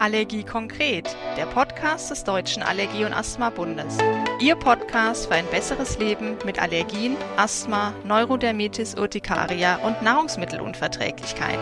Allergie 0.00 0.44
konkret, 0.44 1.14
der 1.36 1.44
Podcast 1.44 2.10
des 2.10 2.24
Deutschen 2.24 2.62
Allergie- 2.62 3.04
und 3.04 3.12
Asthma-Bundes. 3.12 3.98
Ihr 4.40 4.56
Podcast 4.56 5.26
für 5.26 5.34
ein 5.34 5.44
besseres 5.50 5.98
Leben 5.98 6.38
mit 6.46 6.58
Allergien, 6.58 7.18
Asthma, 7.36 7.92
Neurodermitis 8.06 8.94
Urtikaria 8.94 9.76
und 9.86 10.00
Nahrungsmittelunverträglichkeiten. 10.00 11.60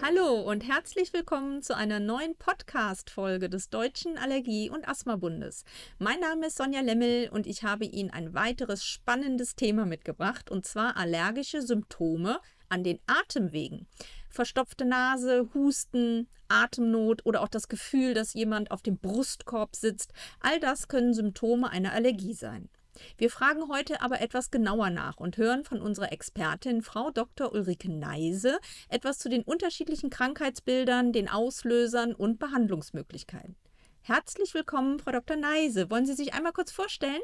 Hallo 0.00 0.40
und 0.48 0.68
herzlich 0.68 1.12
willkommen 1.12 1.60
zu 1.60 1.76
einer 1.76 1.98
neuen 1.98 2.36
Podcast-Folge 2.36 3.50
des 3.50 3.68
Deutschen 3.68 4.16
Allergie- 4.16 4.70
und 4.70 4.88
Asthma-Bundes. 4.88 5.64
Mein 5.98 6.20
Name 6.20 6.46
ist 6.46 6.56
Sonja 6.56 6.82
Lemmel 6.82 7.30
und 7.30 7.48
ich 7.48 7.64
habe 7.64 7.84
Ihnen 7.84 8.10
ein 8.10 8.32
weiteres 8.32 8.84
spannendes 8.84 9.56
Thema 9.56 9.86
mitgebracht 9.86 10.52
und 10.52 10.64
zwar 10.64 10.96
allergische 10.96 11.62
Symptome 11.62 12.38
an 12.68 12.84
den 12.84 13.00
Atemwegen. 13.06 13.86
Verstopfte 14.28 14.84
Nase, 14.84 15.48
Husten, 15.54 16.28
Atemnot 16.48 17.24
oder 17.26 17.42
auch 17.42 17.48
das 17.48 17.68
Gefühl, 17.68 18.14
dass 18.14 18.34
jemand 18.34 18.70
auf 18.70 18.82
dem 18.82 18.98
Brustkorb 18.98 19.76
sitzt, 19.76 20.12
all 20.40 20.60
das 20.60 20.88
können 20.88 21.14
Symptome 21.14 21.70
einer 21.70 21.92
Allergie 21.92 22.34
sein. 22.34 22.68
Wir 23.16 23.30
fragen 23.30 23.68
heute 23.68 24.00
aber 24.02 24.20
etwas 24.20 24.50
genauer 24.50 24.90
nach 24.90 25.18
und 25.18 25.36
hören 25.36 25.64
von 25.64 25.80
unserer 25.80 26.12
Expertin 26.12 26.82
Frau 26.82 27.10
Dr. 27.10 27.52
Ulrike 27.52 27.90
Neise 27.90 28.58
etwas 28.88 29.18
zu 29.18 29.28
den 29.28 29.42
unterschiedlichen 29.42 30.10
Krankheitsbildern, 30.10 31.12
den 31.12 31.28
Auslösern 31.28 32.14
und 32.14 32.38
Behandlungsmöglichkeiten. 32.38 33.56
Herzlich 34.00 34.54
willkommen, 34.54 34.98
Frau 34.98 35.12
Dr. 35.12 35.36
Neise. 35.36 35.90
Wollen 35.90 36.06
Sie 36.06 36.14
sich 36.14 36.34
einmal 36.34 36.52
kurz 36.52 36.72
vorstellen? 36.72 37.20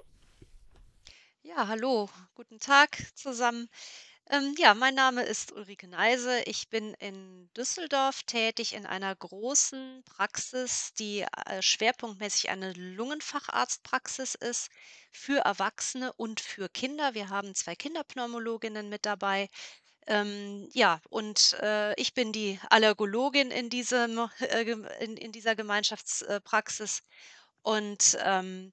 Ja, 1.43 1.69
hallo, 1.69 2.09
guten 2.35 2.59
Tag 2.59 2.99
zusammen. 3.15 3.69
Ähm, 4.31 4.55
ja, 4.59 4.73
mein 4.75 4.95
Name 4.95 5.23
ist 5.23 5.53
Ulrike 5.53 5.87
Neise. 5.87 6.41
Ich 6.47 6.69
bin 6.71 6.95
in 6.95 7.51
Düsseldorf 7.57 8.23
tätig 8.23 8.73
in 8.73 8.87
einer 8.87 9.15
großen 9.15 10.03
Praxis, 10.07 10.95
die 10.95 11.21
äh, 11.21 11.61
schwerpunktmäßig 11.61 12.49
eine 12.49 12.73
Lungenfacharztpraxis 12.73 14.35
ist 14.35 14.71
für 15.13 15.41
Erwachsene 15.41 16.13
und 16.15 16.41
für 16.41 16.69
Kinder. 16.71 17.13
Wir 17.15 17.29
haben 17.29 17.55
zwei 17.55 17.75
Kinderpneumologinnen 17.77 18.89
mit 18.89 19.05
dabei. 19.05 19.49
Ähm, 20.07 20.69
ja, 20.73 21.01
und 21.11 21.55
äh, 21.63 21.95
ich 22.01 22.15
bin 22.15 22.33
die 22.33 22.59
Allergologin 22.71 23.51
in, 23.51 23.71
diesem, 23.71 24.19
äh, 24.41 24.63
in, 25.01 25.17
in 25.19 25.33
dieser 25.33 25.55
Gemeinschaftspraxis. 25.55 27.03
Und 27.63 28.19
ähm, 28.23 28.73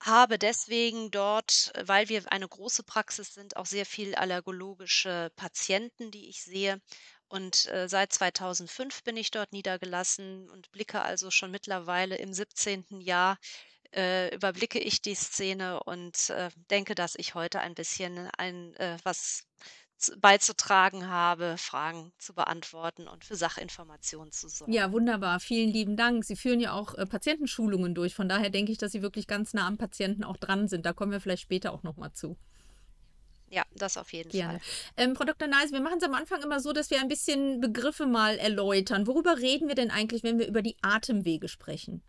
habe 0.00 0.38
deswegen 0.38 1.10
dort, 1.10 1.72
weil 1.84 2.08
wir 2.08 2.30
eine 2.32 2.48
große 2.48 2.82
Praxis 2.84 3.34
sind, 3.34 3.56
auch 3.56 3.66
sehr 3.66 3.86
viel 3.86 4.14
allergologische 4.14 5.30
Patienten, 5.36 6.10
die 6.10 6.28
ich 6.28 6.42
sehe. 6.42 6.80
Und 7.28 7.66
äh, 7.66 7.88
seit 7.88 8.12
2005 8.12 9.04
bin 9.04 9.16
ich 9.16 9.30
dort 9.30 9.52
niedergelassen 9.52 10.50
und 10.50 10.70
blicke 10.72 11.02
also 11.02 11.30
schon 11.30 11.50
mittlerweile 11.50 12.16
im 12.16 12.32
17. 12.32 13.00
Jahr, 13.00 13.38
äh, 13.94 14.34
überblicke 14.34 14.78
ich 14.78 15.02
die 15.02 15.14
Szene 15.14 15.82
und 15.84 16.30
äh, 16.30 16.50
denke, 16.70 16.94
dass 16.94 17.14
ich 17.16 17.34
heute 17.34 17.60
ein 17.60 17.74
bisschen 17.74 18.28
ein, 18.38 18.74
äh, 18.76 18.96
was 19.04 19.44
beizutragen 20.20 21.08
habe, 21.08 21.56
Fragen 21.58 22.12
zu 22.18 22.34
beantworten 22.34 23.08
und 23.08 23.24
für 23.24 23.36
Sachinformationen 23.36 24.32
zu 24.32 24.48
sorgen. 24.48 24.72
Ja, 24.72 24.92
wunderbar. 24.92 25.40
Vielen 25.40 25.70
lieben 25.70 25.96
Dank. 25.96 26.24
Sie 26.24 26.36
führen 26.36 26.60
ja 26.60 26.72
auch 26.72 26.94
äh, 26.94 27.06
Patientenschulungen 27.06 27.94
durch. 27.94 28.14
Von 28.14 28.28
daher 28.28 28.50
denke 28.50 28.72
ich, 28.72 28.78
dass 28.78 28.92
Sie 28.92 29.02
wirklich 29.02 29.26
ganz 29.26 29.52
nah 29.52 29.66
am 29.66 29.76
Patienten 29.76 30.24
auch 30.24 30.36
dran 30.36 30.68
sind. 30.68 30.86
Da 30.86 30.92
kommen 30.92 31.12
wir 31.12 31.20
vielleicht 31.20 31.42
später 31.42 31.72
auch 31.72 31.82
nochmal 31.82 32.12
zu. 32.12 32.36
Ja, 33.50 33.64
das 33.74 33.96
auf 33.96 34.12
jeden 34.12 34.30
Gerne. 34.30 34.60
Fall. 34.60 34.68
Ähm, 34.96 35.16
Frau 35.16 35.24
Dr. 35.24 35.48
Neis, 35.48 35.72
wir 35.72 35.80
machen 35.80 35.98
es 35.98 36.04
am 36.04 36.14
Anfang 36.14 36.40
immer 36.40 36.60
so, 36.60 36.72
dass 36.72 36.90
wir 36.90 37.00
ein 37.00 37.08
bisschen 37.08 37.60
Begriffe 37.60 38.06
mal 38.06 38.38
erläutern. 38.38 39.08
Worüber 39.08 39.38
reden 39.38 39.66
wir 39.66 39.74
denn 39.74 39.90
eigentlich, 39.90 40.22
wenn 40.22 40.38
wir 40.38 40.46
über 40.46 40.62
die 40.62 40.76
Atemwege 40.82 41.48
sprechen? 41.48 42.02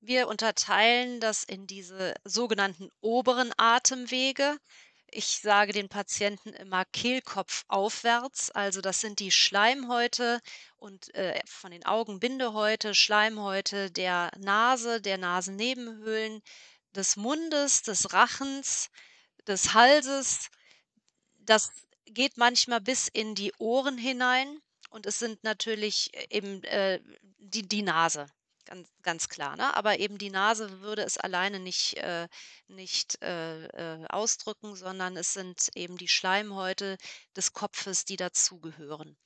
Wir 0.00 0.28
unterteilen 0.28 1.20
das 1.20 1.42
in 1.42 1.66
diese 1.66 2.14
sogenannten 2.24 2.90
oberen 3.00 3.50
Atemwege. 3.56 4.58
Ich 5.10 5.40
sage 5.40 5.72
den 5.72 5.88
Patienten 5.88 6.50
immer 6.50 6.84
Kehlkopf 6.84 7.64
aufwärts, 7.68 8.50
also 8.50 8.82
das 8.82 9.00
sind 9.00 9.20
die 9.20 9.30
Schleimhäute 9.30 10.40
und 10.76 11.14
äh, 11.14 11.40
von 11.46 11.70
den 11.70 11.86
Augen 11.86 12.20
Bindehäute, 12.20 12.94
Schleimhäute 12.94 13.90
der 13.90 14.30
Nase, 14.36 15.00
der 15.00 15.16
Nasennebenhöhlen, 15.16 16.42
des 16.94 17.16
Mundes, 17.16 17.82
des 17.82 18.12
Rachens, 18.12 18.90
des 19.46 19.72
Halses. 19.72 20.50
Das 21.38 21.70
geht 22.04 22.36
manchmal 22.36 22.80
bis 22.80 23.08
in 23.08 23.34
die 23.34 23.52
Ohren 23.58 23.96
hinein 23.96 24.60
und 24.90 25.06
es 25.06 25.18
sind 25.18 25.42
natürlich 25.42 26.12
eben 26.30 26.62
äh, 26.64 27.00
die, 27.38 27.66
die 27.66 27.82
Nase. 27.82 28.26
Ganz, 28.68 28.88
ganz 29.02 29.28
klar, 29.30 29.56
ne? 29.56 29.74
Aber 29.76 29.98
eben 29.98 30.18
die 30.18 30.28
Nase 30.30 30.80
würde 30.82 31.02
es 31.02 31.16
alleine 31.16 31.58
nicht, 31.58 31.94
äh, 31.96 32.28
nicht 32.68 33.20
äh, 33.22 33.64
äh, 33.66 34.06
ausdrücken, 34.08 34.76
sondern 34.76 35.16
es 35.16 35.32
sind 35.32 35.70
eben 35.74 35.96
die 35.96 36.06
Schleimhäute 36.08 36.98
des 37.34 37.52
Kopfes, 37.54 38.04
die 38.04 38.16
dazugehören. 38.16 39.16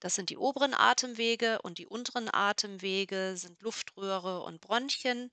Das 0.00 0.14
sind 0.16 0.30
die 0.30 0.38
oberen 0.38 0.74
Atemwege 0.74 1.60
und 1.62 1.78
die 1.78 1.86
unteren 1.86 2.30
Atemwege 2.32 3.36
sind 3.36 3.60
Luftröhre 3.62 4.42
und 4.42 4.60
Bronchien, 4.62 5.30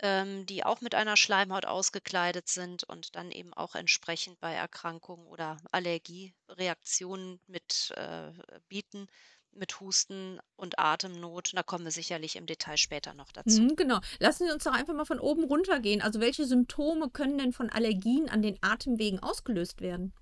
ähm, 0.00 0.46
die 0.46 0.64
auch 0.64 0.80
mit 0.82 0.94
einer 0.94 1.16
Schleimhaut 1.16 1.66
ausgekleidet 1.66 2.48
sind 2.48 2.84
und 2.84 3.16
dann 3.16 3.32
eben 3.32 3.54
auch 3.54 3.74
entsprechend 3.76 4.40
bei 4.40 4.54
Erkrankungen 4.54 5.26
oder 5.26 5.58
Allergiereaktionen 5.72 7.40
mit 7.48 7.92
äh, 7.96 8.32
bieten 8.68 9.08
mit 9.54 9.80
Husten 9.80 10.40
und 10.56 10.78
Atemnot. 10.78 11.52
Da 11.54 11.62
kommen 11.62 11.84
wir 11.84 11.92
sicherlich 11.92 12.36
im 12.36 12.46
Detail 12.46 12.76
später 12.76 13.14
noch 13.14 13.32
dazu. 13.32 13.62
Mhm, 13.62 13.76
genau. 13.76 14.00
Lassen 14.18 14.46
Sie 14.46 14.52
uns 14.52 14.64
doch 14.64 14.72
einfach 14.72 14.94
mal 14.94 15.04
von 15.04 15.20
oben 15.20 15.44
runter 15.44 15.80
gehen. 15.80 16.02
Also 16.02 16.20
welche 16.20 16.46
Symptome 16.46 17.10
können 17.10 17.38
denn 17.38 17.52
von 17.52 17.70
Allergien 17.70 18.28
an 18.28 18.42
den 18.42 18.58
Atemwegen 18.62 19.20
ausgelöst 19.22 19.80
werden? 19.80 20.12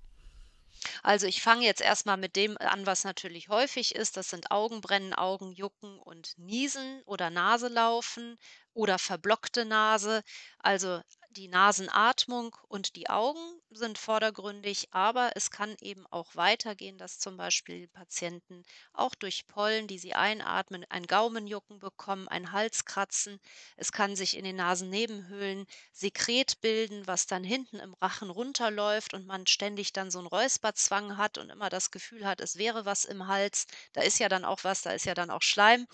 Also 1.03 1.27
ich 1.27 1.41
fange 1.41 1.65
jetzt 1.65 1.81
erstmal 1.81 2.17
mit 2.17 2.35
dem 2.35 2.57
an, 2.57 2.85
was 2.85 3.03
natürlich 3.03 3.49
häufig 3.49 3.95
ist. 3.95 4.17
Das 4.17 4.29
sind 4.29 4.51
Augenbrennen, 4.51 5.13
Augenjucken 5.13 5.99
und 5.99 6.37
Niesen 6.37 7.01
oder 7.05 7.29
Naselaufen 7.29 8.37
oder 8.73 8.97
verblockte 8.97 9.65
Nase. 9.65 10.23
Also 10.59 11.01
die 11.31 11.47
Nasenatmung 11.47 12.55
und 12.67 12.95
die 12.95 13.09
Augen 13.09 13.39
sind 13.69 13.97
vordergründig, 13.97 14.87
aber 14.91 15.31
es 15.35 15.49
kann 15.51 15.75
eben 15.81 16.05
auch 16.07 16.35
weitergehen, 16.35 16.97
dass 16.97 17.19
zum 17.19 17.37
Beispiel 17.37 17.87
Patienten 17.87 18.63
auch 18.93 19.15
durch 19.15 19.47
Pollen, 19.47 19.87
die 19.87 19.97
sie 19.99 20.13
einatmen, 20.13 20.85
ein 20.89 21.07
Gaumenjucken 21.07 21.79
bekommen, 21.79 22.27
ein 22.27 22.51
Halskratzen. 22.51 23.39
Es 23.77 23.91
kann 23.91 24.15
sich 24.15 24.35
in 24.37 24.43
den 24.43 24.55
Nasennebenhöhlen 24.57 25.65
Sekret 25.91 26.59
bilden, 26.61 27.07
was 27.07 27.27
dann 27.27 27.43
hinten 27.43 27.79
im 27.79 27.93
Rachen 27.95 28.29
runterläuft 28.29 29.13
und 29.13 29.25
man 29.25 29.47
ständig 29.47 29.93
dann 29.93 30.11
so 30.11 30.19
einen 30.19 30.27
Räusperzwang 30.27 31.17
hat 31.17 31.37
und 31.37 31.49
immer 31.49 31.69
das 31.69 31.91
Gefühl 31.91 32.25
hat, 32.25 32.41
es 32.41 32.57
wäre 32.57 32.85
was 32.85 33.05
im 33.05 33.27
Hals. 33.27 33.67
Da 33.93 34.01
ist 34.01 34.19
ja 34.19 34.29
dann 34.29 34.45
auch 34.45 34.63
was, 34.63 34.81
da 34.81 34.91
ist 34.91 35.05
ja 35.05 35.13
dann 35.13 35.29
auch 35.31 35.41
Schleim. 35.41 35.87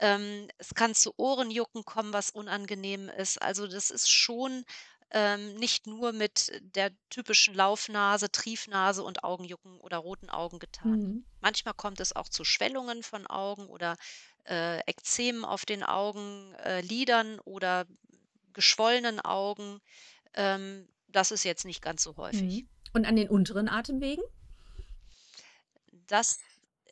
Ähm, 0.00 0.48
es 0.58 0.74
kann 0.74 0.94
zu 0.94 1.12
Ohrenjucken 1.16 1.84
kommen, 1.84 2.12
was 2.12 2.30
unangenehm 2.30 3.08
ist. 3.10 3.40
Also 3.40 3.66
das 3.66 3.90
ist 3.90 4.10
schon 4.10 4.64
ähm, 5.10 5.54
nicht 5.56 5.86
nur 5.86 6.12
mit 6.12 6.52
der 6.74 6.90
typischen 7.10 7.54
Laufnase, 7.54 8.30
Triefnase 8.30 9.02
und 9.02 9.24
Augenjucken 9.24 9.78
oder 9.80 9.98
roten 9.98 10.30
Augen 10.30 10.58
getan. 10.58 10.98
Mhm. 10.98 11.24
Manchmal 11.40 11.74
kommt 11.74 12.00
es 12.00 12.16
auch 12.16 12.28
zu 12.28 12.44
Schwellungen 12.44 13.02
von 13.02 13.26
Augen 13.26 13.66
oder 13.66 13.96
äh, 14.48 14.78
Ekzemen 14.86 15.44
auf 15.44 15.66
den 15.66 15.82
Augenlidern 15.82 17.36
äh, 17.36 17.40
oder 17.44 17.86
geschwollenen 18.52 19.20
Augen. 19.20 19.80
Ähm, 20.34 20.88
das 21.08 21.30
ist 21.30 21.44
jetzt 21.44 21.64
nicht 21.64 21.82
ganz 21.82 22.02
so 22.02 22.16
häufig. 22.16 22.62
Mhm. 22.62 22.68
Und 22.92 23.04
an 23.04 23.16
den 23.16 23.28
unteren 23.28 23.68
Atemwegen? 23.68 24.24
Das 26.06 26.38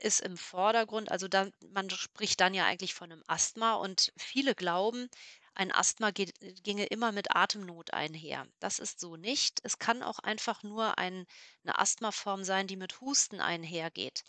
ist 0.03 0.21
im 0.21 0.37
Vordergrund. 0.37 1.11
Also 1.11 1.29
da, 1.29 1.49
man 1.73 1.91
spricht 1.91 2.41
dann 2.41 2.55
ja 2.55 2.67
eigentlich 2.67 2.95
von 2.95 3.13
einem 3.13 3.25
Asthma 3.27 3.75
und 3.75 4.13
viele 4.17 4.55
glauben, 4.55 5.09
ein 5.55 5.73
Asthma 5.73 6.13
geht, 6.13 6.35
ginge 6.63 6.87
immer 6.87 7.11
mit 7.11 7.35
Atemnot 7.35 7.93
einher. 7.93 8.47
Das 8.61 8.79
ist 8.79 9.01
so 9.01 9.17
nicht. 9.17 9.61
Es 9.65 9.79
kann 9.81 10.05
auch 10.05 10.21
einfach 10.21 10.63
nur 10.63 10.99
ein, 10.99 11.27
eine 11.65 11.79
Asthmaform 11.79 12.45
sein, 12.45 12.69
die 12.69 12.77
mit 12.77 13.01
Husten 13.01 13.41
einhergeht. 13.41 14.23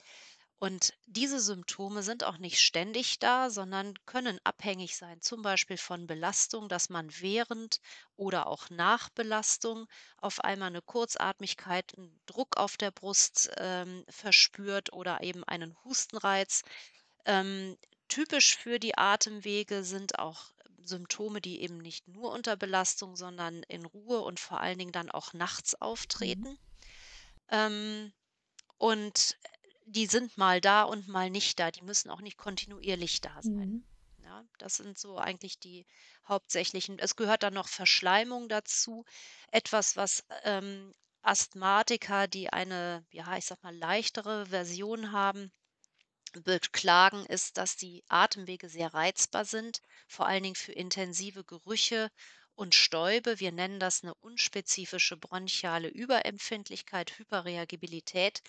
Und 0.59 0.93
diese 1.07 1.39
Symptome 1.39 2.03
sind 2.03 2.23
auch 2.25 2.37
nicht 2.37 2.59
ständig 2.59 3.19
da, 3.19 3.49
sondern 3.49 3.93
können 4.05 4.39
abhängig 4.43 4.97
sein, 4.97 5.21
zum 5.21 5.41
Beispiel 5.41 5.77
von 5.77 6.05
Belastung, 6.05 6.67
dass 6.69 6.89
man 6.89 7.09
während 7.19 7.79
oder 8.17 8.47
auch 8.47 8.69
nach 8.69 9.09
Belastung 9.09 9.87
auf 10.17 10.41
einmal 10.41 10.67
eine 10.67 10.81
Kurzatmigkeit, 10.81 11.97
einen 11.97 12.19
Druck 12.25 12.57
auf 12.57 12.75
der 12.77 12.91
Brust 12.91 13.49
ähm, 13.57 14.03
verspürt 14.09 14.91
oder 14.93 15.23
eben 15.23 15.43
einen 15.45 15.77
Hustenreiz. 15.85 16.63
Ähm, 17.25 17.77
typisch 18.09 18.57
für 18.57 18.79
die 18.79 18.97
Atemwege 18.97 19.83
sind 19.85 20.19
auch 20.19 20.51
Symptome, 20.81 21.41
die 21.41 21.61
eben 21.61 21.77
nicht 21.77 22.07
nur 22.07 22.31
unter 22.33 22.57
Belastung, 22.57 23.15
sondern 23.15 23.63
in 23.63 23.85
Ruhe 23.85 24.21
und 24.21 24.39
vor 24.39 24.59
allen 24.59 24.79
Dingen 24.79 24.91
dann 24.91 25.11
auch 25.11 25.33
nachts 25.33 25.75
Mhm. 25.75 25.79
auftreten. 25.81 26.59
Ähm, 27.49 28.13
und 28.77 29.37
die 29.91 30.05
sind 30.07 30.37
mal 30.37 30.61
da 30.61 30.83
und 30.83 31.07
mal 31.07 31.29
nicht 31.29 31.59
da. 31.59 31.71
Die 31.71 31.81
müssen 31.83 32.09
auch 32.09 32.21
nicht 32.21 32.37
kontinuierlich 32.37 33.21
da 33.21 33.41
sein. 33.41 33.69
Mhm. 33.69 33.83
Ja, 34.23 34.45
das 34.57 34.75
sind 34.77 34.97
so 34.97 35.17
eigentlich 35.17 35.59
die 35.59 35.85
hauptsächlichen. 36.27 36.99
Es 36.99 37.15
gehört 37.15 37.43
dann 37.43 37.53
noch 37.53 37.67
Verschleimung 37.67 38.49
dazu, 38.49 39.05
etwas, 39.51 39.95
was 39.97 40.23
ähm, 40.43 40.93
Asthmatiker, 41.21 42.27
die 42.27 42.51
eine, 42.51 43.05
ja, 43.11 43.37
ich 43.37 43.45
sag 43.45 43.61
mal, 43.63 43.75
leichtere 43.75 44.47
Version 44.47 45.11
haben, 45.11 45.51
beklagen, 46.43 47.25
ist, 47.25 47.57
dass 47.57 47.75
die 47.75 48.03
Atemwege 48.07 48.69
sehr 48.69 48.93
reizbar 48.93 49.45
sind, 49.45 49.81
vor 50.07 50.27
allen 50.27 50.43
Dingen 50.43 50.55
für 50.55 50.71
intensive 50.73 51.43
Gerüche 51.43 52.09
und 52.59 52.75
Stäube. 52.75 53.39
Wir 53.39 53.51
nennen 53.51 53.79
das 53.79 54.03
eine 54.03 54.13
unspezifische 54.15 55.17
bronchiale 55.17 55.87
Überempfindlichkeit, 55.89 57.17
Hyperreagibilität. 57.17 58.41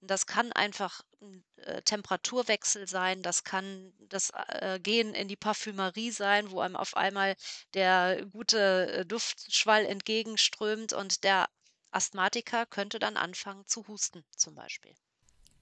Das 0.00 0.26
kann 0.26 0.52
einfach 0.52 1.02
'n, 1.20 1.44
äh, 1.56 1.82
Temperaturwechsel 1.82 2.88
sein, 2.88 3.22
das 3.22 3.44
kann 3.44 3.92
das, 4.00 4.30
äh, 4.48 4.80
Gehen 4.82 5.14
in 5.14 5.28
die 5.28 5.36
Parfümerie 5.36 6.10
sein, 6.10 6.50
wo 6.50 6.60
einem 6.60 6.76
auf 6.76 6.96
einmal 6.96 7.36
der 7.74 8.24
gute, 8.26 8.92
äh, 9.00 9.06
Duftschwall 9.06 9.84
entgegenströmt 9.86 10.92
und 10.94 11.22
der 11.24 11.48
Asthmatiker 11.90 12.66
könnte 12.66 12.98
dann 12.98 13.16
anfangen 13.16 13.66
zu 13.66 13.86
husten 13.88 14.24
zum 14.36 14.54
Beispiel. 14.54 14.94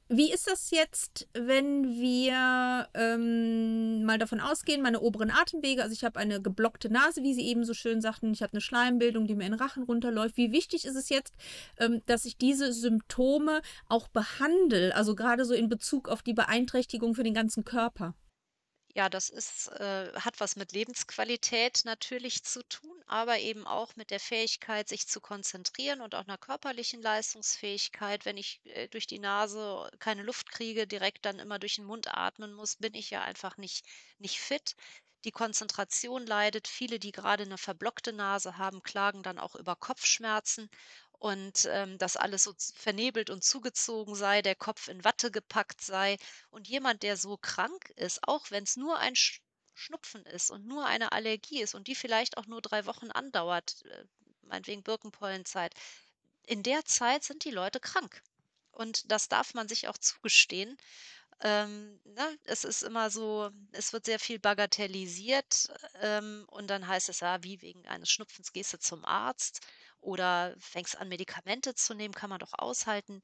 Wie 0.09 0.33
ist 0.33 0.47
das 0.47 0.71
jetzt, 0.71 1.27
wenn 1.33 1.99
wir 1.99 2.89
ähm, 2.95 4.05
mal 4.05 4.19
davon 4.19 4.39
ausgehen, 4.39 4.81
meine 4.81 5.01
oberen 5.01 5.33
Atemwege, 5.33 5.83
also 5.83 5.93
ich 5.93 6.05
habe 6.05 6.21
eine 6.21 6.41
geblockte 6.41 6.89
Nase, 6.89 7.25
wie 7.25 7.35
Sie 7.35 7.45
eben 7.45 7.65
so 7.65 7.75
schön 7.75 8.01
sagten, 8.01 8.33
ich 8.33 8.41
habe 8.41 8.53
eine 8.53 8.61
Schleimbildung, 8.61 9.27
die 9.27 9.35
mir 9.35 9.47
in 9.47 9.53
den 9.53 9.61
Rachen 9.61 9.83
runterläuft. 9.83 10.37
Wie 10.37 10.53
wichtig 10.53 10.85
ist 10.85 10.95
es 10.95 11.09
jetzt, 11.09 11.35
ähm, 11.79 12.03
dass 12.07 12.25
ich 12.25 12.37
diese 12.37 12.73
Symptome 12.73 13.63
auch 13.89 14.07
behandle, 14.07 14.95
also 14.95 15.17
gerade 15.17 15.45
so 15.45 15.55
in 15.55 15.69
Bezug 15.69 16.09
auf 16.09 16.23
die 16.23 16.35
Beeinträchtigung 16.35 17.17
für 17.17 17.25
den 17.25 17.35
ganzen 17.35 17.65
Körper? 17.65 18.15
Ja, 18.97 19.09
das 19.11 19.29
ist, 19.29 19.69
äh, 19.69 20.13
hat 20.15 20.41
was 20.41 20.57
mit 20.57 20.73
Lebensqualität 20.73 21.83
natürlich 21.85 22.43
zu 22.45 22.63
tun, 22.67 23.01
aber 23.07 23.39
eben 23.39 23.65
auch 23.67 23.95
mit 23.95 24.11
der 24.11 24.19
Fähigkeit, 24.21 24.89
sich 24.89 25.07
zu 25.07 25.21
konzentrieren 25.21 26.01
und 26.01 26.15
auch 26.15 26.27
einer 26.27 26.39
körperlichen 26.39 27.01
Leistungsfähigkeit. 27.03 28.25
Wenn 28.25 28.39
ich 28.39 28.61
äh, 28.65 28.89
durch 28.89 29.07
die 29.07 29.19
Nase 29.19 29.89
keine 29.99 30.23
Luft 30.23 30.51
kriege, 30.51 30.87
direkt 30.87 31.27
dann 31.27 31.39
immer 31.39 31.59
durch 31.59 31.75
den 31.77 31.85
Mund 31.85 32.09
atmen 32.13 32.55
muss, 32.55 32.77
bin 32.77 32.95
ich 32.95 33.11
ja 33.11 33.21
einfach 33.23 33.57
nicht, 33.59 33.85
nicht 34.19 34.41
fit. 34.41 34.75
Die 35.25 35.31
Konzentration 35.33 36.25
leidet. 36.27 36.67
Viele, 36.67 36.99
die 36.99 37.13
gerade 37.13 37.43
eine 37.45 37.59
verblockte 37.59 38.13
Nase 38.15 38.57
haben, 38.57 38.83
klagen 38.83 39.23
dann 39.23 39.39
auch 39.39 39.57
über 39.57 39.77
Kopfschmerzen 39.77 40.71
und 41.19 41.67
ähm, 41.71 41.99
dass 41.99 42.17
alles 42.17 42.45
so 42.45 42.55
vernebelt 42.75 43.31
und 43.31 43.45
zugezogen 43.45 44.15
sei, 44.15 44.43
der 44.43 44.55
Kopf 44.55 44.89
in 44.89 45.05
Watte 45.05 45.31
gepackt 45.31 45.81
sei. 45.81 46.17
Und 46.51 46.69
jemand, 46.69 47.03
der 47.03 47.17
so 47.17 47.37
krank 47.37 47.91
ist, 47.97 48.27
auch 48.27 48.51
wenn 48.51 48.65
es 48.65 48.77
nur 48.77 48.99
ein 48.99 49.17
Sch 49.17 49.41
Schnupfen 49.79 50.25
ist 50.25 50.51
und 50.51 50.67
nur 50.67 50.87
eine 50.87 51.13
Allergie 51.13 51.61
ist 51.61 51.75
und 51.75 51.87
die 51.87 51.95
vielleicht 51.95 52.39
auch 52.39 52.47
nur 52.47 52.63
drei 52.63 52.87
Wochen 52.87 53.11
andauert, 53.11 53.85
äh, 53.85 54.05
meinetwegen 54.43 54.83
Birkenpollenzeit, 54.83 55.75
in 56.47 56.63
der 56.63 56.85
Zeit 56.87 57.25
sind 57.25 57.45
die 57.45 57.51
Leute 57.51 57.79
krank. 57.81 58.23
Und 58.73 59.11
das 59.13 59.29
darf 59.29 59.55
man 59.55 59.69
sich 59.69 59.89
auch 59.89 59.99
zugestehen. 59.99 60.79
Ähm, 61.41 62.01
ne, 62.05 62.39
es 62.45 62.65
ist 62.65 62.83
immer 62.83 63.11
so, 63.11 63.51
es 63.73 63.93
wird 63.93 64.07
sehr 64.07 64.19
viel 64.19 64.39
bagatellisiert, 64.39 65.69
ähm, 66.01 66.47
und 66.49 66.69
dann 66.69 66.87
heißt 66.89 67.11
es 67.11 67.21
ja, 67.21 67.43
wie 67.43 67.61
wegen 67.63 67.87
eines 67.87 68.11
Schnupfens 68.11 68.53
gehst 68.53 68.73
du 68.73 68.79
zum 68.79 69.05
Arzt 69.05 69.61
oder 70.07 70.55
fängst 70.61 70.97
an, 70.97 71.09
Medikamente 71.09 71.75
zu 71.75 71.93
nehmen, 71.95 72.15
kann 72.15 72.31
man 72.31 72.39
doch 72.39 72.53
aushalten. 72.53 73.21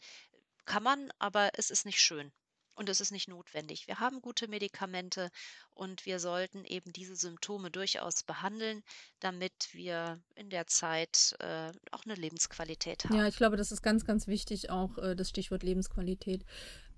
Kann 0.64 0.82
man, 0.82 1.12
aber 1.18 1.50
es 1.54 1.70
ist 1.70 1.86
nicht 1.86 2.00
schön 2.00 2.32
und 2.74 2.88
es 2.88 3.00
ist 3.00 3.12
nicht 3.12 3.28
notwendig. 3.28 3.86
Wir 3.86 4.00
haben 4.00 4.20
gute 4.20 4.48
Medikamente 4.48 5.30
und 5.74 6.06
wir 6.06 6.18
sollten 6.18 6.64
eben 6.64 6.92
diese 6.92 7.14
Symptome 7.14 7.70
durchaus 7.70 8.22
behandeln, 8.24 8.82
damit 9.20 9.68
wir 9.72 10.20
in 10.34 10.50
der 10.50 10.66
Zeit 10.66 11.36
äh, 11.38 11.70
auch 11.92 12.04
eine 12.04 12.14
Lebensqualität 12.14 13.04
Ja, 13.04 13.10
haben. 13.10 13.26
ich 13.26 13.36
glaube, 13.36 13.56
das 13.56 13.70
ist 13.70 13.82
ganz, 13.82 14.04
ganz 14.04 14.26
wichtig, 14.26 14.70
auch 14.70 14.98
äh, 14.98 15.14
das 15.14 15.28
Stichwort 15.28 15.62
Lebensqualität. 15.62 16.44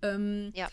Ähm, 0.02 0.50
Ja. 0.54 0.68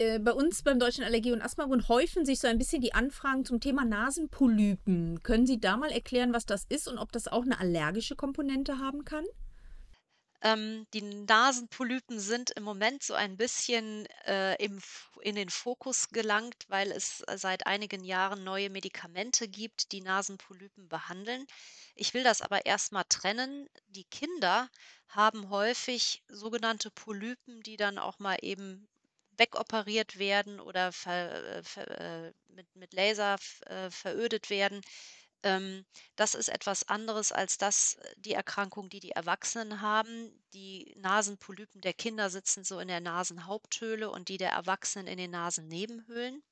Äh, 0.00 0.18
bei 0.18 0.32
uns 0.32 0.62
beim 0.62 0.78
Deutschen 0.78 1.04
Allergie- 1.04 1.32
und 1.32 1.42
Asthmabund 1.42 1.88
häufen 1.88 2.24
sich 2.24 2.40
so 2.40 2.48
ein 2.48 2.56
bisschen 2.56 2.80
die 2.80 2.94
Anfragen 2.94 3.44
zum 3.44 3.60
Thema 3.60 3.84
Nasenpolypen. 3.84 5.22
Können 5.22 5.46
Sie 5.46 5.60
da 5.60 5.76
mal 5.76 5.90
erklären, 5.90 6.32
was 6.32 6.46
das 6.46 6.64
ist 6.68 6.88
und 6.88 6.98
ob 6.98 7.12
das 7.12 7.28
auch 7.28 7.42
eine 7.42 7.60
allergische 7.60 8.16
Komponente 8.16 8.78
haben 8.78 9.04
kann? 9.04 9.26
Ähm, 10.42 10.86
die 10.94 11.02
Nasenpolypen 11.02 12.18
sind 12.18 12.50
im 12.52 12.62
Moment 12.62 13.02
so 13.02 13.12
ein 13.12 13.36
bisschen, 13.36 14.06
äh, 14.26 14.54
im 14.64 14.80
in 15.20 15.34
den 15.34 15.50
Fokus 15.50 16.08
gelangt, 16.08 16.64
weil 16.68 16.90
es, 16.92 17.22
seit 17.36 17.66
einigen 17.66 18.02
Jahren 18.02 18.42
neue 18.42 18.70
Medikamente 18.70 19.48
gibt, 19.48 19.92
die 19.92 20.00
Nasenpolypen 20.00 20.88
behandeln. 20.88 21.46
Ich 21.94 22.14
will 22.14 22.24
das 22.24 22.40
aber 22.40 22.64
erst 22.64 22.92
mal 22.92 23.04
trennen. 23.04 23.68
Die 23.88 24.04
Kinder 24.04 24.70
haben 25.08 25.50
häufig 25.50 26.22
sogenannte 26.28 26.90
Polypen, 26.90 27.62
die 27.62 27.76
dann 27.76 27.98
auch 27.98 28.18
mal 28.18 28.38
eben 28.40 28.88
wegoperiert 29.40 30.18
werden 30.18 30.60
oder 30.60 30.92
ver 30.92 31.58
äh, 31.58 31.62
ver 31.64 31.88
äh, 32.00 32.32
mit 32.48 32.68
mit 32.76 32.92
Laser 32.92 33.36
äh, 33.66 33.90
verödet 33.90 34.50
werden. 34.50 34.82
Ähm, 35.42 35.86
das 36.16 36.34
ist 36.34 36.48
etwas 36.50 36.88
anderes 36.88 37.32
als 37.32 37.56
das 37.58 37.96
die 38.16 38.34
Erkrankung, 38.34 38.90
die 38.90 39.00
die 39.00 39.12
Erwachsenen 39.12 39.80
haben. 39.80 40.44
Die 40.52 40.94
Nasenpolypen 40.98 41.80
der 41.80 41.94
Kinder 41.94 42.28
sitzen 42.30 42.64
so 42.64 42.78
in 42.80 42.88
der 42.88 43.00
Nasenhaupthöhle 43.00 44.10
und 44.10 44.28
die 44.28 44.36
der 44.36 44.50
Erwachsenen 44.52 45.06
in 45.06 45.16
den 45.18 45.30
Nasennebenhöhlen. 45.30 46.42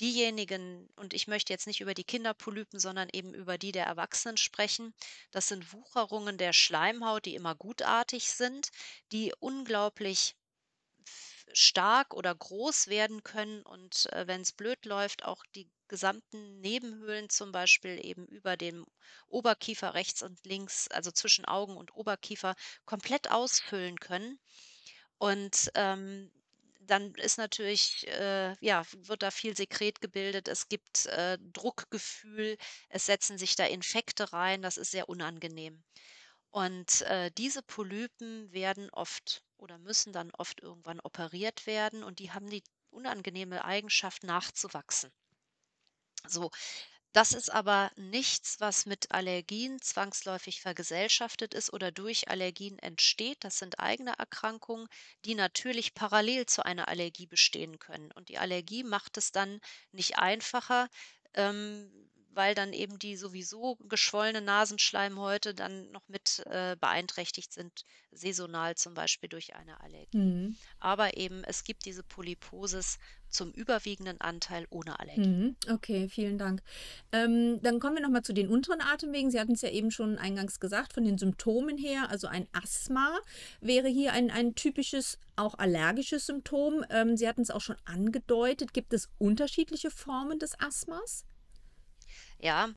Diejenigen 0.00 0.88
und 0.96 1.14
ich 1.14 1.26
möchte 1.28 1.52
jetzt 1.52 1.66
nicht 1.66 1.80
über 1.80 1.94
die 1.94 2.04
Kinderpolypen, 2.04 2.78
sondern 2.78 3.08
eben 3.12 3.34
über 3.34 3.58
die 3.58 3.72
der 3.72 3.86
Erwachsenen 3.86 4.36
sprechen. 4.36 4.94
Das 5.32 5.48
sind 5.48 5.72
Wucherungen 5.72 6.38
der 6.38 6.52
Schleimhaut, 6.52 7.24
die 7.26 7.34
immer 7.34 7.54
gutartig 7.54 8.30
sind, 8.30 8.70
die 9.12 9.32
unglaublich 9.40 10.36
stark 11.52 12.14
oder 12.14 12.34
groß 12.34 12.88
werden 12.88 13.22
können 13.22 13.62
und, 13.62 14.06
äh, 14.12 14.26
wenn 14.26 14.42
es 14.42 14.52
blöd 14.52 14.84
läuft, 14.86 15.24
auch 15.24 15.44
die 15.54 15.68
gesamten 15.88 16.60
Nebenhöhlen 16.60 17.28
zum 17.30 17.52
Beispiel 17.52 18.00
eben 18.04 18.26
über 18.26 18.56
dem 18.56 18.86
Oberkiefer 19.28 19.94
rechts 19.94 20.22
und 20.22 20.44
links, 20.46 20.88
also 20.88 21.10
zwischen 21.10 21.44
Augen 21.44 21.76
und 21.76 21.94
Oberkiefer, 21.94 22.54
komplett 22.86 23.30
ausfüllen 23.30 23.98
können. 24.00 24.38
Und, 25.18 25.70
ähm, 25.74 26.30
dann 26.80 27.14
ist 27.14 27.38
natürlich, 27.38 28.06
äh, 28.08 28.56
ja, 28.60 28.84
wird 28.92 29.22
da 29.22 29.30
viel 29.30 29.56
Sekret 29.56 30.00
gebildet. 30.00 30.48
Es 30.48 30.68
gibt, 30.68 31.06
äh, 31.06 31.38
Druckgefühl, 31.52 32.56
es 32.88 33.06
setzen 33.06 33.38
sich 33.38 33.54
da 33.56 33.64
Infekte 33.66 34.32
rein, 34.32 34.62
das 34.62 34.76
ist 34.76 34.90
sehr 34.90 35.08
unangenehm. 35.08 35.84
Und, 36.50 37.02
äh, 37.02 37.30
diese 37.38 37.62
Polypen 37.62 38.52
werden 38.52 38.90
oft 38.90 39.42
oder 39.62 39.78
müssen 39.78 40.12
dann 40.12 40.30
oft 40.32 40.60
irgendwann 40.60 41.00
operiert 41.00 41.66
werden 41.66 42.04
und 42.04 42.18
die 42.18 42.32
haben 42.32 42.50
die 42.50 42.62
unangenehme 42.90 43.64
Eigenschaft 43.64 44.24
nachzuwachsen. 44.24 45.10
So, 46.26 46.50
das 47.12 47.32
ist 47.32 47.50
aber 47.50 47.90
nichts, 47.96 48.58
was 48.60 48.86
mit 48.86 49.12
Allergien 49.12 49.80
zwangsläufig 49.82 50.60
vergesellschaftet 50.62 51.54
ist 51.54 51.72
oder 51.72 51.92
durch 51.92 52.28
Allergien 52.28 52.78
entsteht. 52.78 53.44
Das 53.44 53.58
sind 53.58 53.78
eigene 53.80 54.14
Erkrankungen, 54.18 54.88
die 55.26 55.34
natürlich 55.34 55.94
parallel 55.94 56.46
zu 56.46 56.64
einer 56.64 56.88
Allergie 56.88 57.26
bestehen 57.26 57.78
können. 57.78 58.12
Und 58.12 58.28
die 58.30 58.38
Allergie 58.38 58.82
macht 58.84 59.18
es 59.18 59.30
dann 59.32 59.60
nicht 59.92 60.18
einfacher, 60.18 60.88
ähm, 61.34 61.92
weil 62.34 62.54
dann 62.54 62.72
eben 62.72 62.98
die 62.98 63.16
sowieso 63.16 63.76
geschwollene 63.88 64.40
Nasenschleimhäute 64.40 65.54
dann 65.54 65.90
noch 65.90 66.08
mit 66.08 66.42
äh, 66.46 66.76
beeinträchtigt 66.80 67.52
sind, 67.52 67.84
saisonal 68.10 68.74
zum 68.76 68.94
Beispiel 68.94 69.28
durch 69.28 69.54
eine 69.54 69.80
Allergie. 69.80 70.16
Mhm. 70.16 70.56
Aber 70.78 71.16
eben 71.16 71.44
es 71.44 71.64
gibt 71.64 71.84
diese 71.84 72.02
Polyposis 72.02 72.98
zum 73.28 73.50
überwiegenden 73.52 74.20
Anteil 74.20 74.66
ohne 74.70 75.00
Allergie. 75.00 75.26
Mhm. 75.26 75.56
Okay, 75.70 76.08
vielen 76.08 76.38
Dank. 76.38 76.62
Ähm, 77.12 77.60
dann 77.62 77.80
kommen 77.80 77.96
wir 77.96 78.02
nochmal 78.02 78.22
zu 78.22 78.34
den 78.34 78.48
unteren 78.48 78.80
Atemwegen. 78.80 79.30
Sie 79.30 79.40
hatten 79.40 79.52
es 79.52 79.62
ja 79.62 79.70
eben 79.70 79.90
schon 79.90 80.18
eingangs 80.18 80.60
gesagt, 80.60 80.92
von 80.92 81.04
den 81.04 81.18
Symptomen 81.18 81.78
her. 81.78 82.10
Also 82.10 82.26
ein 82.26 82.46
Asthma 82.52 83.18
wäre 83.60 83.88
hier 83.88 84.12
ein, 84.12 84.30
ein 84.30 84.54
typisches, 84.54 85.18
auch 85.36 85.54
allergisches 85.54 86.26
Symptom. 86.26 86.84
Ähm, 86.90 87.16
Sie 87.16 87.26
hatten 87.26 87.42
es 87.42 87.50
auch 87.50 87.60
schon 87.60 87.76
angedeutet. 87.84 88.74
Gibt 88.74 88.92
es 88.92 89.08
unterschiedliche 89.18 89.90
Formen 89.90 90.38
des 90.38 90.58
Asthmas? 90.60 91.24
Ja, 92.42 92.74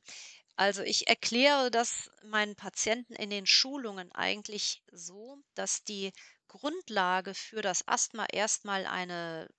also 0.57 0.83
ich 0.83 1.07
erkläre 1.07 1.71
das 1.71 2.11
meinen 2.23 2.55
Patienten 2.55 3.15
in 3.15 3.31
den 3.31 3.47
Schulungen 3.47 4.11
eigentlich 4.11 4.83
so, 4.91 5.39
dass 5.55 5.83
die 5.83 6.13
Grundlage 6.47 7.33
für 7.33 7.63
das 7.63 7.87
Asthma 7.87 8.25
erstmal 8.31 8.85
eine 8.85 9.49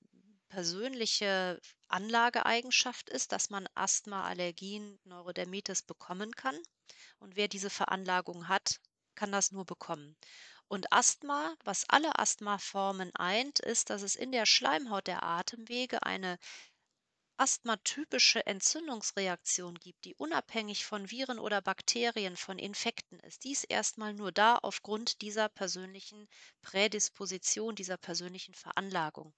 persönliche 0.48 1.60
Anlageeigenschaft 1.88 3.10
ist, 3.10 3.32
dass 3.32 3.50
man 3.50 3.68
Asthma, 3.74 4.24
Allergien, 4.24 4.98
Neurodermitis 5.02 5.82
bekommen 5.82 6.30
kann. 6.30 6.56
Und 7.18 7.34
wer 7.34 7.48
diese 7.48 7.68
Veranlagung 7.68 8.46
hat, 8.46 8.80
kann 9.16 9.32
das 9.32 9.50
nur 9.50 9.64
bekommen. 9.64 10.16
Und 10.68 10.92
Asthma, 10.92 11.56
was 11.64 11.88
alle 11.88 12.16
Asthmaformen 12.18 13.12
eint, 13.16 13.58
ist, 13.58 13.90
dass 13.90 14.02
es 14.02 14.14
in 14.14 14.30
der 14.30 14.46
Schleimhaut 14.46 15.08
der 15.08 15.24
Atemwege 15.24 16.04
eine 16.04 16.38
asthmatypische 17.38 18.46
Entzündungsreaktion 18.46 19.74
gibt, 19.76 20.04
die 20.04 20.14
unabhängig 20.14 20.84
von 20.84 21.10
Viren 21.10 21.38
oder 21.38 21.60
Bakterien, 21.60 22.36
von 22.36 22.58
Infekten 22.58 23.20
ist. 23.20 23.44
Die 23.44 23.52
ist 23.52 23.64
erstmal 23.64 24.14
nur 24.14 24.32
da 24.32 24.56
aufgrund 24.56 25.20
dieser 25.22 25.48
persönlichen 25.48 26.28
Prädisposition, 26.62 27.74
dieser 27.74 27.96
persönlichen 27.96 28.54
Veranlagung. 28.54 29.34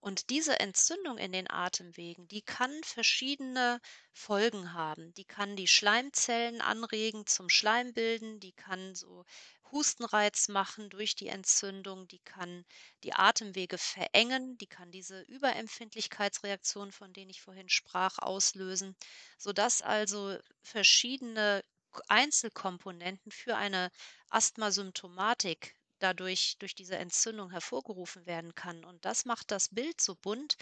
Und 0.00 0.30
diese 0.30 0.60
Entzündung 0.60 1.18
in 1.18 1.32
den 1.32 1.50
Atemwegen, 1.50 2.28
die 2.28 2.42
kann 2.42 2.82
verschiedene 2.84 3.80
Folgen 4.12 4.72
haben. 4.72 5.12
Die 5.14 5.24
kann 5.24 5.56
die 5.56 5.66
Schleimzellen 5.66 6.60
anregen 6.60 7.26
zum 7.26 7.48
Schleimbilden, 7.48 8.38
die 8.40 8.52
kann 8.52 8.94
so 8.94 9.24
Hustenreiz 9.72 10.48
machen 10.48 10.88
durch 10.88 11.14
die 11.14 11.28
Entzündung, 11.28 12.08
die 12.08 12.20
kann 12.20 12.64
die 13.04 13.12
Atemwege 13.12 13.76
verengen, 13.76 14.56
die 14.58 14.66
kann 14.66 14.90
diese 14.90 15.22
Überempfindlichkeitsreaktion, 15.22 16.92
von 16.92 17.12
denen 17.12 17.30
ich 17.30 17.42
vorhin 17.42 17.68
sprach, 17.68 18.18
auslösen, 18.18 18.96
sodass 19.36 19.82
also 19.82 20.38
verschiedene 20.62 21.62
Einzelkomponenten 22.08 23.32
für 23.32 23.56
eine 23.56 23.90
Asthmasymptomatik 24.30 25.74
dadurch 25.98 26.56
durch 26.58 26.74
diese 26.74 26.96
Entzündung 26.96 27.50
hervorgerufen 27.50 28.26
werden 28.26 28.54
kann. 28.54 28.84
Und 28.84 29.04
das 29.04 29.24
macht 29.24 29.50
das 29.50 29.68
Bild 29.70 30.00
so 30.00 30.14
bunt. 30.16 30.56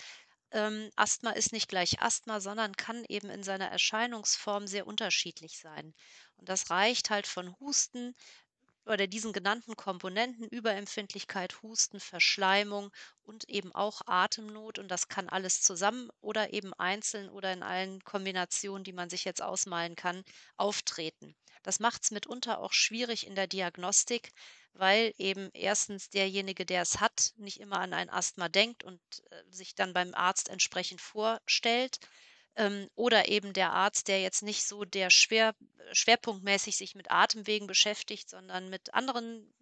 Ähm, 0.52 0.90
Asthma 0.96 1.30
ist 1.32 1.52
nicht 1.52 1.68
gleich 1.68 2.00
Asthma, 2.02 2.40
sondern 2.40 2.76
kann 2.76 3.04
eben 3.08 3.30
in 3.30 3.42
seiner 3.42 3.68
Erscheinungsform 3.68 4.66
sehr 4.66 4.86
unterschiedlich 4.86 5.58
sein. 5.58 5.94
Und 6.36 6.48
das 6.48 6.70
reicht 6.70 7.10
halt 7.10 7.26
von 7.26 7.54
Husten 7.60 8.14
oder 8.86 9.06
diesen 9.06 9.32
genannten 9.32 9.76
Komponenten 9.76 10.48
Überempfindlichkeit, 10.48 11.62
Husten, 11.62 12.00
Verschleimung 12.00 12.92
und 13.22 13.48
eben 13.48 13.74
auch 13.74 14.02
Atemnot. 14.06 14.78
Und 14.78 14.88
das 14.88 15.08
kann 15.08 15.28
alles 15.28 15.62
zusammen 15.62 16.10
oder 16.20 16.52
eben 16.52 16.72
einzeln 16.74 17.28
oder 17.28 17.52
in 17.52 17.62
allen 17.62 18.02
Kombinationen, 18.04 18.84
die 18.84 18.92
man 18.92 19.10
sich 19.10 19.24
jetzt 19.24 19.42
ausmalen 19.42 19.96
kann, 19.96 20.22
auftreten. 20.56 21.34
Das 21.62 21.80
macht 21.80 22.04
es 22.04 22.10
mitunter 22.12 22.60
auch 22.60 22.72
schwierig 22.72 23.26
in 23.26 23.34
der 23.34 23.48
Diagnostik, 23.48 24.30
weil 24.72 25.12
eben 25.18 25.50
erstens 25.52 26.10
derjenige, 26.10 26.64
der 26.64 26.82
es 26.82 27.00
hat, 27.00 27.32
nicht 27.36 27.60
immer 27.60 27.80
an 27.80 27.92
ein 27.92 28.10
Asthma 28.10 28.48
denkt 28.48 28.84
und 28.84 29.00
äh, 29.30 29.42
sich 29.50 29.74
dann 29.74 29.92
beim 29.92 30.14
Arzt 30.14 30.48
entsprechend 30.48 31.00
vorstellt. 31.00 31.98
Ähm, 32.56 32.88
oder 32.94 33.28
eben 33.28 33.52
der 33.52 33.72
Arzt, 33.72 34.08
der 34.08 34.20
jetzt 34.22 34.42
nicht 34.42 34.66
so 34.66 34.84
der 34.84 35.10
schwer, 35.10 35.54
schwerpunktmäßig 35.92 36.76
sich 36.76 36.94
mit 36.94 37.10
Atemwegen 37.10 37.66
beschäftigt, 37.66 38.28
sondern 38.30 38.70
mit 38.70 38.94
anderen 38.94 39.52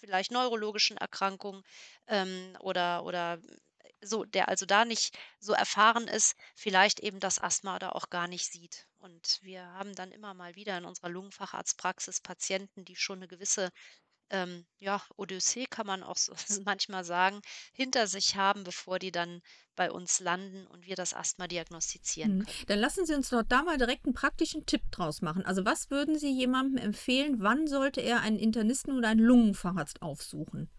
vielleicht 0.00 0.32
neurologischen 0.32 0.96
Erkrankungen 0.96 1.62
ähm, 2.06 2.56
oder, 2.60 3.04
oder 3.04 3.38
so, 4.00 4.24
der 4.24 4.48
also 4.48 4.66
da 4.66 4.84
nicht 4.84 5.16
so 5.38 5.52
erfahren 5.52 6.08
ist, 6.08 6.34
vielleicht 6.54 7.00
eben 7.00 7.20
das 7.20 7.38
Asthma 7.38 7.78
da 7.78 7.90
auch 7.90 8.10
gar 8.10 8.28
nicht 8.28 8.50
sieht. 8.50 8.86
Und 8.98 9.38
wir 9.42 9.64
haben 9.64 9.94
dann 9.94 10.12
immer 10.12 10.34
mal 10.34 10.56
wieder 10.56 10.76
in 10.78 10.84
unserer 10.84 11.10
Lungenfacharztpraxis 11.10 12.20
Patienten, 12.20 12.84
die 12.84 12.96
schon 12.96 13.18
eine 13.18 13.28
gewisse 13.28 13.70
ähm, 14.30 14.64
ja, 14.78 15.02
Odyssee 15.16 15.66
kann 15.66 15.86
man 15.86 16.02
auch 16.02 16.16
so 16.16 16.32
manchmal 16.64 17.04
sagen, 17.04 17.40
hinter 17.72 18.06
sich 18.06 18.36
haben, 18.36 18.64
bevor 18.64 18.98
die 18.98 19.12
dann 19.12 19.42
bei 19.76 19.90
uns 19.90 20.20
landen 20.20 20.66
und 20.66 20.86
wir 20.86 20.96
das 20.96 21.14
Asthma 21.14 21.46
diagnostizieren 21.46 22.38
mhm. 22.38 22.46
Dann 22.66 22.78
lassen 22.78 23.06
Sie 23.06 23.14
uns 23.14 23.30
doch 23.30 23.42
da 23.42 23.62
mal 23.62 23.78
direkt 23.78 24.04
einen 24.04 24.14
praktischen 24.14 24.66
Tipp 24.66 24.82
draus 24.90 25.22
machen. 25.22 25.44
Also 25.44 25.64
was 25.64 25.90
würden 25.90 26.18
Sie 26.18 26.30
jemandem 26.30 26.84
empfehlen, 26.84 27.36
wann 27.40 27.66
sollte 27.66 28.00
er 28.00 28.20
einen 28.20 28.38
Internisten 28.38 28.96
oder 28.96 29.08
einen 29.08 29.20
Lungenfacharzt 29.20 30.02
aufsuchen? 30.02 30.70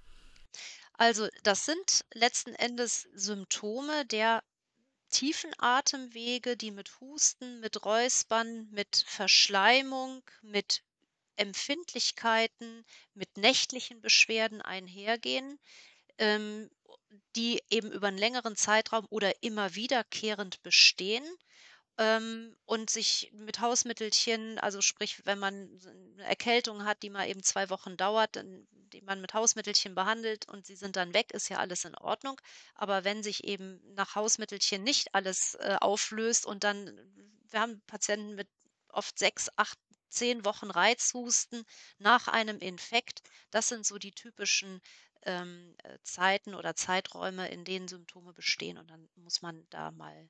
Also 0.94 1.28
das 1.44 1.66
sind 1.66 2.06
letzten 2.14 2.54
Endes 2.54 3.08
Symptome 3.14 4.06
der 4.06 4.44
tiefen 5.10 5.52
Atemwege, 5.58 6.56
die 6.56 6.72
mit 6.72 7.00
Husten, 7.02 7.60
mit 7.60 7.84
Räuspern, 7.84 8.68
mit 8.72 9.04
Verschleimung, 9.08 10.24
mit 10.42 10.84
Empfindlichkeiten, 11.36 12.86
mit 13.14 13.38
nächtlichen 13.38 14.02
Beschwerden 14.02 14.62
einhergehen, 14.62 15.60
ähm, 16.18 16.70
die 17.36 17.62
eben 17.70 17.92
über 17.92 18.08
einen 18.08 18.18
längeren 18.18 18.56
Zeitraum 18.56 19.06
oder 19.10 19.44
immer 19.44 19.76
wiederkehrend 19.76 20.62
bestehen 20.64 21.26
ähm, 21.98 22.56
und 22.66 22.90
sich 22.90 23.32
mit 23.34 23.60
Hausmittelchen, 23.60 24.60
also 24.60 24.82
sprich, 24.82 25.26
wenn 25.26 25.40
man 25.40 25.80
eine 26.16 26.24
Erkältung 26.24 26.86
hat, 26.86 27.04
die 27.04 27.10
mal 27.10 27.30
eben 27.30 27.44
zwei 27.44 27.70
Wochen 27.70 27.98
dauert, 27.98 28.36
dann, 28.36 28.68
die 28.94 29.02
man 29.02 29.22
mit 29.22 29.34
Hausmittelchen 29.34 29.96
behandelt 29.96 30.48
und 30.48 30.66
sie 30.66 30.76
sind 30.76 30.96
dann 30.96 31.14
weg, 31.14 31.32
ist 31.32 31.50
ja 31.50 31.58
alles 31.58 31.86
in 31.86 31.96
Ordnung. 31.96 32.40
Aber 32.76 33.04
wenn 33.04 33.24
sich 33.24 33.44
eben 33.44 33.82
nach 33.94 34.16
Hausmittelchen 34.16 34.84
nicht 34.84 35.14
alles 35.14 35.56
äh, 35.56 35.78
auflöst 35.80 36.46
und 36.46 36.64
dann, 36.64 36.92
wir 37.50 37.60
haben 37.60 37.82
Patienten 37.88 38.36
mit 38.36 38.48
oft 38.90 39.18
sechs, 39.18 39.50
acht 39.56 39.78
zehn 40.12 40.46
Wochen 40.46 40.70
Reizhusten 40.70 41.64
nach 41.98 42.28
einem 42.28 42.60
Infekt. 42.60 43.22
Das 43.50 43.70
sind 43.70 43.86
so 43.86 43.98
die 43.98 44.12
typischen 44.12 44.82
ähm, 45.24 45.76
äh, 45.84 45.98
Zeiten 46.04 46.56
oder 46.56 46.76
Zeiträume, 46.76 47.50
in 47.50 47.64
denen 47.64 47.88
Symptome 47.88 48.34
bestehen. 48.34 48.78
Und 48.78 48.90
dann 48.90 49.10
muss 49.16 49.42
man 49.42 49.66
da 49.70 49.92
mal 49.92 50.30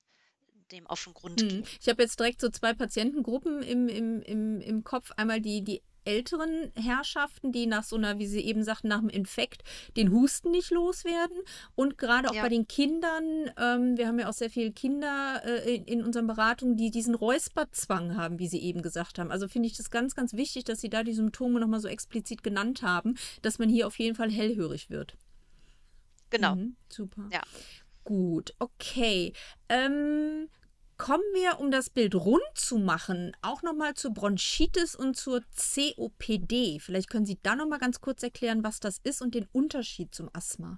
dem 0.71 0.87
auf 0.87 1.03
den 1.03 1.13
Grund 1.13 1.41
hm. 1.41 1.47
gehen. 1.47 1.67
Ich 1.81 1.89
habe 1.89 2.01
jetzt 2.01 2.19
direkt 2.19 2.41
so 2.41 2.49
zwei 2.49 2.73
Patientengruppen 2.73 3.61
im, 3.61 3.87
im, 3.89 4.21
im, 4.21 4.61
im 4.61 4.83
Kopf. 4.83 5.11
Einmal 5.17 5.41
die, 5.41 5.63
die 5.63 5.83
älteren 6.05 6.71
Herrschaften, 6.75 7.51
die 7.51 7.67
nach 7.67 7.83
so 7.83 7.95
einer, 7.95 8.19
wie 8.19 8.27
Sie 8.27 8.41
eben 8.41 8.63
sagten, 8.63 8.87
nach 8.87 8.99
dem 8.99 9.09
Infekt 9.09 9.63
den 9.97 10.11
Husten 10.11 10.51
nicht 10.51 10.71
loswerden. 10.71 11.37
Und 11.75 11.97
gerade 11.97 12.29
auch 12.29 12.35
ja. 12.35 12.41
bei 12.41 12.49
den 12.49 12.67
Kindern, 12.67 13.51
ähm, 13.57 13.97
wir 13.97 14.07
haben 14.07 14.19
ja 14.19 14.29
auch 14.29 14.33
sehr 14.33 14.49
viele 14.49 14.71
Kinder 14.71 15.41
äh, 15.45 15.75
in, 15.75 15.85
in 15.85 16.03
unseren 16.03 16.27
Beratungen, 16.27 16.77
die 16.77 16.91
diesen 16.91 17.15
Räusperzwang 17.15 18.15
haben, 18.15 18.39
wie 18.39 18.47
Sie 18.47 18.59
eben 18.59 18.81
gesagt 18.81 19.19
haben. 19.19 19.31
Also 19.31 19.47
finde 19.47 19.67
ich 19.67 19.77
das 19.77 19.89
ganz, 19.89 20.15
ganz 20.15 20.33
wichtig, 20.33 20.63
dass 20.63 20.81
Sie 20.81 20.89
da 20.89 21.03
die 21.03 21.13
Symptome 21.13 21.59
nochmal 21.59 21.79
so 21.79 21.87
explizit 21.87 22.43
genannt 22.43 22.81
haben, 22.81 23.15
dass 23.41 23.59
man 23.59 23.69
hier 23.69 23.87
auf 23.87 23.99
jeden 23.99 24.15
Fall 24.15 24.31
hellhörig 24.31 24.89
wird. 24.89 25.15
Genau. 26.29 26.55
Mhm, 26.55 26.75
super. 26.89 27.29
Ja. 27.31 27.41
Gut, 28.03 28.55
okay. 28.57 29.33
Ähm, 29.69 30.47
kommen 31.01 31.23
wir, 31.33 31.59
um 31.59 31.71
das 31.71 31.89
Bild 31.89 32.13
rund 32.13 32.43
zu 32.53 32.77
machen, 32.77 33.35
auch 33.41 33.63
nochmal 33.63 33.95
zur 33.95 34.13
Bronchitis 34.13 34.95
und 34.95 35.17
zur 35.17 35.41
COPD. 35.55 36.77
Vielleicht 36.79 37.09
können 37.09 37.25
Sie 37.25 37.39
da 37.41 37.55
nochmal 37.55 37.79
ganz 37.79 38.01
kurz 38.01 38.21
erklären, 38.21 38.63
was 38.63 38.79
das 38.79 38.99
ist 38.99 39.23
und 39.23 39.33
den 39.33 39.47
Unterschied 39.51 40.13
zum 40.13 40.29
Asthma. 40.31 40.77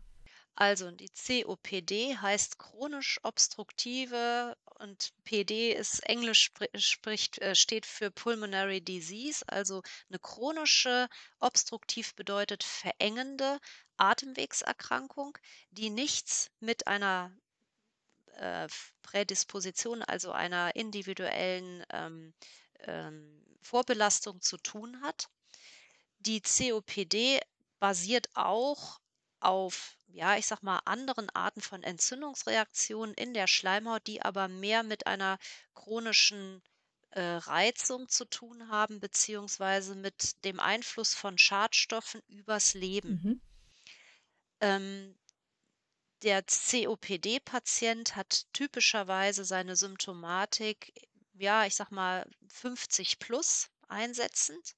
Also 0.56 0.92
die 0.92 1.10
COPD 1.10 2.16
heißt 2.16 2.58
chronisch 2.58 3.20
obstruktive 3.24 4.56
und 4.80 5.12
PD 5.26 5.74
ist 5.74 6.00
Englisch 6.08 6.52
spricht, 6.76 7.40
äh, 7.40 7.54
steht 7.54 7.86
für 7.86 8.10
Pulmonary 8.10 8.80
Disease, 8.80 9.44
also 9.48 9.82
eine 10.08 10.20
chronische, 10.20 11.10
obstruktiv 11.42 12.16
bedeutet 12.16 12.64
verengende 12.64 13.60
Atemwegserkrankung, 13.98 15.38
die 15.72 15.90
nichts 15.90 16.50
mit 16.62 16.88
einer 16.88 17.36
äh, 18.38 18.68
Prädisposition, 19.02 20.02
also 20.02 20.32
einer 20.32 20.76
individuellen 20.76 21.84
ähm, 21.92 22.34
ähm, 22.80 23.44
Vorbelastung 23.62 24.42
zu 24.42 24.58
tun 24.58 25.02
hat. 25.02 25.30
Die 26.20 26.42
COPD 26.42 27.42
basiert 27.80 28.30
auch 28.34 29.00
auf, 29.40 29.98
ja, 30.08 30.38
ich 30.38 30.48
sag 30.48 30.64
mal, 30.64 30.80
anderen 30.86 31.30
Arten 31.32 31.62
von 31.62 31.84
Entzündungsreaktionen 31.84 33.14
in 33.16 33.34
der 33.34 33.48
Schleimhaut, 33.48 34.08
die 34.08 34.22
aber 34.22 34.48
mehr 34.48 34.84
mit 34.84 35.06
einer 35.06 35.38
chronischen 35.74 36.62
äh, 37.12 37.22
Reizung 37.22 38.08
zu 38.08 38.26
tun 38.26 38.70
haben, 38.70 39.00
beziehungsweise 39.00 39.96
mit 39.96 40.44
dem 40.46 40.60
Einfluss 40.60 41.14
von 41.14 41.38
Schadstoffen 41.38 42.22
übers 42.28 42.74
Leben. 42.74 43.22
Mhm. 43.24 43.42
Ähm, 44.62 45.16
der 46.24 46.44
COPD-Patient 46.44 48.16
hat 48.16 48.46
typischerweise 48.54 49.44
seine 49.44 49.76
Symptomatik, 49.76 50.94
ja, 51.34 51.66
ich 51.66 51.76
sag 51.76 51.92
mal 51.92 52.26
50 52.48 53.20
plus 53.20 53.70
einsetzend. 53.90 54.76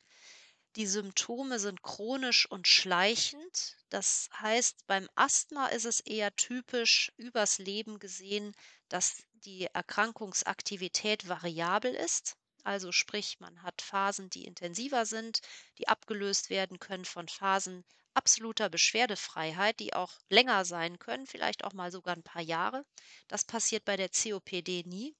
Die 0.75 0.87
Symptome 0.87 1.59
sind 1.59 1.83
chronisch 1.83 2.49
und 2.49 2.67
schleichend. 2.67 3.77
Das 3.89 4.29
heißt, 4.41 4.87
beim 4.87 5.07
Asthma 5.15 5.67
ist 5.67 5.85
es 5.85 5.99
eher 6.01 6.35
typisch 6.35 7.13
übers 7.15 7.59
Leben 7.59 7.99
gesehen, 7.99 8.53
dass 8.89 9.23
die 9.45 9.65
Erkrankungsaktivität 9.65 11.29
variabel 11.29 11.93
ist. 11.93 12.35
Also 12.63 12.91
sprich, 12.91 13.39
man 13.39 13.61
hat 13.61 13.81
Phasen, 13.81 14.29
die 14.31 14.45
intensiver 14.45 15.05
sind, 15.05 15.41
die 15.77 15.87
abgelöst 15.87 16.49
werden 16.49 16.79
können 16.79 17.05
von 17.05 17.27
Phasen 17.27 17.85
absoluter 18.15 18.69
Beschwerdefreiheit, 18.69 19.79
die 19.79 19.93
auch 19.93 20.13
länger 20.29 20.65
sein 20.65 20.99
können, 20.99 21.27
vielleicht 21.27 21.63
auch 21.63 21.73
mal 21.73 21.91
sogar 21.91 22.15
ein 22.15 22.23
paar 22.23 22.41
Jahre. 22.41 22.85
Das 23.27 23.45
passiert 23.45 23.85
bei 23.85 23.97
der 23.97 24.09
COPD 24.09 24.83
nie. 24.85 25.15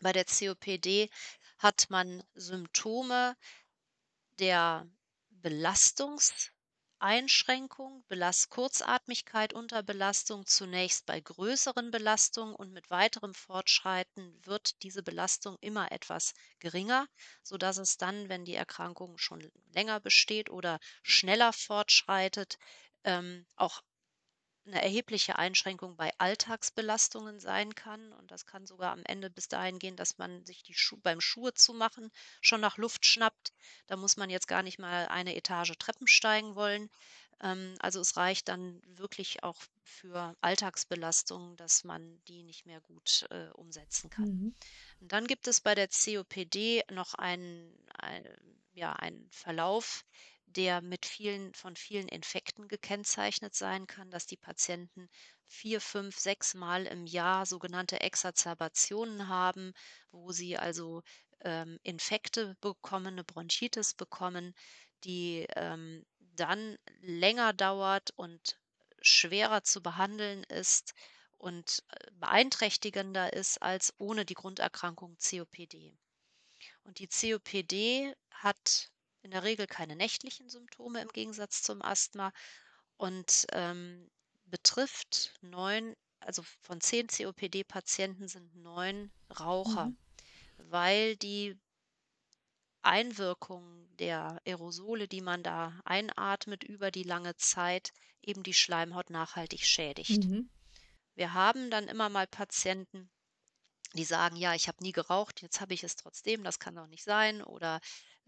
Bei 0.00 0.12
der 0.12 0.24
COPD 0.24 1.10
hat 1.58 1.90
man 1.90 2.22
Symptome 2.34 3.36
der 4.38 4.86
Belastungs 5.30 6.52
Einschränkung, 7.00 8.04
Belast 8.08 8.50
Kurzatmigkeit 8.50 9.52
unter 9.52 9.82
Belastung 9.82 10.46
zunächst 10.46 11.06
bei 11.06 11.20
größeren 11.20 11.90
Belastungen 11.90 12.54
und 12.54 12.72
mit 12.72 12.88
weiterem 12.90 13.34
Fortschreiten 13.34 14.38
wird 14.44 14.82
diese 14.84 15.02
Belastung 15.02 15.56
immer 15.60 15.90
etwas 15.92 16.34
geringer, 16.60 17.08
sodass 17.42 17.78
es 17.78 17.96
dann, 17.98 18.28
wenn 18.28 18.44
die 18.44 18.54
Erkrankung 18.54 19.18
schon 19.18 19.50
länger 19.74 19.98
besteht 20.00 20.50
oder 20.50 20.78
schneller 21.02 21.52
fortschreitet, 21.52 22.58
ähm, 23.04 23.44
auch 23.56 23.82
eine 24.68 24.82
erhebliche 24.82 25.38
Einschränkung 25.38 25.96
bei 25.96 26.12
Alltagsbelastungen 26.18 27.40
sein 27.40 27.74
kann. 27.74 28.12
Und 28.12 28.30
das 28.30 28.46
kann 28.46 28.66
sogar 28.66 28.92
am 28.92 29.02
Ende 29.04 29.30
bis 29.30 29.48
dahin 29.48 29.78
gehen, 29.78 29.96
dass 29.96 30.18
man 30.18 30.44
sich 30.44 30.62
die 30.62 30.74
Schu 30.74 30.96
beim 30.96 31.20
Schuhe 31.20 31.54
zumachen 31.54 32.10
schon 32.40 32.60
nach 32.60 32.76
Luft 32.76 33.04
schnappt. 33.04 33.52
Da 33.86 33.96
muss 33.96 34.16
man 34.16 34.30
jetzt 34.30 34.48
gar 34.48 34.62
nicht 34.62 34.78
mal 34.78 35.06
eine 35.08 35.34
Etage 35.36 35.72
Treppen 35.78 36.06
steigen 36.06 36.54
wollen. 36.54 36.90
Ähm, 37.40 37.74
also 37.80 38.00
es 38.00 38.16
reicht 38.16 38.48
dann 38.48 38.80
wirklich 38.86 39.42
auch 39.42 39.56
für 39.82 40.36
Alltagsbelastungen, 40.40 41.56
dass 41.56 41.84
man 41.84 42.20
die 42.28 42.42
nicht 42.42 42.66
mehr 42.66 42.80
gut 42.80 43.26
äh, 43.30 43.48
umsetzen 43.52 44.10
kann. 44.10 44.28
Mhm. 44.28 44.54
Und 45.00 45.12
dann 45.12 45.26
gibt 45.26 45.46
es 45.46 45.60
bei 45.60 45.74
der 45.74 45.88
COPD 45.88 46.84
noch 46.90 47.14
einen, 47.14 47.74
ein, 47.94 48.26
ja, 48.74 48.92
einen 48.92 49.28
Verlauf, 49.30 50.04
der 50.56 50.80
mit 50.80 51.06
vielen 51.06 51.54
von 51.54 51.76
vielen 51.76 52.08
Infekten 52.08 52.68
gekennzeichnet 52.68 53.54
sein 53.54 53.86
kann, 53.86 54.10
dass 54.10 54.26
die 54.26 54.36
Patienten 54.36 55.08
vier, 55.46 55.80
fünf, 55.80 56.18
sechs 56.18 56.54
Mal 56.54 56.86
im 56.86 57.06
Jahr 57.06 57.46
sogenannte 57.46 58.00
Exazerbationen 58.00 59.28
haben, 59.28 59.72
wo 60.10 60.32
sie 60.32 60.56
also 60.56 61.02
ähm, 61.40 61.78
Infekte 61.82 62.56
bekommen, 62.60 63.08
eine 63.08 63.24
Bronchitis 63.24 63.94
bekommen, 63.94 64.54
die 65.04 65.46
ähm, 65.56 66.04
dann 66.18 66.76
länger 67.00 67.52
dauert 67.52 68.10
und 68.16 68.58
schwerer 69.00 69.62
zu 69.62 69.82
behandeln 69.82 70.44
ist 70.44 70.94
und 71.36 71.84
äh, 71.88 72.10
beeinträchtigender 72.12 73.32
ist 73.32 73.62
als 73.62 73.94
ohne 73.98 74.24
die 74.24 74.34
Grunderkrankung 74.34 75.16
COPD. 75.18 75.96
Und 76.84 76.98
die 76.98 77.08
COPD 77.08 78.14
hat 78.30 78.90
in 79.28 79.32
der 79.32 79.42
Regel 79.42 79.66
keine 79.66 79.94
nächtlichen 79.94 80.48
Symptome 80.48 81.02
im 81.02 81.08
Gegensatz 81.08 81.62
zum 81.62 81.82
Asthma 81.82 82.32
und 82.96 83.46
ähm, 83.52 84.10
betrifft 84.46 85.34
neun, 85.42 85.94
also 86.20 86.42
von 86.62 86.80
zehn 86.80 87.08
COPD-Patienten 87.08 88.26
sind 88.26 88.54
neun 88.56 89.12
Raucher, 89.38 89.88
Mhm. 89.88 89.98
weil 90.56 91.16
die 91.16 91.60
Einwirkung 92.80 93.86
der 93.98 94.40
Aerosole, 94.46 95.08
die 95.08 95.20
man 95.20 95.42
da 95.42 95.78
einatmet 95.84 96.64
über 96.64 96.90
die 96.90 97.02
lange 97.02 97.36
Zeit, 97.36 97.92
eben 98.22 98.42
die 98.42 98.54
Schleimhaut 98.54 99.10
nachhaltig 99.10 99.66
schädigt. 99.66 100.24
Mhm. 100.24 100.48
Wir 101.16 101.34
haben 101.34 101.70
dann 101.70 101.86
immer 101.86 102.08
mal 102.08 102.26
Patienten, 102.26 103.10
die 103.92 104.04
sagen, 104.04 104.36
ja, 104.36 104.54
ich 104.54 104.68
habe 104.68 104.82
nie 104.82 104.92
geraucht, 104.92 105.42
jetzt 105.42 105.60
habe 105.60 105.74
ich 105.74 105.84
es 105.84 105.96
trotzdem, 105.96 106.44
das 106.44 106.58
kann 106.58 106.76
doch 106.76 106.86
nicht 106.86 107.04
sein. 107.04 107.42
Oder, 107.42 107.80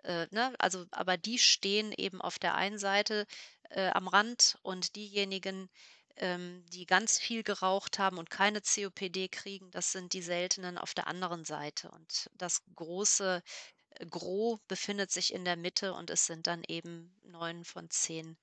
äh, 0.05 0.27
ne, 0.31 0.55
also, 0.59 0.87
aber 0.91 1.17
die 1.17 1.39
stehen 1.39 1.93
eben 1.93 2.21
auf 2.21 2.39
der 2.39 2.55
einen 2.55 2.79
Seite 2.79 3.27
äh, 3.71 3.89
am 3.91 4.09
Rand 4.09 4.59
und 4.63 4.97
diejenigen, 4.97 5.69
ähm, 6.17 6.65
die 6.73 6.87
ganz 6.87 7.19
viel 7.19 7.43
geraucht 7.43 7.99
haben 7.99 8.19
und 8.19 8.31
keine 8.31 8.61
COPD 8.61 9.29
kriegen, 9.29 9.71
das 9.71 9.93
sind 9.93 10.13
die 10.13 10.23
seltenen 10.23 10.79
auf 10.79 10.95
der 10.95 11.07
anderen 11.07 11.45
Seite. 11.45 11.91
Und 11.91 12.31
das 12.35 12.63
große 12.75 13.43
äh, 13.91 14.07
Gros 14.07 14.61
befindet 14.69 15.11
sich 15.11 15.33
in 15.33 15.45
der 15.45 15.57
Mitte 15.57 15.95
und 15.95 16.11
es 16.11 16.27
sind 16.27 16.47
dann 16.47 16.63
eben 16.69 17.15
neun 17.25 17.65
von 17.65 17.89
zehn 17.91 18.37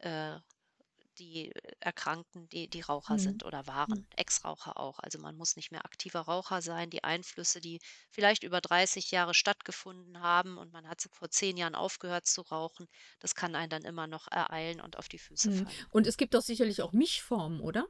äh, 0.00 0.36
die 1.18 1.52
Erkrankten, 1.80 2.48
die 2.48 2.68
die 2.68 2.80
Raucher 2.82 3.18
Mhm. 3.18 3.18
sind 3.18 3.44
oder 3.44 3.66
Mhm. 3.86 3.96
waren, 3.96 4.06
Ex-Raucher 4.16 4.76
auch. 4.78 4.98
Also 5.00 5.18
man 5.18 5.36
muss 5.36 5.56
nicht 5.56 5.70
mehr 5.72 5.84
aktiver 5.84 6.20
Raucher 6.20 6.62
sein. 6.62 6.90
Die 6.90 7.04
Einflüsse, 7.04 7.60
die 7.60 7.80
vielleicht 8.10 8.42
über 8.44 8.60
30 8.60 9.10
Jahre 9.10 9.34
stattgefunden 9.34 10.20
haben 10.20 10.58
und 10.58 10.72
man 10.72 10.88
hat 10.88 11.02
vor 11.12 11.30
10 11.30 11.56
Jahren 11.56 11.74
aufgehört 11.74 12.26
zu 12.26 12.42
rauchen, 12.42 12.86
das 13.20 13.34
kann 13.34 13.54
einen 13.54 13.70
dann 13.70 13.84
immer 13.84 14.06
noch 14.06 14.28
ereilen 14.28 14.80
und 14.80 14.96
auf 14.98 15.08
die 15.08 15.18
Füße 15.18 15.50
Mhm. 15.50 15.52
fallen. 15.52 15.88
Und 15.90 16.06
es 16.06 16.16
gibt 16.18 16.34
doch 16.34 16.42
sicherlich 16.42 16.82
auch 16.82 16.92
Mischformen, 16.92 17.60
oder? 17.60 17.86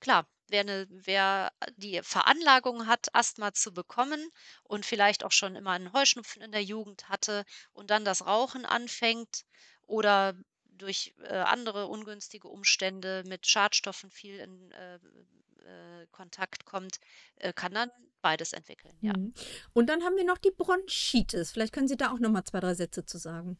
Klar, 0.00 0.26
wer, 0.48 0.64
ne, 0.64 0.86
wer 0.90 1.52
die 1.76 2.00
Veranlagung 2.02 2.86
hat, 2.86 3.14
Asthma 3.14 3.52
zu 3.54 3.72
bekommen 3.72 4.28
und 4.64 4.84
vielleicht 4.86 5.24
auch 5.24 5.32
schon 5.32 5.56
immer 5.56 5.70
einen 5.72 5.92
Heuschnupfen 5.92 6.42
in 6.42 6.52
der 6.52 6.62
Jugend 6.64 7.08
hatte 7.08 7.44
und 7.72 7.90
dann 7.90 8.04
das 8.04 8.26
Rauchen 8.26 8.64
anfängt 8.66 9.42
oder 9.86 10.34
durch 10.80 11.14
äh, 11.22 11.28
andere 11.28 11.86
ungünstige 11.86 12.48
Umstände 12.48 13.22
mit 13.26 13.46
Schadstoffen 13.46 14.10
viel 14.10 14.38
in 14.38 14.72
äh, 14.72 14.94
äh, 14.94 16.06
Kontakt 16.10 16.64
kommt, 16.64 17.00
äh, 17.36 17.52
kann 17.52 17.72
dann 17.72 17.90
beides 18.22 18.52
entwickeln, 18.52 18.96
ja. 19.00 19.16
Mhm. 19.16 19.32
Und 19.72 19.86
dann 19.86 20.02
haben 20.02 20.16
wir 20.16 20.24
noch 20.24 20.38
die 20.38 20.50
Bronchitis. 20.50 21.52
Vielleicht 21.52 21.72
können 21.72 21.88
Sie 21.88 21.96
da 21.96 22.12
auch 22.12 22.18
noch 22.18 22.30
mal 22.30 22.44
zwei, 22.44 22.60
drei 22.60 22.74
Sätze 22.74 23.04
zu 23.04 23.18
sagen. 23.18 23.58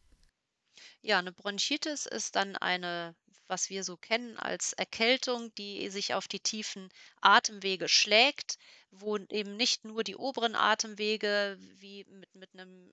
Ja, 1.01 1.19
eine 1.19 1.31
Bronchitis 1.31 2.05
ist 2.05 2.35
dann 2.35 2.55
eine, 2.55 3.15
was 3.47 3.69
wir 3.69 3.83
so 3.83 3.97
kennen 3.97 4.37
als 4.37 4.73
Erkältung, 4.73 5.53
die 5.55 5.89
sich 5.89 6.13
auf 6.13 6.27
die 6.27 6.39
tiefen 6.39 6.89
Atemwege 7.21 7.87
schlägt, 7.87 8.57
wo 8.91 9.17
eben 9.17 9.55
nicht 9.57 9.85
nur 9.85 10.03
die 10.03 10.15
oberen 10.15 10.55
Atemwege 10.55 11.57
wie 11.79 12.05
mit, 12.05 12.35
mit 12.35 12.53
einem 12.53 12.91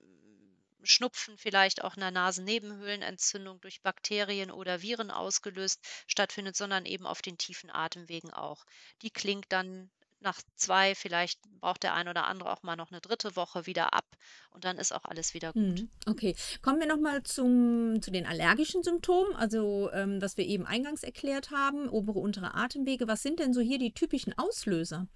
Schnupfen, 0.83 1.37
vielleicht 1.37 1.83
auch 1.83 1.97
einer 1.97 2.11
Nasennebenhöhlenentzündung 2.11 3.59
durch 3.61 3.81
Bakterien 3.81 4.51
oder 4.51 4.81
Viren 4.81 5.11
ausgelöst 5.11 5.79
stattfindet, 6.07 6.55
sondern 6.55 6.85
eben 6.85 7.05
auf 7.05 7.21
den 7.21 7.37
tiefen 7.37 7.69
Atemwegen 7.69 8.31
auch. 8.31 8.65
Die 9.01 9.11
klingt 9.11 9.45
dann 9.49 9.89
nach 10.21 10.41
zwei, 10.55 10.95
vielleicht 10.95 11.39
braucht 11.61 11.83
der 11.83 11.93
ein 11.93 12.07
oder 12.07 12.25
andere 12.25 12.51
auch 12.51 12.63
mal 12.63 12.75
noch 12.75 12.91
eine 12.91 13.01
dritte 13.01 13.35
Woche 13.35 13.65
wieder 13.65 13.93
ab 13.93 14.05
und 14.51 14.65
dann 14.65 14.77
ist 14.77 14.91
auch 14.91 15.05
alles 15.05 15.33
wieder 15.33 15.53
gut. 15.53 15.79
Mhm. 15.79 15.89
Okay, 16.05 16.35
kommen 16.61 16.79
wir 16.79 16.87
noch 16.87 16.99
mal 16.99 17.23
zum, 17.23 18.01
zu 18.01 18.11
den 18.11 18.25
allergischen 18.25 18.83
Symptomen, 18.83 19.33
also 19.35 19.89
ähm, 19.91 20.21
was 20.21 20.37
wir 20.37 20.45
eben 20.45 20.65
eingangs 20.65 21.03
erklärt 21.03 21.51
haben, 21.51 21.87
obere, 21.89 22.19
untere 22.19 22.53
Atemwege. 22.53 23.07
Was 23.07 23.23
sind 23.23 23.39
denn 23.39 23.53
so 23.53 23.61
hier 23.61 23.79
die 23.79 23.93
typischen 23.93 24.37
Auslöser? 24.37 25.07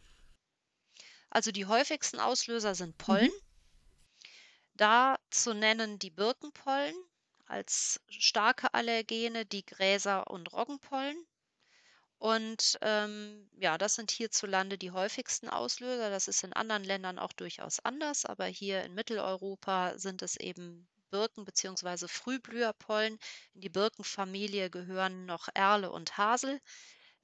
Also 1.30 1.52
die 1.52 1.65
häufigsten 1.65 2.19
Auslöser 2.19 2.76
sind 2.76 2.97
Pollen. 2.97 3.26
Mhm. 3.26 3.52
Da 4.75 5.17
zu 5.31 5.53
nennen 5.53 5.97
die 5.99 6.12
Birkenpollen 6.12 6.95
als 7.47 7.99
starke 8.09 8.73
Allergene, 8.73 9.45
die 9.45 9.65
Gräser- 9.65 10.29
und 10.29 10.53
Roggenpollen. 10.53 11.25
Und 12.17 12.77
ähm, 12.81 13.49
ja, 13.57 13.77
das 13.77 13.95
sind 13.95 14.09
hierzulande 14.12 14.77
die 14.77 14.91
häufigsten 14.91 15.49
Auslöser. 15.49 16.09
Das 16.09 16.27
ist 16.27 16.43
in 16.43 16.53
anderen 16.53 16.83
Ländern 16.83 17.19
auch 17.19 17.33
durchaus 17.33 17.79
anders, 17.81 18.25
aber 18.25 18.45
hier 18.45 18.83
in 18.83 18.93
Mitteleuropa 18.93 19.97
sind 19.97 20.21
es 20.21 20.38
eben 20.38 20.88
Birken- 21.12 21.45
bzw. 21.45 22.07
Frühblüherpollen. 22.07 23.19
In 23.53 23.62
die 23.62 23.69
Birkenfamilie 23.69 24.69
gehören 24.69 25.25
noch 25.25 25.49
Erle 25.53 25.91
und 25.91 26.17
Hasel, 26.17 26.59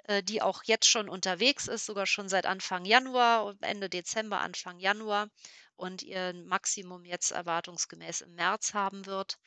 äh, 0.10 0.24
die 0.24 0.42
auch 0.42 0.64
jetzt 0.64 0.88
schon 0.88 1.08
unterwegs 1.08 1.68
ist, 1.68 1.86
sogar 1.86 2.08
schon 2.08 2.30
seit 2.30 2.48
Anfang 2.48 2.84
Januar, 2.84 3.56
Ende 3.62 3.90
Dezember, 3.90 4.40
Anfang 4.40 4.80
Januar 4.80 5.30
und 5.76 6.02
ihr 6.02 6.34
Maximum 6.34 7.06
jetzt 7.06 7.30
erwartungsgemäß 7.30 8.22
im 8.22 8.34
März 8.34 8.74
haben 8.74 9.06
wird. 9.06 9.38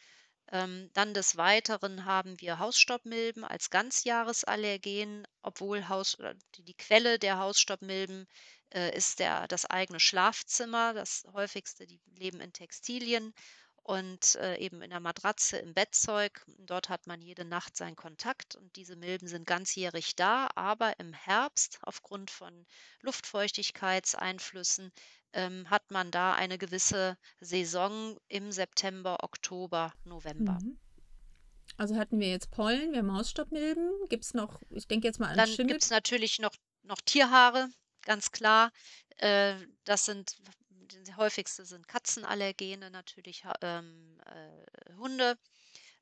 Ähm, 0.52 0.88
dann 0.92 1.14
des 1.14 1.36
Weiteren 1.36 2.04
haben 2.04 2.40
wir 2.40 2.60
Hausstaubmilben 2.60 3.42
als 3.44 3.70
Ganzjahresallergen, 3.70 5.26
obwohl 5.42 5.88
Haus, 5.88 6.16
die, 6.54 6.74
Quelle 6.74 7.18
der 7.18 7.38
Hausstaubmilben 7.38 8.28
äh, 8.70 8.96
ist 8.96 9.18
der, 9.18 9.48
das 9.48 9.66
eigene 9.66 9.98
Schlafzimmer. 9.98 10.94
Das 10.94 11.24
häufigste, 11.32 11.88
die 11.88 12.00
leben 12.06 12.40
in 12.40 12.52
Textilien 12.52 13.34
und 13.82 14.36
äh, 14.36 14.56
eben 14.58 14.80
in 14.82 14.90
der 14.90 15.00
Matratze, 15.00 15.58
im 15.58 15.74
Bettzeug. 15.74 16.44
Dort 16.58 16.88
hat 16.88 17.06
man 17.06 17.20
jede 17.20 17.44
Nacht 17.44 17.76
seinen 17.76 17.96
Kontakt 17.96 18.54
und 18.56 18.74
diese 18.76 18.96
Milben 18.96 19.26
sind 19.26 19.46
ganzjährig 19.46 20.14
da, 20.14 20.48
aber 20.54 20.98
im 21.00 21.12
Herbst 21.12 21.78
aufgrund 21.82 22.30
von 22.30 22.66
Luftfeuchtigkeitseinflüssen 23.00 24.92
ähm, 25.32 25.68
hat 25.68 25.90
man 25.90 26.10
da 26.10 26.34
eine 26.34 26.58
gewisse 26.58 27.16
Saison 27.40 28.16
im 28.28 28.52
September, 28.52 29.18
Oktober, 29.22 29.92
November. 30.04 30.58
Mhm. 30.62 30.78
Also 31.76 31.96
hatten 31.96 32.20
wir 32.20 32.28
jetzt 32.30 32.50
Pollen, 32.50 32.92
wir 32.92 32.98
haben 32.98 33.12
Hausstaubmilben. 33.12 33.90
Gibt 34.08 34.24
es 34.24 34.34
noch, 34.34 34.60
ich 34.70 34.86
denke 34.86 35.08
jetzt 35.08 35.18
mal 35.18 35.30
an 35.30 35.36
Dann 35.36 35.48
Schimmel. 35.48 35.72
gibt 35.72 35.82
es 35.82 35.90
natürlich 35.90 36.38
noch, 36.38 36.54
noch 36.82 37.00
Tierhaare, 37.00 37.68
ganz 38.02 38.30
klar. 38.30 38.70
Äh, 39.16 39.54
das 39.84 40.04
sind, 40.04 40.36
die 40.92 41.14
häufigste 41.16 41.64
sind 41.64 41.88
Katzenallergene, 41.88 42.90
natürlich 42.90 43.44
ähm, 43.62 44.20
äh, 44.26 44.94
Hunde, 44.96 45.38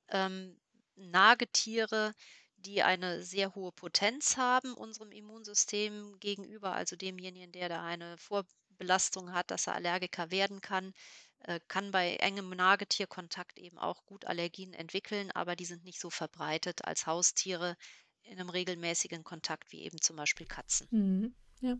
ähm, 0.08 0.58
Nagetiere, 0.96 2.14
die 2.56 2.82
eine 2.82 3.22
sehr 3.22 3.54
hohe 3.54 3.72
Potenz 3.72 4.36
haben 4.36 4.74
unserem 4.74 5.12
Immunsystem 5.12 6.18
gegenüber, 6.20 6.72
also 6.74 6.96
demjenigen, 6.96 7.52
der 7.52 7.68
da 7.68 7.84
eine 7.84 8.18
Vorbelastung 8.18 9.32
hat, 9.32 9.50
dass 9.50 9.66
er 9.66 9.74
Allergiker 9.74 10.30
werden 10.30 10.60
kann. 10.60 10.92
äh, 11.40 11.60
kann 11.68 11.90
bei 11.90 12.16
engem 12.16 12.50
Nagetierkontakt 12.50 13.58
eben 13.58 13.78
auch 13.78 14.04
gut 14.06 14.26
Allergien 14.26 14.74
entwickeln, 14.74 15.30
aber 15.32 15.56
die 15.56 15.64
sind 15.64 15.84
nicht 15.84 16.00
so 16.00 16.10
verbreitet 16.10 16.84
als 16.84 17.06
Haustiere 17.06 17.76
in 18.22 18.38
einem 18.38 18.50
regelmäßigen 18.50 19.24
Kontakt 19.24 19.72
wie 19.72 19.82
eben 19.82 20.00
zum 20.00 20.16
Beispiel 20.16 20.46
Katzen. 20.46 20.88
Mhm. 20.90 21.34
Ja. 21.62 21.76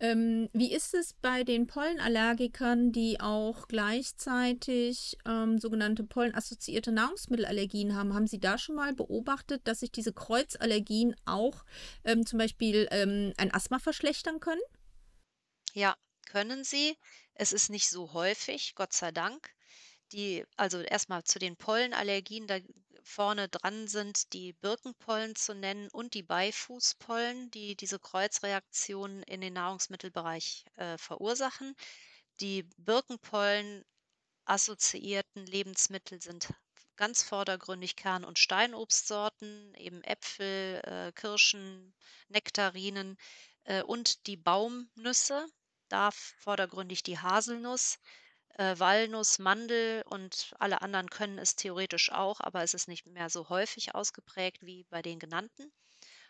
Ähm, 0.00 0.48
wie 0.52 0.72
ist 0.72 0.92
es 0.92 1.12
bei 1.12 1.44
den 1.44 1.68
Pollenallergikern, 1.68 2.90
die 2.90 3.20
auch 3.20 3.68
gleichzeitig 3.68 5.16
ähm, 5.24 5.58
sogenannte 5.58 6.02
pollenassoziierte 6.02 6.90
Nahrungsmittelallergien 6.90 7.94
haben? 7.94 8.12
Haben 8.12 8.26
Sie 8.26 8.40
da 8.40 8.58
schon 8.58 8.74
mal 8.74 8.92
beobachtet, 8.92 9.68
dass 9.68 9.80
sich 9.80 9.92
diese 9.92 10.12
Kreuzallergien 10.12 11.14
auch 11.26 11.64
ähm, 12.04 12.26
zum 12.26 12.38
Beispiel 12.38 12.88
ähm, 12.90 13.32
ein 13.36 13.54
Asthma 13.54 13.78
verschlechtern 13.78 14.40
können? 14.40 14.62
Ja, 15.74 15.96
können 16.26 16.64
sie. 16.64 16.96
Es 17.34 17.52
ist 17.52 17.70
nicht 17.70 17.88
so 17.88 18.12
häufig, 18.12 18.74
Gott 18.74 18.92
sei 18.92 19.12
Dank. 19.12 19.50
Die 20.12 20.44
also 20.56 20.80
erstmal 20.80 21.22
zu 21.22 21.38
den 21.38 21.56
Pollenallergien, 21.56 22.48
da 22.48 22.58
vorne 23.04 23.48
dran 23.48 23.88
sind 23.88 24.32
die 24.32 24.52
Birkenpollen 24.54 25.34
zu 25.36 25.54
nennen 25.54 25.88
und 25.90 26.14
die 26.14 26.22
Beifußpollen, 26.22 27.50
die 27.50 27.76
diese 27.76 27.98
Kreuzreaktionen 27.98 29.22
in 29.24 29.40
den 29.40 29.54
Nahrungsmittelbereich, 29.54 30.64
äh, 30.76 30.98
verursachen. 30.98 31.74
Die 32.40 32.64
Birkenpollen 32.78 33.84
assoziierten 34.44 35.46
Lebensmittel 35.46 36.20
sind 36.20 36.48
ganz 36.96 37.22
vordergründig 37.22 37.96
Kern 37.96 38.24
und 38.24 38.38
Steinobstsorten, 38.38 39.74
eben 39.76 40.02
Äpfel, 40.04 40.80
äh, 40.84 41.12
Kirschen, 41.12 41.94
Nektarinen, 42.28 43.16
äh, 43.64 43.82
und 43.82 44.26
die 44.26 44.36
Baumnüsse, 44.36 45.46
da 45.88 46.10
vordergründig 46.10 47.02
die 47.02 47.18
Haselnuss 47.18 47.98
äh, 48.58 48.78
Walnuss, 48.78 49.38
Mandel 49.38 50.02
und 50.06 50.54
alle 50.58 50.82
anderen 50.82 51.10
können 51.10 51.38
es 51.38 51.56
theoretisch 51.56 52.12
auch, 52.12 52.40
aber 52.40 52.62
es 52.62 52.74
ist 52.74 52.88
nicht 52.88 53.06
mehr 53.06 53.30
so 53.30 53.48
häufig 53.48 53.94
ausgeprägt 53.94 54.64
wie 54.64 54.84
bei 54.90 55.02
den 55.02 55.18
genannten. 55.18 55.72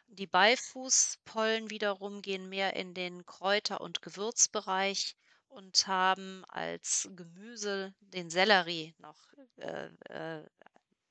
Die 0.09 0.26
Beifußpollen 0.26 1.70
wiederum 1.70 2.20
gehen 2.22 2.48
mehr 2.48 2.74
in 2.74 2.94
den 2.94 3.26
Kräuter- 3.26 3.80
und 3.80 4.02
Gewürzbereich 4.02 5.16
und 5.48 5.87
haben 5.87 6.44
als 6.48 7.09
Gemüse 7.14 7.94
den 8.00 8.28
Sellerie 8.30 8.94
noch 8.98 9.18
äh, 9.56 9.87
äh, 10.09 10.44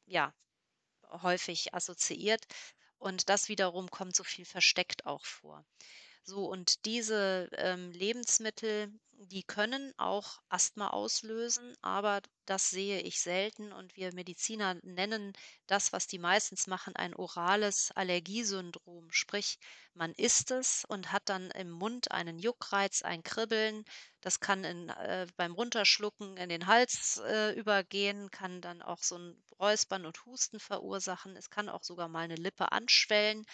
ja, 0.06 0.34
häufig 1.10 1.74
assoziiert. 1.74 2.46
Und 2.98 3.30
das 3.30 3.48
wiederum 3.48 3.90
kommt 3.90 4.16
so 4.16 4.24
viel 4.24 4.46
versteckt 4.46 5.06
auch 5.06 5.26
vor. 5.26 5.66
So, 6.24 6.46
und 6.46 6.86
diese 6.86 7.50
ähm, 7.58 7.92
Lebensmittel, 7.92 8.92
die 9.12 9.44
können 9.44 9.94
auch 9.98 10.40
Asthma 10.48 10.90
auslösen, 10.92 11.76
aber 11.82 12.22
das 12.46 12.70
sehe 12.70 13.02
ich 13.02 13.20
selten 13.20 13.74
und 13.74 13.98
wir 13.98 14.14
Mediziner 14.14 14.76
nennen 14.84 15.34
das, 15.68 15.92
was 15.92 16.08
die 16.08 16.20
meistens 16.20 16.68
machen, 16.68 16.96
ein 16.96 17.14
orales 17.16 17.92
Allergiesyndrom. 17.96 19.12
Sprich, 19.12 19.58
man 19.94 20.14
isst 20.14 20.52
es 20.52 20.86
und 20.86 21.12
hat 21.12 21.28
dann 21.28 21.52
im 21.52 21.70
Mund 21.70 22.12
einen 22.12 22.40
Juckreiz, 22.40 23.02
ein 23.02 23.24
Kribbeln. 23.24 23.84
Das 24.22 24.40
kann 24.40 24.64
in, 24.64 24.90
äh, 24.90 25.28
beim 25.36 25.52
Runterschlucken 25.54 26.38
in 26.38 26.48
den 26.50 26.68
Hals 26.68 27.18
äh, 27.26 27.52
übergehen, 27.54 28.32
kann 28.32 28.62
dann 28.62 28.82
auch 28.82 29.04
so 29.04 29.18
ein 29.18 29.44
Räuspern 29.60 30.06
und 30.06 30.26
Husten 30.26 30.60
verursachen. 30.62 31.36
Es 31.36 31.50
kann 31.50 31.68
auch 31.68 31.84
sogar 31.84 32.08
mal 32.08 32.22
eine 32.22 32.36
Lippe 32.36 32.72
anschwellen. 32.72 33.46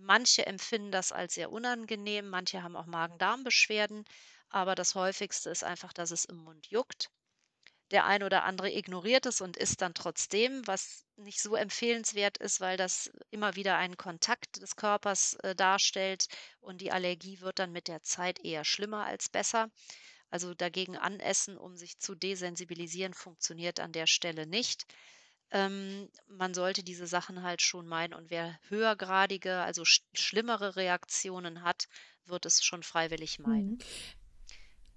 Manche 0.00 0.44
empfinden 0.46 0.90
das 0.90 1.12
als 1.12 1.34
sehr 1.34 1.52
unangenehm, 1.52 2.28
manche 2.28 2.62
haben 2.64 2.74
auch 2.76 2.86
Magen-Darm-Beschwerden, 2.86 4.04
aber 4.48 4.74
das 4.74 4.94
Häufigste 4.96 5.50
ist 5.50 5.62
einfach, 5.62 5.92
dass 5.92 6.10
es 6.10 6.24
im 6.24 6.36
Mund 6.38 6.66
juckt. 6.66 7.10
Der 7.92 8.06
ein 8.06 8.22
oder 8.24 8.44
andere 8.44 8.72
ignoriert 8.72 9.26
es 9.26 9.40
und 9.40 9.56
isst 9.56 9.82
dann 9.82 9.94
trotzdem, 9.94 10.66
was 10.66 11.06
nicht 11.16 11.40
so 11.42 11.54
empfehlenswert 11.56 12.38
ist, 12.38 12.60
weil 12.60 12.76
das 12.76 13.10
immer 13.30 13.56
wieder 13.56 13.76
einen 13.76 13.96
Kontakt 13.96 14.60
des 14.62 14.76
Körpers 14.76 15.34
äh, 15.42 15.54
darstellt 15.54 16.26
und 16.60 16.80
die 16.80 16.92
Allergie 16.92 17.40
wird 17.40 17.58
dann 17.60 17.72
mit 17.72 17.88
der 17.88 18.02
Zeit 18.02 18.40
eher 18.44 18.64
schlimmer 18.64 19.04
als 19.06 19.28
besser. 19.28 19.70
Also 20.30 20.54
dagegen 20.54 20.96
anessen, 20.96 21.58
um 21.58 21.76
sich 21.76 21.98
zu 21.98 22.14
desensibilisieren, 22.16 23.14
funktioniert 23.14 23.80
an 23.80 23.92
der 23.92 24.06
Stelle 24.08 24.46
nicht. 24.46 24.84
Ähm, 25.52 26.08
man 26.28 26.54
sollte 26.54 26.82
diese 26.82 27.06
Sachen 27.06 27.42
halt 27.42 27.62
schon 27.62 27.86
meiden 27.86 28.14
und 28.14 28.30
wer 28.30 28.58
höhergradige, 28.68 29.60
also 29.60 29.84
sch 29.84 30.02
schlimmere 30.14 30.76
Reaktionen 30.76 31.62
hat, 31.62 31.88
wird 32.26 32.46
es 32.46 32.64
schon 32.64 32.82
freiwillig 32.82 33.38
meiden. 33.38 33.72
Mhm. 33.72 33.78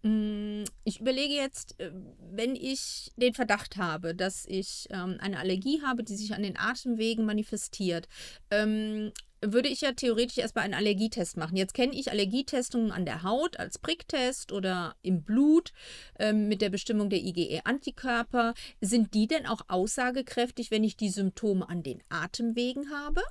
Mm, 0.06 0.66
ich 0.84 1.00
überlege 1.00 1.34
jetzt, 1.34 1.80
äh, 1.80 1.92
wenn 2.20 2.56
ich 2.56 3.12
den 3.18 3.34
Verdacht 3.34 3.78
habe, 3.78 4.14
dass 4.14 4.46
ich 4.46 4.88
ähm, 4.92 5.18
eine 5.20 5.40
Allergie 5.40 5.82
habe, 5.82 6.04
die 6.04 6.16
sich 6.16 6.36
an 6.36 6.44
den 6.44 6.58
Atemwegen 6.60 7.26
manifestiert. 7.26 8.08
Ähm, 8.52 9.12
würde 9.54 9.70
ich 9.70 9.82
ja 9.82 9.92
theoretisch 9.92 10.38
erstmal 10.38 10.66
einen 10.66 10.74
Allergietest 10.74 11.38
machen. 11.38 11.58
Jetzt 11.58 11.74
kenne 11.74 11.94
ich 11.94 12.12
Allergietestungen 12.12 12.92
an 12.92 13.06
der 13.06 13.24
Haut 13.24 13.60
als 13.60 13.78
Pricktest 13.80 14.52
oder 14.52 14.96
im 15.02 15.24
Blut 15.24 15.72
ähm, 16.20 16.48
mit 16.48 16.62
der 16.62 16.70
Bestimmung 16.70 17.10
der 17.10 17.20
IgE-Antikörper. 17.20 18.54
Sind 18.82 19.14
die 19.14 19.28
denn 19.28 19.46
auch 19.46 19.62
aussagekräftig, 19.68 20.72
wenn 20.72 20.84
ich 20.84 20.98
die 20.98 21.10
Symptome 21.10 21.68
an 21.68 21.84
den 21.84 22.04
Atemwegen 22.10 22.92
habe? 22.92 23.22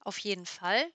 Auf 0.00 0.18
jeden 0.18 0.46
Fall. 0.46 0.86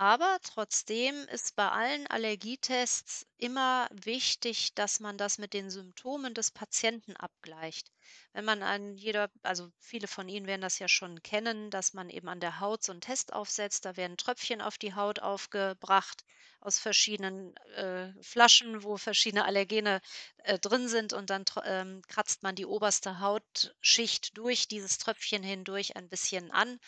Aber 0.00 0.38
trotzdem 0.44 1.26
ist 1.28 1.56
bei 1.56 1.68
allen 1.68 2.06
Allergietests 2.06 3.26
immer 3.36 3.88
wichtig, 3.92 4.74
dass 4.74 5.00
man 5.00 5.18
das 5.18 5.38
mit 5.38 5.54
den 5.54 5.70
Symptomen 5.70 6.34
des 6.34 6.52
Patienten 6.52 7.16
abgleicht. 7.16 7.90
Wenn 8.32 8.44
man 8.44 8.62
an 8.62 8.96
jeder, 8.96 9.28
also 9.42 9.70
viele 9.80 10.06
von 10.06 10.28
Ihnen 10.28 10.46
werden 10.46 10.60
das 10.60 10.78
ja 10.78 10.86
schon 10.88 11.20
kennen, 11.22 11.70
dass 11.70 11.94
man 11.94 12.10
eben 12.10 12.28
an 12.28 12.38
der 12.40 12.60
Haut 12.60 12.84
so 12.84 12.92
einen 12.92 13.00
Test 13.00 13.32
aufsetzt, 13.32 13.84
da 13.84 13.96
werden 13.96 14.16
Tröpfchen 14.16 14.62
auf 14.62 14.78
die 14.78 14.94
Haut 14.94 15.18
aufgebracht 15.18 16.24
aus 16.60 16.78
verschiedenen 16.78 17.56
äh, 17.76 18.12
Flaschen, 18.22 18.82
wo 18.82 18.96
verschiedene 18.96 19.44
Allergene 19.44 20.00
äh, 20.38 20.58
drin 20.58 20.88
sind. 20.88 21.12
Und 21.12 21.30
dann 21.30 21.44
ähm, 21.64 22.02
kratzt 22.08 22.42
man 22.44 22.54
die 22.54 22.66
oberste 22.66 23.20
Hautschicht 23.20 24.36
durch 24.36 24.68
dieses 24.68 24.98
Tröpfchen 24.98 25.42
hindurch 25.42 25.96
ein 25.96 26.08
bisschen 26.08 26.50
an 26.50 26.78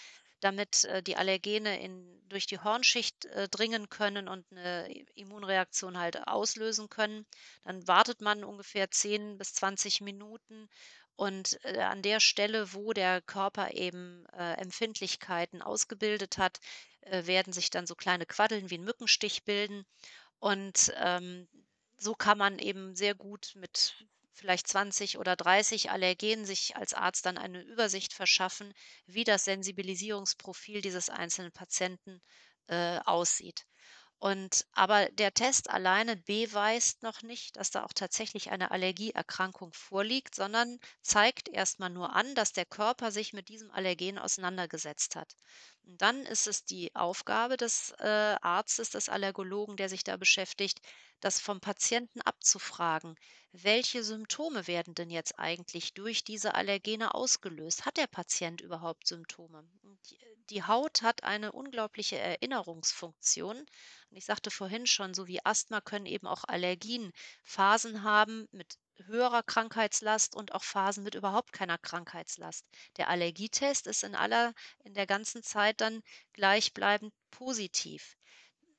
damit 0.40 0.84
äh, 0.84 1.02
die 1.02 1.16
Allergene 1.16 1.80
in, 1.80 2.20
durch 2.28 2.46
die 2.46 2.58
Hornschicht 2.58 3.26
äh, 3.26 3.48
dringen 3.48 3.88
können 3.88 4.28
und 4.28 4.44
eine 4.50 4.90
Immunreaktion 5.14 5.98
halt 5.98 6.26
auslösen 6.26 6.88
können. 6.88 7.26
Dann 7.64 7.86
wartet 7.86 8.20
man 8.20 8.44
ungefähr 8.44 8.90
10 8.90 9.38
bis 9.38 9.54
20 9.54 10.00
Minuten 10.00 10.68
und 11.20 11.62
äh, 11.64 11.80
an 11.80 12.00
der 12.00 12.18
Stelle, 12.18 12.72
wo 12.72 12.94
der 12.94 13.20
Körper 13.20 13.74
eben 13.74 14.24
äh, 14.32 14.54
Empfindlichkeiten 14.54 15.60
ausgebildet 15.60 16.38
hat, 16.38 16.60
äh, 17.02 17.26
werden 17.26 17.52
sich 17.52 17.68
dann 17.68 17.86
so 17.86 17.94
kleine 17.94 18.24
Quaddeln 18.24 18.70
wie 18.70 18.78
ein 18.78 18.84
Mückenstich 18.84 19.44
bilden. 19.44 19.84
Und 20.38 20.92
ähm, 20.96 21.46
so 21.98 22.14
kann 22.14 22.38
man 22.38 22.58
eben 22.58 22.96
sehr 22.96 23.14
gut 23.14 23.52
mit 23.56 23.94
vielleicht 24.32 24.66
20 24.68 25.18
oder 25.18 25.36
30 25.36 25.90
Allergenen 25.90 26.44
sich 26.46 26.76
als 26.76 26.94
Arzt 26.94 27.26
dann 27.26 27.38
eine 27.38 27.62
Übersicht 27.62 28.12
verschaffen, 28.12 28.72
wie 29.06 29.24
das 29.24 29.44
Sensibilisierungsprofil 29.44 30.80
dieses 30.82 31.10
einzelnen 31.10 31.52
Patienten 31.52 32.20
äh, 32.68 32.98
aussieht. 33.04 33.66
Und 34.18 34.66
aber 34.72 35.08
der 35.10 35.32
Test 35.34 35.70
alleine 35.70 36.16
beweist 36.16 37.02
noch 37.02 37.22
nicht, 37.22 37.56
dass 37.56 37.70
da 37.70 37.84
auch 37.84 37.92
tatsächlich 37.94 38.50
eine 38.50 38.70
Allergieerkrankung 38.70 39.72
vorliegt, 39.72 40.34
sondern 40.34 40.78
zeigt 41.02 41.48
erstmal 41.48 41.90
nur 41.90 42.14
an, 42.14 42.34
dass 42.36 42.52
der 42.52 42.66
Körper 42.66 43.10
sich 43.12 43.32
mit 43.32 43.48
diesem 43.48 43.70
Allergen 43.70 44.18
auseinandergesetzt 44.18 45.16
hat. 45.16 45.34
Und 45.84 46.02
dann 46.02 46.24
ist 46.26 46.46
es 46.46 46.64
die 46.64 46.94
Aufgabe 46.94 47.56
des 47.56 47.92
äh, 47.98 48.36
Arztes, 48.42 48.90
des 48.90 49.08
Allergologen, 49.08 49.76
der 49.76 49.88
sich 49.88 50.04
da 50.04 50.16
beschäftigt, 50.16 50.80
das 51.20 51.40
vom 51.40 51.60
Patienten 51.60 52.20
abzufragen. 52.22 53.16
Welche 53.52 54.04
Symptome 54.04 54.66
werden 54.66 54.94
denn 54.94 55.10
jetzt 55.10 55.38
eigentlich 55.38 55.92
durch 55.94 56.22
diese 56.22 56.54
Allergene 56.54 57.14
ausgelöst? 57.14 57.84
Hat 57.84 57.96
der 57.96 58.06
Patient 58.06 58.60
überhaupt 58.60 59.06
Symptome? 59.08 59.68
Die, 60.50 60.62
Haut 60.62 61.02
hat 61.02 61.24
eine 61.24 61.52
unglaubliche 61.52 62.18
Erinnerungsfunktion. 62.18 63.58
Und 63.58 64.16
ich 64.16 64.24
sagte 64.24 64.50
vorhin 64.50 64.86
schon, 64.86 65.14
so 65.14 65.26
wie 65.26 65.44
Asthma 65.44 65.80
können 65.80 66.06
eben 66.06 66.26
auch 66.26 66.44
Allergien 66.44 67.12
Phasen 67.42 68.02
haben 68.02 68.48
mit 68.52 68.78
höherer 69.06 69.42
Krankheitslast 69.42 70.34
und 70.34 70.52
auch 70.52 70.64
Phasen 70.64 71.04
mit 71.04 71.14
überhaupt 71.14 71.52
keiner 71.52 71.78
Krankheitslast. 71.78 72.66
Der 72.96 73.08
Allergietest 73.08 73.86
ist 73.86 74.04
in 74.04 74.14
aller, 74.14 74.54
in 74.84 74.94
der 74.94 75.06
ganzen 75.06 75.42
Zeit 75.42 75.80
dann 75.80 76.02
gleichbleibend 76.32 77.12
positiv. 77.30 78.16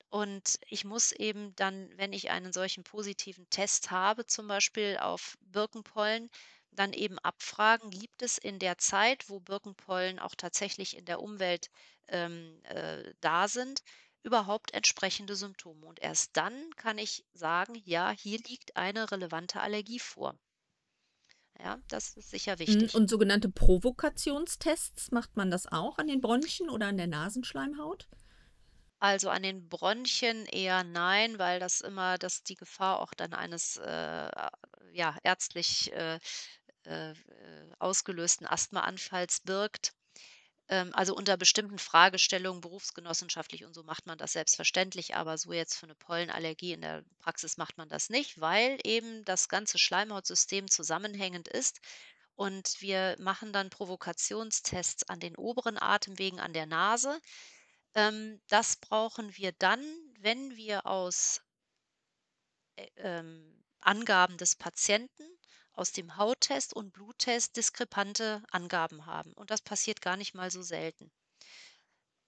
Und 0.09 0.59
ich 0.67 0.83
muss 0.83 1.11
eben 1.13 1.55
dann, 1.55 1.89
wenn 1.97 2.11
ich 2.13 2.31
einen 2.31 2.51
solchen 2.51 2.83
positiven 2.83 3.49
Test 3.49 3.91
habe, 3.91 4.25
zum 4.25 4.47
Beispiel 4.47 4.97
auf 4.97 5.37
Birkenpollen, 5.41 6.29
dann 6.71 6.93
eben 6.93 7.17
abfragen, 7.19 7.89
gibt 7.91 8.21
es 8.21 8.37
in 8.37 8.59
der 8.59 8.77
Zeit, 8.77 9.29
wo 9.29 9.39
Birkenpollen 9.39 10.19
auch 10.19 10.35
tatsächlich 10.35 10.97
in 10.97 11.05
der 11.05 11.21
Umwelt 11.21 11.69
ähm, 12.07 12.59
äh, 12.63 13.13
da 13.21 13.47
sind, 13.47 13.81
überhaupt 14.23 14.73
entsprechende 14.73 15.35
Symptome. 15.35 15.85
Und 15.85 15.99
erst 16.01 16.37
dann 16.37 16.69
kann 16.75 16.97
ich 16.97 17.25
sagen, 17.33 17.75
ja, 17.85 18.11
hier 18.11 18.39
liegt 18.39 18.75
eine 18.77 19.11
relevante 19.11 19.59
Allergie 19.61 19.99
vor. 19.99 20.35
Ja, 21.59 21.79
das 21.87 22.17
ist 22.17 22.29
sicher 22.29 22.59
Mhm, 22.65 22.89
wichtig. 22.89 22.93
Und 22.93 23.07
sogenannte 23.09 23.49
Provokationstests, 23.49 25.11
macht 25.11 25.35
man 25.37 25.51
das 25.51 25.67
auch 25.71 25.97
an 25.99 26.07
den 26.07 26.19
Bronchien 26.21 26.69
oder 26.71 26.87
an 26.87 26.97
der 26.97 27.05
Nasenschleimhaut? 27.07 28.07
Also 28.99 29.29
an 29.29 29.43
den 29.43 29.67
Bronchien 29.67 30.45
eher 30.45 30.83
nein, 30.83 31.39
weil 31.39 31.59
das 31.59 31.81
immer 31.81 32.17
dass 32.17 32.43
die 32.43 32.55
Gefahr 32.55 32.99
auch 32.99 33.13
dann 33.13 33.33
eines, 33.33 33.77
äh, 33.77 34.29
ja, 34.93 35.17
ärztlich, 35.23 35.91
äh, 35.93 36.19
äh, 36.83 37.13
ausgelösten 37.79 38.47
Asthmaanfalls 38.47 39.41
birgt. 39.41 39.93
Ähm, 40.71 40.91
also 40.95 41.13
unter 41.15 41.37
bestimmten 41.37 41.77
Fragestellungen, 41.77 42.61
berufsgenossenschaftlich 42.61 43.65
und 43.65 43.73
so 43.75 43.83
macht 43.83 44.07
man 44.07 44.17
das 44.17 44.31
selbstverständlich, 44.33 45.15
aber 45.15 45.37
so 45.37 45.53
jetzt 45.53 45.75
für 45.75 45.85
eine 45.85 45.95
Pollenallergie 45.95 46.71
in 46.73 46.81
der 46.81 47.03
Praxis 47.19 47.57
macht 47.57 47.77
man 47.77 47.89
das 47.89 48.09
nicht, 48.09 48.39
weil 48.39 48.79
eben 48.85 49.23
das 49.25 49.49
ganze 49.49 49.77
Schleimhautsystem 49.77 50.69
zusammenhängend 50.69 51.49
ist 51.49 51.81
und 52.35 52.81
wir 52.81 53.17
machen 53.19 53.53
dann 53.53 53.69
Provokationstests 53.69 55.09
an 55.09 55.19
den 55.19 55.35
oberen 55.35 55.77
Atemwegen 55.77 56.39
an 56.39 56.53
der 56.53 56.65
Nase. 56.65 57.19
Ähm, 57.93 58.41
das 58.47 58.77
brauchen 58.77 59.35
wir 59.37 59.51
dann, 59.51 59.83
wenn 60.19 60.55
wir 60.55 60.85
aus 60.85 61.41
äh, 62.77 62.87
ähm, 62.97 63.63
Angaben 63.81 64.37
des 64.37 64.55
Patienten, 64.55 65.23
aus 65.73 65.91
dem 65.91 66.17
Hauttest 66.17 66.73
und 66.73 66.91
Bluttest 66.93 67.55
diskrepante 67.57 68.43
Angaben 68.51 69.05
haben. 69.05 69.33
Und 69.33 69.51
das 69.51 69.61
passiert 69.61 70.01
gar 70.01 70.17
nicht 70.17 70.33
mal 70.33 70.51
so 70.51 70.61
selten. 70.61 71.11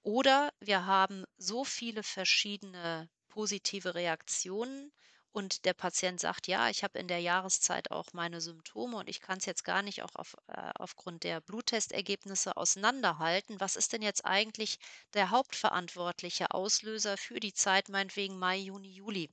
Oder 0.03 0.53
wir 0.59 0.85
haben 0.85 1.25
so 1.37 1.63
viele 1.63 2.03
verschiedene 2.03 3.09
positive 3.29 3.95
Reaktionen 3.95 4.91
und 5.31 5.65
der 5.65 5.73
Patient 5.73 6.19
sagt, 6.19 6.47
ja, 6.47 6.69
ich 6.69 6.83
habe 6.83 6.99
in 6.99 7.07
der 7.07 7.19
Jahreszeit 7.19 7.89
auch 7.89 8.13
meine 8.13 8.39
Symptome 8.39 8.97
und 8.97 9.09
ich 9.09 9.19
kann 9.19 9.39
es 9.39 9.45
jetzt 9.45 9.63
gar 9.63 9.81
nicht 9.81 10.03
auch 10.03 10.13
auf, 10.15 10.35
äh, 10.47 10.71
aufgrund 10.75 11.23
der 11.23 11.41
Bluttestergebnisse 11.41 12.55
auseinanderhalten. 12.55 13.59
Was 13.59 13.75
ist 13.75 13.93
denn 13.93 14.03
jetzt 14.03 14.25
eigentlich 14.25 14.77
der 15.13 15.31
hauptverantwortliche 15.31 16.51
Auslöser 16.51 17.17
für 17.17 17.39
die 17.39 17.53
Zeit, 17.53 17.89
meinetwegen 17.89 18.37
Mai, 18.37 18.57
Juni, 18.57 18.91
Juli? 18.91 19.31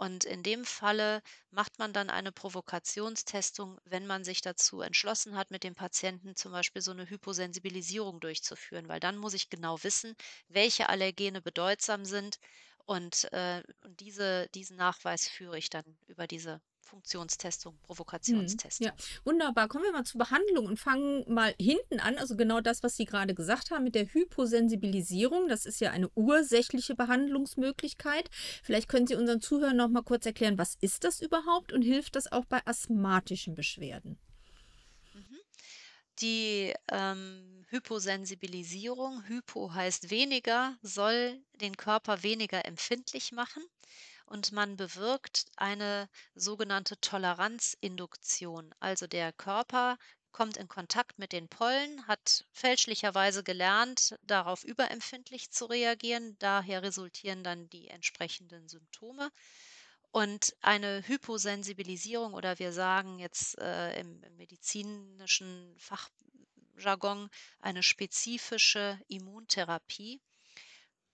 Und 0.00 0.24
in 0.24 0.42
dem 0.42 0.64
Falle 0.64 1.22
macht 1.50 1.78
man 1.78 1.92
dann 1.92 2.08
eine 2.10 2.32
Provokationstestung, 2.32 3.78
wenn 3.84 4.06
man 4.06 4.24
sich 4.24 4.40
dazu 4.40 4.80
entschlossen 4.80 5.36
hat, 5.36 5.50
mit 5.50 5.62
dem 5.62 5.74
Patienten 5.74 6.34
zum 6.36 6.52
Beispiel 6.52 6.80
so 6.82 6.90
eine 6.92 7.08
Hyposensibilisierung 7.10 8.18
durchzuführen, 8.18 8.88
weil 8.88 8.98
dann 9.00 9.18
muss 9.18 9.34
ich 9.34 9.50
genau 9.50 9.76
wissen, 9.84 10.16
welche 10.48 10.88
Allergene 10.88 11.42
bedeutsam 11.42 12.04
sind 12.06 12.38
und, 12.90 13.32
äh, 13.32 13.62
diese, 14.00 14.48
diesen 14.52 14.76
Nachweis 14.76 15.28
führe 15.28 15.56
ich 15.56 15.70
dann 15.70 15.84
über 16.08 16.26
diese 16.26 16.60
Funktionstestung, 16.80 17.74
Hm, 17.74 17.78
ja, 17.80 17.86
Provokationstestung. 17.86 18.90
wunderbar. 19.22 19.68
Kommen 19.68 19.84
wir 19.84 19.92
mal 19.92 20.02
zur 20.04 20.18
Behandlung 20.18 20.66
und 20.66 20.80
fangen 20.80 21.24
mal 21.32 21.54
hinten 21.60 22.00
an. 22.00 22.18
Also 22.18 22.34
genau 22.36 22.60
das, 22.60 22.82
was 22.82 22.96
Sie 22.96 23.04
gerade 23.04 23.32
gesagt 23.32 23.70
haben 23.70 23.84
mit 23.84 23.94
der 23.94 24.12
Hyposensibilisierung. 24.12 25.46
Das 25.46 25.66
ist 25.66 25.80
ja 25.80 25.92
eine 25.92 26.08
ursächliche 26.16 26.96
Behandlungsmöglichkeit. 26.96 28.28
Vielleicht 28.64 28.88
können 28.88 29.06
Sie 29.06 29.14
unseren 29.14 29.40
Zuhörern 29.40 29.76
noch 29.76 29.88
mal 29.88 30.02
kurz 30.02 30.26
erklären, 30.26 30.58
was 30.58 30.74
ist 30.80 31.04
das 31.04 31.20
überhaupt 31.22 31.72
und 31.72 31.82
hilft 31.82 32.16
das 32.16 32.32
auch 32.32 32.44
bei 32.46 32.60
asthmatischen 32.66 33.54
Beschwerden? 33.54 34.18
Die 36.20 36.74
ähm, 36.88 37.64
Hyposensibilisierung, 37.68 39.26
Hypo 39.26 39.72
heißt 39.72 40.10
weniger, 40.10 40.76
soll 40.82 41.42
den 41.54 41.76
Körper 41.76 42.22
weniger 42.22 42.64
empfindlich 42.66 43.32
machen 43.32 43.64
und 44.26 44.52
man 44.52 44.76
bewirkt 44.76 45.46
eine 45.56 46.08
sogenannte 46.34 47.00
Toleranzinduktion. 47.00 48.74
Also 48.80 49.06
der 49.06 49.32
Körper 49.32 49.98
kommt 50.32 50.56
in 50.56 50.68
Kontakt 50.68 51.18
mit 51.18 51.32
den 51.32 51.48
Pollen, 51.48 52.06
hat 52.06 52.44
fälschlicherweise 52.52 53.42
gelernt, 53.42 54.16
darauf 54.22 54.62
überempfindlich 54.64 55.50
zu 55.50 55.66
reagieren. 55.66 56.36
Daher 56.38 56.82
resultieren 56.82 57.42
dann 57.42 57.68
die 57.70 57.88
entsprechenden 57.88 58.68
Symptome. 58.68 59.30
Und 60.12 60.56
eine 60.60 61.06
Hyposensibilisierung 61.06 62.34
oder 62.34 62.58
wir 62.58 62.72
sagen 62.72 63.20
jetzt 63.20 63.58
äh, 63.58 64.00
im, 64.00 64.22
im 64.24 64.36
medizinischen 64.36 65.76
Fachjargon 65.78 67.30
eine 67.60 67.82
spezifische 67.84 69.00
Immuntherapie, 69.06 70.20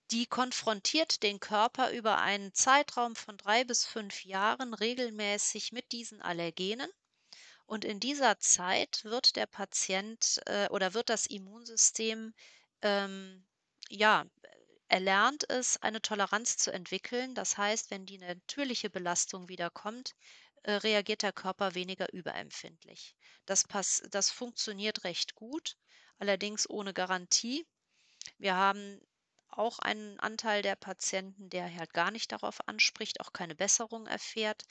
die 0.09 0.25
konfrontiert 0.25 1.21
den 1.21 1.39
Körper 1.39 1.91
über 1.91 2.19
einen 2.19 2.53
Zeitraum 2.53 3.15
von 3.15 3.37
drei 3.37 3.63
bis 3.65 3.85
fünf 3.85 4.23
Jahren 4.25 4.73
regelmäßig 4.73 5.73
mit 5.73 5.91
diesen 5.91 6.21
Allergenen. 6.21 6.89
Und 7.67 7.85
in 7.85 7.99
dieser 7.99 8.39
Zeit 8.39 9.03
wird 9.03 9.35
der 9.35 9.45
Patient 9.45 10.41
äh, 10.45 10.69
oder 10.69 10.93
wird 10.93 11.09
das 11.09 11.27
Immunsystem 11.27 12.33
ähm, 12.81 13.45
ja, 13.89 14.25
er 14.89 14.99
lernt 14.99 15.49
es, 15.49 15.77
eine 15.81 16.01
Toleranz 16.01 16.57
zu 16.57 16.71
entwickeln. 16.71 17.35
Das 17.35 17.57
heißt, 17.57 17.91
wenn 17.91 18.05
die 18.05 18.17
natürliche 18.17 18.89
Belastung 18.89 19.49
wieder 19.49 19.69
kommt, 19.69 20.15
äh, 20.63 20.73
reagiert 20.73 21.23
der 21.23 21.33
Körper 21.33 21.75
weniger 21.75 22.11
überempfindlich. 22.13 23.15
Das, 23.45 23.63
pass 23.65 24.03
das 24.11 24.31
funktioniert 24.31 25.03
recht 25.03 25.35
gut, 25.35 25.77
allerdings 26.19 26.69
ohne 26.69 26.93
Garantie. 26.93 27.65
Wir 28.37 28.55
haben 28.55 28.99
auch 29.49 29.79
einen 29.79 30.19
Anteil 30.19 30.61
der 30.61 30.75
Patienten, 30.75 31.49
der 31.49 31.73
halt 31.73 31.93
gar 31.93 32.11
nicht 32.11 32.31
darauf 32.31 32.67
anspricht, 32.67 33.21
auch 33.21 33.33
keine 33.33 33.55
Besserung 33.55 34.07
erfährt. 34.07 34.63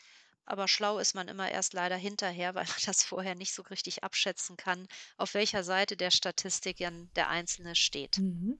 Aber 0.44 0.68
schlau 0.68 0.98
ist 0.98 1.14
man 1.14 1.28
immer 1.28 1.50
erst 1.50 1.72
leider 1.72 1.96
hinterher, 1.96 2.54
weil 2.54 2.66
man 2.66 2.76
das 2.86 3.04
vorher 3.04 3.34
nicht 3.34 3.52
so 3.52 3.62
richtig 3.62 4.04
abschätzen 4.04 4.56
kann, 4.56 4.86
auf 5.16 5.34
welcher 5.34 5.64
Seite 5.64 5.96
der 5.96 6.10
Statistik 6.10 6.78
der 6.78 7.28
Einzelne 7.28 7.74
steht. 7.74 8.18
Mhm. 8.18 8.58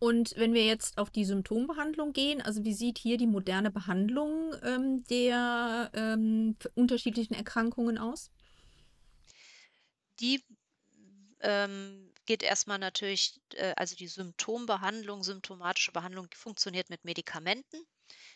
Und 0.00 0.34
wenn 0.36 0.54
wir 0.54 0.64
jetzt 0.64 0.96
auf 0.96 1.10
die 1.10 1.24
Symptombehandlung 1.24 2.12
gehen, 2.12 2.40
also 2.40 2.64
wie 2.64 2.72
sieht 2.72 2.98
hier 2.98 3.16
die 3.16 3.26
moderne 3.26 3.70
Behandlung 3.70 4.54
ähm, 4.62 5.04
der 5.10 5.90
ähm, 5.94 6.56
unterschiedlichen 6.74 7.34
Erkrankungen 7.34 7.98
aus? 7.98 8.30
Die 10.20 10.42
ähm, 11.40 12.12
geht 12.26 12.42
erstmal 12.42 12.78
natürlich, 12.78 13.40
äh, 13.54 13.74
also 13.76 13.96
die 13.96 14.08
Symptombehandlung, 14.08 15.24
symptomatische 15.24 15.92
Behandlung 15.92 16.28
funktioniert 16.34 16.90
mit 16.90 17.04
Medikamenten. 17.04 17.78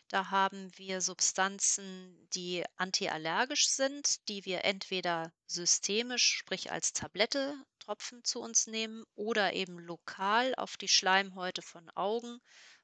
Da 0.09 0.31
haben 0.31 0.71
wir 0.77 1.01
Substanzen, 1.01 2.29
die 2.35 2.65
antiallergisch 2.77 3.69
sind, 3.69 4.29
die 4.29 4.45
wir 4.45 4.65
entweder 4.65 5.33
systemisch, 5.47 6.37
sprich 6.37 6.71
als 6.73 6.93
Tablette, 6.93 7.55
Tropfen 7.85 8.23
zu 8.25 8.41
uns 8.41 8.67
nehmen 8.67 9.05
oder 9.15 9.53
eben 9.55 9.79
lokal 9.79 10.55
auf 10.55 10.77
die 10.77 10.89
Schleimhäute 10.89 11.63
von 11.63 11.91
Augen 11.91 12.41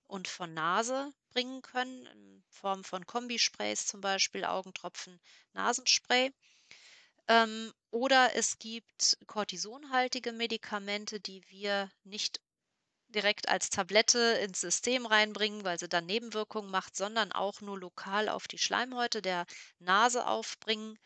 und 0.09 0.27
von 0.27 0.53
Nase 0.55 1.13
bringen 1.33 1.63
können, 1.63 2.07
in 2.07 2.45
Form 2.49 2.83
von 2.83 3.07
Kombisprays 3.07 3.87
zum 3.87 4.01
Beispiel, 4.01 4.45
Augentropfen, 4.45 5.21
Nasenspray. 5.53 6.33
Ähm, 7.29 7.73
oder 7.91 8.35
es 8.35 8.59
gibt 8.59 9.19
kortisonhaltige 9.27 10.33
Medikamente, 10.33 11.21
die 11.21 11.43
wir 11.49 11.91
nicht 12.05 12.41
direkt 13.09 13.49
als 13.49 13.71
Tablette 13.71 14.19
ins 14.43 14.61
System 14.61 15.07
reinbringen, 15.07 15.65
weil 15.65 15.79
sie 15.79 15.89
dann 15.89 16.07
Nebenwirkungen 16.07 16.71
macht, 16.71 16.97
sondern 16.97 17.33
auch 17.33 17.61
nur 17.61 17.79
lokal 17.79 18.29
auf 18.29 18.49
die 18.49 18.59
Schleimhäute 18.59 19.23
der 19.23 19.47
Nase 19.79 20.27
aufbringen. 20.27 20.99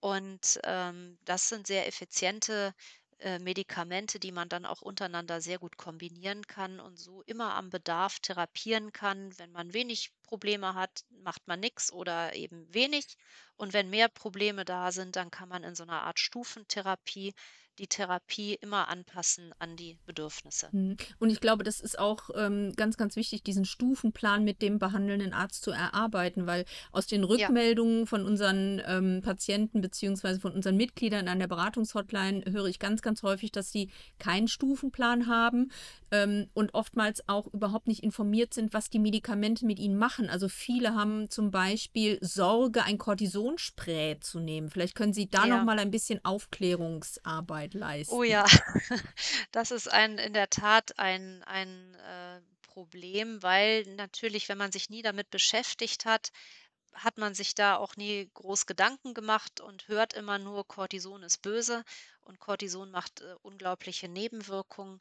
Und 0.00 0.60
ähm, 0.64 1.18
das 1.24 1.48
sind 1.48 1.66
sehr 1.66 1.86
effiziente 1.88 2.74
äh, 3.20 3.38
Medikamente, 3.38 4.18
die 4.20 4.32
man 4.32 4.48
dann 4.48 4.64
auch 4.66 4.82
untereinander 4.82 5.40
sehr 5.40 5.58
gut 5.58 5.76
kombinieren 5.76 6.46
kann 6.46 6.80
und 6.80 6.98
so 6.98 7.22
immer 7.22 7.54
am 7.54 7.70
Bedarf 7.70 8.20
therapieren 8.20 8.92
kann. 8.92 9.36
Wenn 9.38 9.52
man 9.52 9.72
wenig 9.74 10.12
Probleme 10.28 10.74
hat, 10.74 11.04
macht 11.22 11.48
man 11.48 11.60
nichts 11.60 11.90
oder 11.92 12.34
eben 12.34 12.72
wenig. 12.72 13.16
Und 13.56 13.72
wenn 13.72 13.90
mehr 13.90 14.08
Probleme 14.08 14.64
da 14.64 14.92
sind, 14.92 15.16
dann 15.16 15.30
kann 15.30 15.48
man 15.48 15.64
in 15.64 15.74
so 15.74 15.84
einer 15.84 16.02
Art 16.02 16.18
Stufentherapie 16.18 17.34
die 17.78 17.86
Therapie 17.86 18.58
immer 18.60 18.88
anpassen 18.88 19.52
an 19.58 19.76
die 19.76 19.98
Bedürfnisse. 20.04 20.68
Mhm. 20.72 20.96
Und 21.18 21.30
ich 21.30 21.40
glaube, 21.40 21.64
das 21.64 21.80
ist 21.80 21.98
auch 21.98 22.30
ähm, 22.34 22.72
ganz, 22.76 22.96
ganz 22.96 23.14
wichtig, 23.16 23.42
diesen 23.44 23.64
Stufenplan 23.64 24.44
mit 24.44 24.62
dem 24.62 24.78
behandelnden 24.78 25.32
Arzt 25.32 25.62
zu 25.62 25.70
erarbeiten, 25.70 26.46
weil 26.46 26.64
aus 26.90 27.06
den 27.06 27.22
Ja, 27.22 27.28
Rückmeldungen 27.28 28.06
von 28.06 28.24
unseren 28.26 28.82
ähm, 28.86 29.20
Patienten 29.22 29.80
beziehungsweise 29.80 30.40
von 30.40 30.52
unseren 30.52 30.76
Mitgliedern 30.76 31.28
an 31.28 31.38
der 31.38 31.46
Beratungshotline 31.46 32.44
höre 32.50 32.66
ich 32.66 32.78
ganz, 32.78 33.00
ganz 33.02 33.22
häufig, 33.22 33.52
dass 33.52 33.70
sie 33.70 33.90
keinen 34.18 34.48
Stufenplan 34.48 35.28
haben 35.28 35.70
ähm, 36.10 36.48
und 36.54 36.74
oftmals 36.74 37.28
auch 37.28 37.46
überhaupt 37.52 37.86
nicht 37.86 38.02
informiert 38.02 38.54
sind, 38.54 38.74
was 38.74 38.90
die 38.90 38.98
Medikamente 38.98 39.64
mit 39.64 39.78
ihnen 39.78 39.96
machen. 39.96 40.17
Also 40.28 40.48
viele 40.48 40.94
haben 40.94 41.30
zum 41.30 41.50
Beispiel 41.50 42.18
Sorge, 42.20 42.82
ein 42.84 42.98
Kortisonspray 42.98 44.18
zu 44.20 44.40
nehmen. 44.40 44.70
Vielleicht 44.70 44.94
können 44.94 45.12
Sie 45.12 45.28
da 45.28 45.46
noch 45.46 45.58
ja. 45.58 45.64
mal 45.64 45.78
ein 45.78 45.90
bisschen 45.90 46.24
Aufklärungsarbeit 46.24 47.74
Oh 47.74 47.78
leisten. 47.78 48.24
ja, 48.24 48.44
das 49.52 49.70
ist 49.70 49.90
ein 49.90 50.18
in 50.18 50.32
der 50.32 50.50
Tat 50.50 50.98
ein 50.98 51.42
ein, 51.44 51.94
äh, 51.94 52.40
Problem, 52.78 53.42
weil 53.42 53.82
natürlich, 53.96 54.48
wenn 54.48 54.58
man 54.58 54.70
sich 54.70 54.88
nie 54.88 55.02
damit 55.02 55.30
beschäftigt 55.30 56.04
hat, 56.04 56.30
hat 56.94 57.18
man 57.18 57.34
sich 57.34 57.56
da 57.56 57.76
auch 57.76 57.96
nie 57.96 58.30
groß 58.34 58.66
Gedanken 58.66 59.14
gemacht 59.14 59.60
und 59.60 59.88
hört 59.88 60.12
immer 60.12 60.38
nur, 60.38 60.64
Cortison 60.64 61.24
ist 61.24 61.42
böse 61.42 61.82
und 62.20 62.38
Cortison 62.38 62.92
macht 62.92 63.20
äh, 63.20 63.34
unglaubliche 63.42 64.08
Nebenwirkungen. 64.08 65.00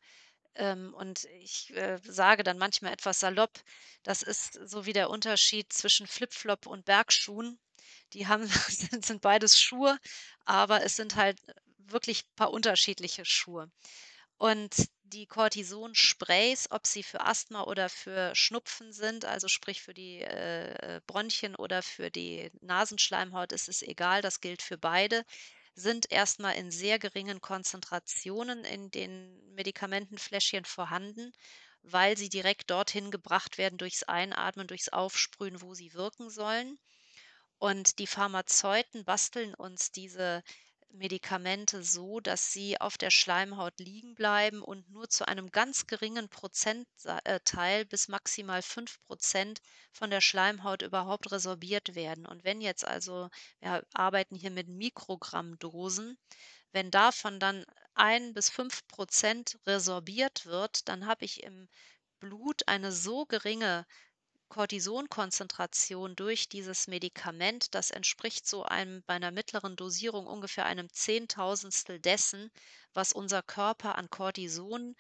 Ähm, 0.58 0.94
und 0.94 1.26
ich 1.42 1.76
äh, 1.76 2.00
sage 2.04 2.44
dann 2.44 2.58
manchmal 2.58 2.94
etwas 2.94 3.20
salopp, 3.20 3.60
das 4.04 4.22
ist 4.24 4.54
so 4.68 4.86
wie 4.86 4.94
der 4.94 5.10
Unterschied 5.10 5.72
zwischen 5.72 6.08
Flipflop 6.08 6.66
und 6.66 6.86
Bergschuhen. 6.86 7.60
Die 8.14 8.28
haben, 8.28 8.48
sind, 8.70 9.06
sind 9.06 9.22
beides 9.22 9.60
Schuhe, 9.60 9.98
aber 10.46 10.84
es 10.84 10.96
sind 10.96 11.16
halt 11.16 11.40
wirklich 11.78 12.24
ein 12.24 12.36
paar 12.36 12.52
unterschiedliche 12.52 13.26
Schuhe. 13.26 13.72
Und 14.38 14.74
die 15.04 15.26
Cortison-Sprays, 15.26 16.70
ob 16.72 16.86
sie 16.86 17.04
für 17.04 17.22
Asthma 17.22 17.64
oder 17.64 17.90
für 17.90 18.36
Schnupfen 18.36 18.92
sind, 18.92 19.26
also 19.26 19.48
sprich 19.48 19.82
für 19.82 19.94
die 19.94 20.22
äh, 20.22 21.02
Bronchien 21.08 21.56
oder 21.56 21.82
für 21.82 22.12
die 22.12 22.52
Nasenschleimhaut, 22.62 23.52
ist 23.52 23.70
es 23.70 23.82
egal, 23.82 24.22
das 24.22 24.42
gilt 24.42 24.62
für 24.62 24.78
beide, 24.78 25.24
sind 25.78 26.12
erstmal 26.12 26.56
in 26.56 26.72
sehr 26.72 26.98
geringen 26.98 27.40
Konzentrationen 27.40 28.66
in 28.66 28.90
den 28.90 29.54
Medikamentenfläschchen 29.54 30.66
vorhanden, 30.66 31.32
weil 31.84 32.18
sie 32.18 32.30
direkt 32.30 32.72
dorthin 32.72 33.12
gebracht 33.12 33.60
werden 33.60 33.78
durchs 33.78 34.02
Einatmen, 34.02 34.66
durchs 34.66 34.90
Aufsprühen, 34.90 35.62
wo 35.62 35.76
sie 35.76 35.94
wirken 35.94 36.32
sollen. 36.32 36.80
Und 37.60 38.00
die 38.00 38.08
Pharmazeuten 38.08 39.06
basteln 39.06 39.54
uns 39.54 39.92
diese 39.92 40.44
Medikamente 40.90 41.84
so, 41.84 42.20
dass 42.20 42.52
sie 42.52 42.80
auf 42.82 42.98
der 42.98 43.12
Schleimhaut 43.12 43.80
liegen 43.80 44.16
bleiben 44.16 44.62
und 44.62 44.90
nur 44.90 45.10
zu 45.10 45.28
einem 45.28 45.52
ganz 45.52 45.88
geringen 45.88 46.30
Prozentteil 46.30 47.86
bis 47.86 48.08
maximal 48.08 48.62
5 48.62 49.00
Prozent 49.04 49.60
von 49.92 50.10
der 50.10 50.22
Schleimhaut 50.22 50.82
überhaupt 50.82 51.32
resorbiert 51.32 51.96
werden. 51.96 52.26
Und 52.26 52.44
wenn 52.44 52.62
jetzt 52.62 52.86
also, 52.86 53.30
wir 53.60 53.84
arbeiten 53.94 54.36
hier 54.36 54.52
mit 54.52 54.68
Mikrogrammdosen, 54.68 56.18
wenn 56.72 56.92
davon 56.92 57.40
dann 57.40 57.66
ein 57.94 58.34
bis 58.34 58.50
5 58.50 58.88
Prozent 58.88 59.60
resorbiert 59.66 60.46
wird, 60.46 60.88
dann 60.90 61.06
habe 61.06 61.26
ich 61.26 61.44
im 61.44 61.70
Blut 62.20 62.68
eine 62.68 62.92
so 62.92 63.26
geringe 63.26 63.86
Cortisonkonzentration 64.50 66.16
durch 66.16 66.50
dieses 66.50 66.88
Medikament, 66.88 67.76
das 67.76 67.92
entspricht 67.92 68.48
so 68.48 68.64
einem 68.64 69.04
bei 69.04 69.16
einer 69.16 69.32
mittleren 69.32 69.76
Dosierung 69.76 70.28
ungefähr 70.28 70.66
einem 70.66 70.92
Zehntausendstel 70.92 72.00
dessen, 72.00 72.52
was 72.94 73.14
unser 73.14 73.44
Körper 73.44 73.96
an 73.96 74.10
Cortison 74.10 74.96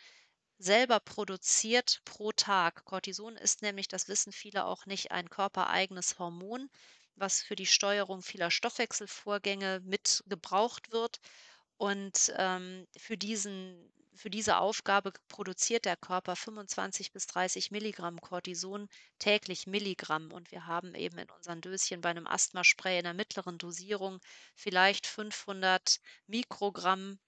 selber 0.59 0.99
produziert 0.99 2.01
pro 2.05 2.31
Tag. 2.31 2.85
Cortison 2.85 3.37
ist 3.37 3.61
nämlich, 3.61 3.87
das 3.87 4.07
wissen 4.07 4.31
viele 4.31 4.65
auch 4.65 4.85
nicht, 4.85 5.11
ein 5.11 5.29
körpereigenes 5.29 6.19
Hormon, 6.19 6.69
was 7.15 7.41
für 7.41 7.55
die 7.55 7.65
Steuerung 7.65 8.21
vieler 8.21 8.51
Stoffwechselvorgänge 8.51 9.81
mit 9.83 10.23
gebraucht 10.27 10.91
wird. 10.91 11.19
Und 11.77 12.33
ähm, 12.37 12.87
für 12.97 13.17
diesen 13.17 13.91
für 14.17 14.29
diese 14.29 14.57
Aufgabe 14.57 15.13
produziert 15.27 15.85
der 15.85 15.95
Körper 15.95 16.35
25 16.35 17.11
bis 17.11 17.27
30 17.27 17.71
Milligramm 17.71 18.19
Cortison 18.19 18.89
täglich 19.19 19.67
Milligramm. 19.67 20.31
Und 20.31 20.51
wir 20.51 20.65
haben 20.65 20.95
eben 20.95 21.17
in 21.17 21.29
unseren 21.29 21.61
Döschen 21.61 22.01
bei 22.01 22.09
einem 22.09 22.27
Asthmaspray 22.27 22.97
in 22.97 23.03
der 23.03 23.13
mittleren 23.13 23.57
Dosierung 23.57 24.19
vielleicht 24.55 25.07
500 25.07 25.99
Mikrogramm, 26.25 27.19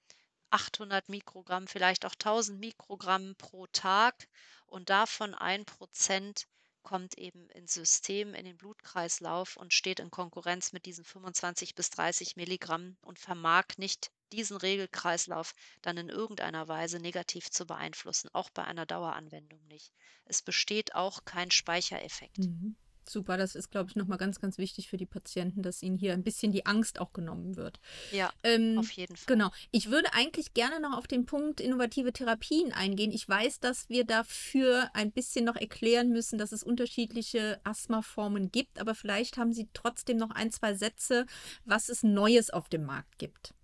800 0.50 1.10
Mikrogramm, 1.10 1.68
vielleicht 1.68 2.06
auch 2.06 2.16
1000 2.16 2.60
Mikrogramm 2.60 3.36
pro 3.38 3.68
Tag. 3.68 4.28
Und 4.66 4.90
davon 4.90 5.36
ein 5.36 5.66
Prozent 5.66 6.48
kommt 6.84 7.18
eben 7.18 7.50
ins 7.50 7.74
System, 7.74 8.34
in 8.34 8.46
den 8.46 8.58
Blutkreislauf 8.58 9.58
und 9.58 9.74
steht 9.74 10.00
in 10.00 10.10
Konkurrenz 10.10 10.74
mit 10.74 10.86
diesen 10.86 11.06
25 11.06 11.76
bis 11.76 11.90
30 11.92 12.36
Milligramm 12.36 12.98
und 13.02 13.20
vermag 13.20 13.66
nicht 13.78 14.12
diesen 14.32 14.58
Regelkreislauf 14.58 15.54
dann 15.82 15.98
in 15.98 16.10
irgendeiner 16.10 16.68
Weise 16.68 17.00
negativ 17.00 17.50
zu 17.50 17.66
beeinflussen, 17.66 18.30
auch 18.34 18.50
bei 18.50 18.64
einer 18.64 18.86
Daueranwendung 18.86 19.66
nicht. 19.68 19.94
Es 20.26 20.42
besteht 20.42 20.96
auch 20.96 21.26
kein 21.26 21.52
Speichereffekt. 21.52 22.40
Mhm. 22.40 22.76
Super, 23.10 23.38
das 23.38 23.56
ist, 23.56 23.72
glaube 23.72 23.90
ich, 23.90 23.96
nochmal 23.96 24.20
ganz, 24.20 24.40
ganz 24.40 24.60
wichtig 24.60 24.88
für 24.88 24.98
die 24.98 25.08
Patienten, 25.08 25.64
dass 25.64 25.82
ihnen 25.82 25.98
hier 25.98 26.14
ein 26.14 26.22
bisschen 26.22 26.52
die 26.52 26.68
Angst 26.68 27.00
auch 27.00 27.12
genommen 27.12 27.56
wird. 27.56 27.80
Ja, 28.12 28.32
ähm, 28.44 28.78
auf 28.78 28.92
jeden 28.92 29.16
Fall. 29.16 29.36
Genau. 29.36 29.50
Ich 29.72 29.90
würde 29.90 30.14
eigentlich 30.14 30.54
gerne 30.54 30.80
noch 30.80 30.96
auf 30.96 31.08
den 31.08 31.26
Punkt 31.26 31.60
innovative 31.60 32.14
Therapien 32.14 32.72
eingehen. 32.72 33.12
Ich 33.12 33.28
weiß, 33.28 33.62
dass 33.62 33.90
wir 33.90 34.06
dafür 34.06 34.92
ein 34.94 35.12
bisschen 35.12 35.44
noch 35.46 35.56
erklären 35.56 36.10
müssen, 36.10 36.38
dass 36.38 36.52
es 36.52 36.62
unterschiedliche 36.62 37.60
Asthmaformen 37.64 38.52
gibt, 38.52 38.80
aber 38.80 38.94
vielleicht 38.94 39.38
haben 39.38 39.54
Sie 39.54 39.70
trotzdem 39.74 40.18
noch 40.18 40.30
ein, 40.30 40.52
zwei 40.52 40.76
Sätze, 40.76 41.26
was 41.66 41.90
es 41.90 42.04
Neues 42.04 42.52
auf 42.52 42.70
dem 42.70 42.86
Markt 42.86 43.18
gibt. 43.18 43.56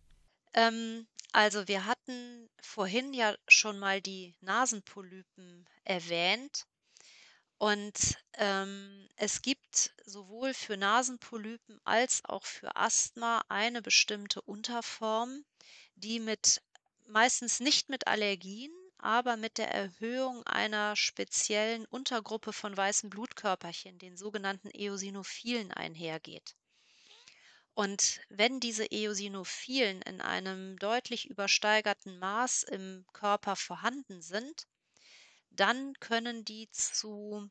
Ähm, 0.56 1.06
also 1.34 1.68
wir 1.68 1.86
hatten 1.86 2.50
vorhin 2.62 3.13
ja 3.13 3.36
schon 3.48 3.78
mal 3.78 4.02
die 4.02 4.36
Nasenpolypen 4.39 5.68
erwähnt. 5.84 6.65
Und 7.58 8.18
ähm, 8.34 9.08
es 9.18 9.41
gibt 9.41 9.94
sowohl 10.06 10.54
für 10.54 10.78
Nasenpolypen 10.78 11.80
als 11.84 12.24
auch 12.26 12.46
für 12.46 12.76
Asthma 12.76 13.44
eine 13.50 13.82
bestimmte 13.82 14.41
Unterform, 14.41 15.46
die 15.96 16.20
mit 16.20 16.62
meistens 17.06 17.60
nicht 17.60 17.89
mit 17.89 18.08
Allergien, 18.08 18.72
aber 18.98 19.38
mit 19.38 19.58
der 19.58 19.72
Erhöhung 19.72 20.44
einer 20.44 20.96
speziellen 20.96 21.86
Untergruppe 21.86 22.54
von 22.54 22.76
weißen 22.76 23.10
Blutkörperchen, 23.10 24.00
den 24.00 24.18
sogenannten 24.18 24.70
Eosinophilen, 24.74 25.72
einhergeht. 25.72 26.56
Und 27.76 28.22
wenn 28.30 28.62
diese 28.62 28.86
Eosinophilen 28.86 30.02
in 30.04 30.22
einem 30.22 30.80
deutlich 30.80 31.30
übersteigerten 31.30 32.18
Maß 32.20 32.64
im 32.64 33.06
Körper 33.12 33.58
vorhanden 33.58 34.22
sind, 34.22 34.66
dann 35.50 35.94
können 36.00 36.46
die 36.46 36.70
zu 36.72 37.50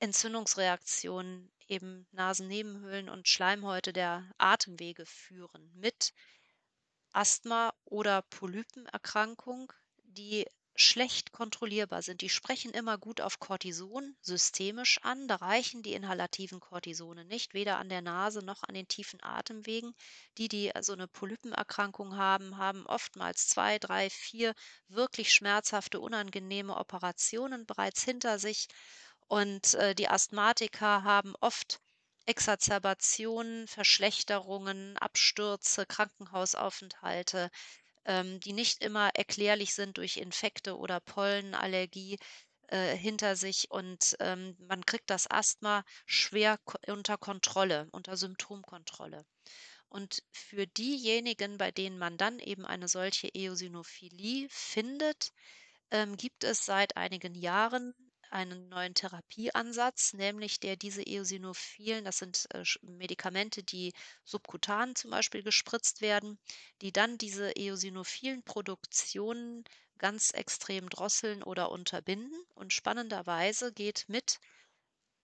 Entzündungsreaktionen 0.00 1.50
eben 1.66 2.06
Nasennebenhöhlen 2.12 3.08
und 3.08 3.26
Schleimhäute 3.26 3.94
der 3.94 4.30
Atemwege 4.36 5.06
führen 5.06 5.72
mit 5.74 6.12
Asthma 7.12 7.72
oder 7.86 8.20
Polypenerkrankung, 8.22 9.72
die 10.04 10.46
schlecht 10.80 11.32
kontrollierbar 11.32 12.02
sind. 12.02 12.20
Die 12.20 12.28
sprechen 12.28 12.70
immer 12.70 12.98
gut 12.98 13.20
auf 13.20 13.40
Cortison 13.40 14.16
systemisch 14.20 15.00
an. 15.02 15.26
Da 15.26 15.34
reichen 15.36 15.82
die 15.82 15.92
inhalativen 15.92 16.60
Cortisone 16.60 17.24
nicht, 17.24 17.52
weder 17.52 17.78
an 17.78 17.88
der 17.88 18.00
Nase 18.00 18.44
noch 18.44 18.62
an 18.62 18.74
den 18.74 18.86
tiefen 18.86 19.20
Atemwegen. 19.20 19.92
Die, 20.38 20.46
die 20.46 20.70
so 20.80 20.92
eine 20.92 21.08
Polypenerkrankung 21.08 22.16
haben, 22.16 22.58
haben 22.58 22.86
oftmals 22.86 23.48
zwei, 23.48 23.80
drei, 23.80 24.08
vier 24.08 24.54
wirklich 24.86 25.34
schmerzhafte, 25.34 25.98
unangenehme 25.98 26.76
Operationen 26.76 27.66
bereits 27.66 28.04
hinter 28.04 28.38
sich. 28.38 28.68
Und 29.26 29.74
äh, 29.74 29.96
die 29.96 30.08
Asthmatiker 30.08 31.02
haben 31.02 31.34
oft 31.40 31.80
Exazerbationen, 32.26 33.66
Verschlechterungen, 33.66 34.96
Abstürze, 34.98 35.86
Krankenhausaufenthalte, 35.86 37.50
ähm, 38.08 38.40
die 38.40 38.52
nicht 38.52 38.82
immer 38.82 39.10
erklärlich 39.14 39.74
sind 39.74 39.98
durch 39.98 40.16
Infekte 40.16 40.76
oder 40.76 40.98
Pollenallergie 40.98 42.18
äh, 42.68 42.96
hinter 42.96 43.36
sich 43.36 43.70
und 43.70 44.16
ähm, 44.20 44.56
man 44.58 44.84
kriegt 44.84 45.10
das 45.10 45.30
Asthma 45.30 45.84
schwer 46.06 46.58
unter 46.88 47.18
Kontrolle, 47.18 47.88
unter 47.92 48.16
Symptomkontrolle. 48.16 49.24
Und 49.90 50.22
für 50.32 50.66
diejenigen, 50.66 51.58
bei 51.58 51.70
denen 51.70 51.98
man 51.98 52.18
dann 52.18 52.40
eben 52.40 52.66
eine 52.66 52.88
solche 52.88 53.28
Eosinophilie 53.28 54.48
findet, 54.50 55.32
ähm, 55.90 56.16
gibt 56.16 56.44
es 56.44 56.64
seit 56.66 56.96
einigen 56.96 57.34
Jahren 57.34 57.94
einen 58.30 58.68
neuen 58.68 58.94
Therapieansatz, 58.94 60.12
nämlich 60.12 60.60
der 60.60 60.76
diese 60.76 61.02
Eosinophilen, 61.02 62.04
das 62.04 62.18
sind 62.18 62.46
äh, 62.54 62.64
Medikamente, 62.82 63.62
die 63.62 63.92
subkutan 64.24 64.94
zum 64.94 65.10
Beispiel 65.10 65.42
gespritzt 65.42 66.00
werden, 66.00 66.38
die 66.82 66.92
dann 66.92 67.18
diese 67.18 67.56
eosinophilen 67.56 68.42
Produktionen 68.42 69.64
ganz 69.98 70.30
extrem 70.30 70.88
drosseln 70.88 71.42
oder 71.42 71.70
unterbinden. 71.70 72.40
Und 72.54 72.72
spannenderweise 72.72 73.72
geht 73.72 74.04
mit 74.08 74.38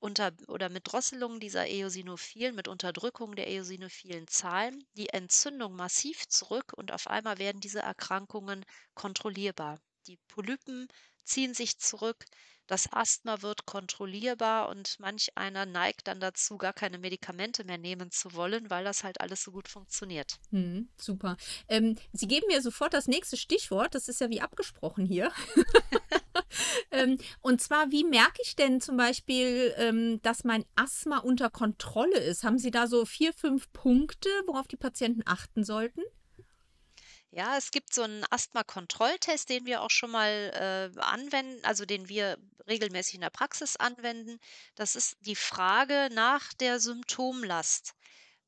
unter 0.04 0.32
oder 0.48 0.68
mit 0.68 0.92
Drosselung 0.92 1.40
dieser 1.40 1.66
Eosinophilen, 1.66 2.54
mit 2.54 2.68
Unterdrückung 2.68 3.36
der 3.36 3.48
eosinophilen 3.48 4.28
Zahlen 4.28 4.84
die 4.98 5.08
Entzündung 5.08 5.74
massiv 5.74 6.28
zurück 6.28 6.72
und 6.76 6.92
auf 6.92 7.06
einmal 7.06 7.38
werden 7.38 7.60
diese 7.60 7.80
Erkrankungen 7.80 8.66
kontrollierbar. 8.94 9.80
Die 10.06 10.18
Polypen 10.28 10.88
ziehen 11.24 11.54
sich 11.54 11.78
zurück. 11.78 12.26
Das 12.66 12.92
Asthma 12.92 13.42
wird 13.42 13.66
kontrollierbar 13.66 14.68
und 14.68 14.98
manch 14.98 15.36
einer 15.36 15.66
neigt 15.66 16.08
dann 16.08 16.20
dazu, 16.20 16.56
gar 16.56 16.72
keine 16.72 16.98
Medikamente 16.98 17.64
mehr 17.64 17.78
nehmen 17.78 18.10
zu 18.10 18.34
wollen, 18.34 18.70
weil 18.70 18.84
das 18.84 19.04
halt 19.04 19.20
alles 19.20 19.42
so 19.42 19.52
gut 19.52 19.68
funktioniert. 19.68 20.38
Hm, 20.50 20.88
super. 20.96 21.36
Ähm, 21.68 21.96
Sie 22.12 22.26
geben 22.26 22.46
mir 22.48 22.62
sofort 22.62 22.94
das 22.94 23.06
nächste 23.06 23.36
Stichwort. 23.36 23.94
Das 23.94 24.08
ist 24.08 24.20
ja 24.20 24.30
wie 24.30 24.40
abgesprochen 24.40 25.04
hier. 25.06 25.32
ähm, 26.90 27.18
und 27.40 27.60
zwar, 27.60 27.90
wie 27.90 28.04
merke 28.04 28.40
ich 28.42 28.56
denn 28.56 28.80
zum 28.80 28.96
Beispiel, 28.96 29.74
ähm, 29.76 30.20
dass 30.22 30.44
mein 30.44 30.64
Asthma 30.76 31.18
unter 31.18 31.50
Kontrolle 31.50 32.18
ist? 32.18 32.44
Haben 32.44 32.58
Sie 32.58 32.70
da 32.70 32.86
so 32.86 33.04
vier, 33.04 33.32
fünf 33.32 33.72
Punkte, 33.72 34.28
worauf 34.46 34.66
die 34.66 34.76
Patienten 34.76 35.22
achten 35.26 35.64
sollten? 35.64 36.02
Ja, 37.36 37.56
es 37.58 37.70
gibt 37.72 37.92
so 37.92 38.02
einen 38.02 38.24
Asthma-Kontrolltest, 38.30 39.48
den 39.48 39.66
wir 39.66 39.82
auch 39.82 39.90
schon 39.90 40.10
mal, 40.12 40.90
äh, 40.94 41.00
anwenden 41.00 41.64
also, 41.64 41.84
den 41.84 42.08
wir 42.08 42.38
regelmäßig 42.68 43.16
in 43.16 43.22
der 43.22 43.30
Praxis 43.30 43.76
anwenden. 43.76 44.38
Das 44.76 44.94
ist 44.94 45.16
die 45.20 45.34
Frage 45.36 46.08
nach 46.12 46.52
der 46.54 46.78
Symptomlast. 46.78 47.94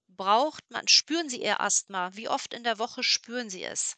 Braucht 0.09 0.71
man 0.71 0.87
spüren 0.89 1.29
Sie 1.29 1.43
Ihr 1.43 1.61
Asthma? 1.61 2.15
Wie 2.15 2.29
oft 2.29 2.55
in 2.55 2.63
der 2.65 2.79
Woche 2.79 3.03
spüren 3.03 3.51
Sie 3.51 3.65
es? 3.65 3.97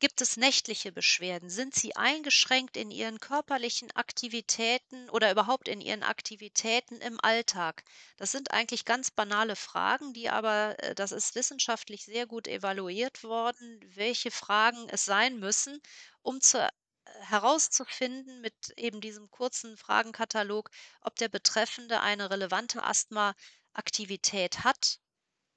Gibt 0.00 0.22
es 0.22 0.38
nächtliche 0.38 0.92
Beschwerden? 0.92 1.50
Sind 1.50 1.74
Sie 1.74 1.94
eingeschränkt 1.94 2.78
in 2.78 2.90
Ihren 2.90 3.20
körperlichen 3.20 3.90
Aktivitäten 3.94 5.10
oder 5.10 5.30
überhaupt 5.30 5.68
in 5.68 5.82
Ihren 5.82 6.02
Aktivitäten 6.02 7.02
im 7.02 7.20
Alltag? 7.20 7.84
Das 8.16 8.32
sind 8.32 8.50
eigentlich 8.50 8.86
ganz 8.86 9.10
banale 9.10 9.56
Fragen, 9.56 10.14
die 10.14 10.30
aber, 10.30 10.74
äh, 10.82 10.94
das 10.94 11.12
ist 11.12 11.34
wissenschaftlich 11.34 12.06
sehr 12.06 12.26
gut 12.26 12.48
evaluiert 12.48 13.22
worden, 13.24 13.78
welche 13.94 14.30
Fragen 14.30 14.88
es 14.88 15.04
sein 15.04 15.38
müssen, 15.38 15.82
um 16.22 16.40
zu 16.40 16.58
äh, 16.62 16.70
herauszufinden 17.20 18.40
mit 18.40 18.54
eben 18.78 19.02
diesem 19.02 19.30
kurzen 19.30 19.76
Fragenkatalog, 19.76 20.70
ob 21.02 21.16
der 21.16 21.28
Betreffende 21.28 22.00
eine 22.00 22.30
relevante 22.30 22.82
Asthmaaktivität 22.82 24.64
hat 24.64 24.98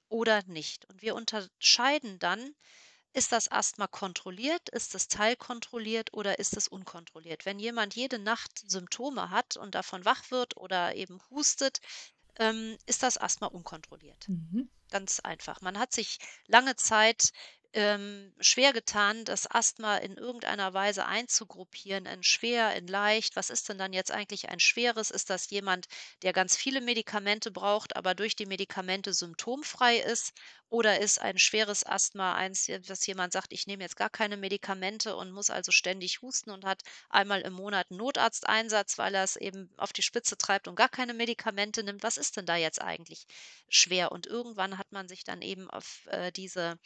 oder 0.09 0.43
nicht. 0.47 0.83
Und 0.89 1.01
wir 1.01 1.15
unterscheiden 1.15 2.19
dann 2.19 2.53
ist 3.14 3.32
das 3.32 3.51
Asthma 3.51 3.88
kontrolliert? 3.88 4.70
Ist 4.70 4.95
es 4.95 5.07
teilkontrolliert 5.07 6.14
oder 6.14 6.39
ist 6.39 6.57
es 6.57 6.68
unkontrolliert? 6.68 7.45
Wenn 7.45 7.59
jemand 7.59 7.95
jede 7.95 8.20
Nacht 8.20 8.70
Symptome 8.70 9.30
hat 9.30 9.55
und 9.57 9.76
davon 9.76 10.03
wach 10.05 10.32
wird 10.32 10.57
oder 10.57 10.95
eben 10.95 11.22
hustet, 11.30 11.80
ähm, 12.38 12.78
ist 12.86 13.03
das 13.03 13.18
Asthma 13.18 13.47
unkontrolliert. 13.47 14.28
Mhm. 14.28 14.70
Ganz 14.89 15.20
einfach. 15.20 15.61
Man 15.61 15.78
hat 15.78 15.93
sich 15.93 16.20
lange 16.47 16.76
Zeit 16.76 17.32
ähm, 17.74 18.34
schwer 18.39 18.71
getan, 18.71 19.26
das 19.26 19.49
Asthma 19.49 19.97
in 19.97 20.15
irgendeiner 20.17 20.74
Weise 20.74 21.05
einzugruppieren 21.05 22.05
in 22.05 22.24
schwer, 22.24 22.76
in 22.76 22.88
leicht. 22.88 23.36
Was 23.36 23.49
ist 23.49 23.67
denn 23.69 23.78
dann 23.80 23.93
jetzt 23.93 24.11
eigentlich 24.11 24.49
ein 24.49 24.59
schweres? 24.59 25.09
Ist 25.11 25.30
das 25.30 25.49
jemand, 25.49 25.88
der 26.21 26.34
ganz 26.34 26.55
viele 26.55 26.82
Medikamente 26.82 27.49
braucht, 27.51 27.95
aber 27.95 28.13
durch 28.13 28.36
die 28.36 28.45
Medikamente 28.45 29.13
symptomfrei 29.13 29.97
ist? 29.97 30.34
Oder 30.69 30.99
ist 30.99 31.21
ein 31.21 31.38
schweres 31.38 31.86
Asthma 31.86 32.34
eins, 32.34 32.67
dass 32.88 33.05
jemand 33.05 33.32
sagt, 33.32 33.53
ich 33.53 33.67
nehme 33.67 33.84
jetzt 33.84 33.95
gar 33.95 34.09
keine 34.09 34.38
Medikamente 34.38 35.15
und 35.15 35.32
muss 35.32 35.51
also 35.51 35.71
ständig 35.71 36.24
husten 36.24 36.49
und 36.49 36.65
hat 36.65 36.82
einmal 37.09 37.41
im 37.41 37.53
Monat 37.53 37.91
einen 37.91 37.99
Notarzteinsatz, 37.99 38.97
weil 38.97 39.13
er 39.13 39.24
es 39.24 39.36
eben 39.36 39.69
auf 39.78 39.93
die 39.93 40.01
Spitze 40.01 40.36
treibt 40.36 40.67
und 40.67 40.76
gar 40.76 40.89
keine 40.89 41.13
Medikamente 41.13 41.84
nimmt? 41.84 42.01
Was 42.01 42.17
ist 42.17 42.38
denn 42.38 42.47
da 42.47 42.55
jetzt 42.55 42.82
eigentlich 42.82 43.28
schwer? 43.69 44.11
Und 44.11 44.26
irgendwann 44.26 44.80
hat 44.80 44.91
man 44.91 45.07
sich 45.07 45.24
dann 45.24 45.43
eben 45.43 45.69
auf 45.69 46.07
äh, 46.07 46.32
diese 46.32 46.80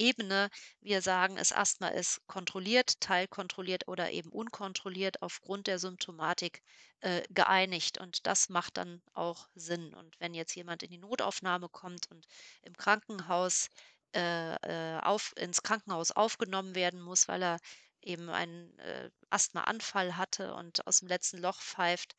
Ebene 0.00 0.48
wir 0.80 1.02
sagen, 1.02 1.36
es 1.36 1.52
Asthma 1.52 1.88
ist 1.88 2.26
kontrolliert, 2.26 3.00
teilkontrolliert 3.00 3.86
oder 3.86 4.10
eben 4.10 4.30
unkontrolliert 4.30 5.20
aufgrund 5.22 5.66
der 5.66 5.78
Symptomatik 5.78 6.62
äh, 7.00 7.22
geeinigt. 7.30 7.98
Und 7.98 8.26
das 8.26 8.48
macht 8.48 8.78
dann 8.78 9.02
auch 9.12 9.48
Sinn. 9.54 9.92
Und 9.94 10.18
wenn 10.18 10.34
jetzt 10.34 10.54
jemand 10.54 10.82
in 10.82 10.90
die 10.90 10.98
Notaufnahme 10.98 11.68
kommt 11.68 12.10
und 12.10 12.26
im 12.62 12.76
Krankenhaus 12.76 13.68
äh, 14.14 14.54
äh, 14.54 15.00
auf, 15.00 15.34
ins 15.36 15.62
Krankenhaus 15.62 16.10
aufgenommen 16.10 16.74
werden 16.74 17.00
muss, 17.00 17.28
weil 17.28 17.42
er 17.42 17.58
eben 18.02 18.30
einen 18.30 18.78
äh, 18.78 19.10
Asthmaanfall 19.28 20.16
hatte 20.16 20.54
und 20.54 20.86
aus 20.86 21.00
dem 21.00 21.08
letzten 21.08 21.38
Loch 21.38 21.60
pfeift, 21.60 22.16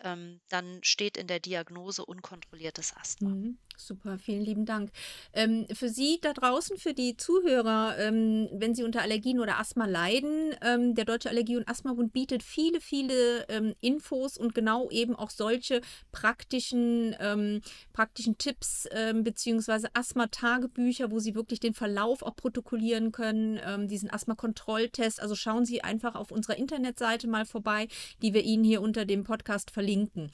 ähm, 0.00 0.40
dann 0.48 0.82
steht 0.82 1.16
in 1.16 1.26
der 1.26 1.40
Diagnose 1.40 2.04
unkontrolliertes 2.04 2.96
Asthma. 2.96 3.30
Mhm. 3.30 3.58
Super, 3.76 4.18
vielen 4.18 4.44
lieben 4.44 4.66
Dank. 4.66 4.90
Ähm, 5.32 5.66
für 5.72 5.88
Sie 5.88 6.18
da 6.22 6.32
draußen, 6.32 6.76
für 6.76 6.94
die 6.94 7.16
Zuhörer, 7.16 7.98
ähm, 7.98 8.48
wenn 8.52 8.74
Sie 8.74 8.84
unter 8.84 9.02
Allergien 9.02 9.40
oder 9.40 9.58
Asthma 9.58 9.86
leiden, 9.86 10.54
ähm, 10.62 10.94
der 10.94 11.04
Deutsche 11.04 11.28
Allergie- 11.28 11.56
und 11.56 11.68
Asthmabund 11.68 12.12
bietet 12.12 12.42
viele, 12.44 12.80
viele 12.80 13.46
ähm, 13.48 13.74
Infos 13.80 14.38
und 14.38 14.54
genau 14.54 14.90
eben 14.90 15.16
auch 15.16 15.30
solche 15.30 15.80
praktischen, 16.12 17.16
ähm, 17.18 17.62
praktischen 17.92 18.38
Tipps 18.38 18.86
ähm, 18.92 19.24
beziehungsweise 19.24 19.88
Asthma-Tagebücher, 19.94 21.10
wo 21.10 21.18
Sie 21.18 21.34
wirklich 21.34 21.58
den 21.58 21.74
Verlauf 21.74 22.22
auch 22.22 22.36
protokollieren 22.36 23.12
können, 23.12 23.88
diesen 23.88 24.10
Asthma-Kontrolltest. 24.10 25.20
Also 25.20 25.34
schauen 25.34 25.64
Sie 25.64 25.82
einfach 25.82 26.14
auf 26.14 26.30
unserer 26.30 26.56
Internetseite 26.56 27.26
mal 27.26 27.44
vorbei, 27.44 27.88
die 28.22 28.34
wir 28.34 28.42
Ihnen 28.42 28.64
hier 28.64 28.82
unter 28.82 29.04
dem 29.04 29.24
Podcast 29.24 29.70
verlinken. 29.70 30.30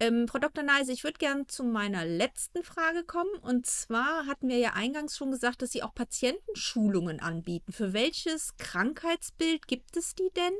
Frau 0.00 0.38
Dr. 0.38 0.64
Neise, 0.64 0.92
ich 0.92 1.04
würde 1.04 1.18
gerne 1.18 1.46
zu 1.46 1.64
meiner 1.64 2.04
letzten 2.04 2.62
Frage 2.62 2.79
Frage 2.80 3.04
kommen. 3.04 3.34
Und 3.42 3.66
zwar 3.66 4.26
hatten 4.26 4.48
wir 4.48 4.58
ja 4.58 4.72
eingangs 4.72 5.16
schon 5.16 5.30
gesagt, 5.30 5.60
dass 5.60 5.72
Sie 5.72 5.82
auch 5.82 5.94
Patientenschulungen 5.94 7.20
anbieten. 7.20 7.72
Für 7.72 7.92
welches 7.92 8.56
Krankheitsbild 8.56 9.66
gibt 9.66 9.96
es 9.96 10.14
die 10.14 10.30
denn? 10.34 10.54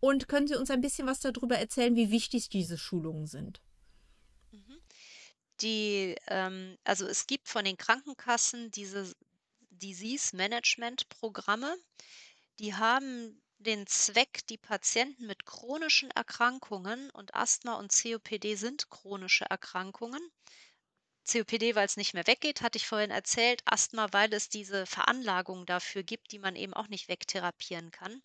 Und 0.00 0.28
können 0.28 0.46
Sie 0.46 0.56
uns 0.56 0.70
ein 0.70 0.80
bisschen 0.80 1.06
was 1.06 1.20
darüber 1.20 1.58
erzählen, 1.58 1.94
wie 1.94 2.10
wichtig 2.10 2.48
diese 2.48 2.78
Schulungen 2.78 3.26
sind? 3.26 3.60
Mhm. 4.52 4.78
Die, 5.60 6.14
ähm, 6.28 6.78
also 6.84 7.06
es 7.06 7.26
gibt 7.26 7.48
von 7.48 7.64
den 7.64 7.76
Krankenkassen 7.76 8.70
diese 8.70 9.12
Disease 9.70 10.34
Management 10.34 11.08
Programme. 11.10 11.76
Die 12.58 12.74
haben 12.74 13.42
den 13.58 13.86
Zweck, 13.86 14.46
die 14.48 14.58
Patienten 14.58 15.26
mit 15.26 15.44
chronischen 15.44 16.10
Erkrankungen 16.10 17.10
und 17.10 17.34
Asthma 17.34 17.74
und 17.74 17.92
COPD 17.92 18.54
sind 18.54 18.88
chronische 18.90 19.44
Erkrankungen, 19.44 20.20
COPD, 21.26 21.74
weil 21.74 21.86
es 21.86 21.96
nicht 21.96 22.14
mehr 22.14 22.26
weggeht, 22.26 22.62
hatte 22.62 22.78
ich 22.78 22.86
vorhin 22.86 23.10
erzählt. 23.10 23.62
Asthma, 23.64 24.08
weil 24.12 24.32
es 24.32 24.48
diese 24.48 24.86
Veranlagung 24.86 25.66
dafür 25.66 26.02
gibt, 26.02 26.32
die 26.32 26.38
man 26.38 26.56
eben 26.56 26.74
auch 26.74 26.88
nicht 26.88 27.08
wegtherapieren 27.08 27.90
kann. 27.90 28.22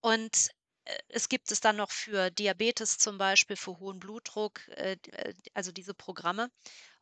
Und 0.00 0.50
äh, 0.84 0.98
es 1.08 1.28
gibt 1.28 1.52
es 1.52 1.60
dann 1.60 1.76
noch 1.76 1.90
für 1.90 2.30
Diabetes 2.30 2.98
zum 2.98 3.18
Beispiel, 3.18 3.56
für 3.56 3.78
hohen 3.78 4.00
Blutdruck, 4.00 4.66
äh, 4.68 4.96
äh, 5.12 5.34
also 5.54 5.72
diese 5.72 5.94
Programme. 5.94 6.50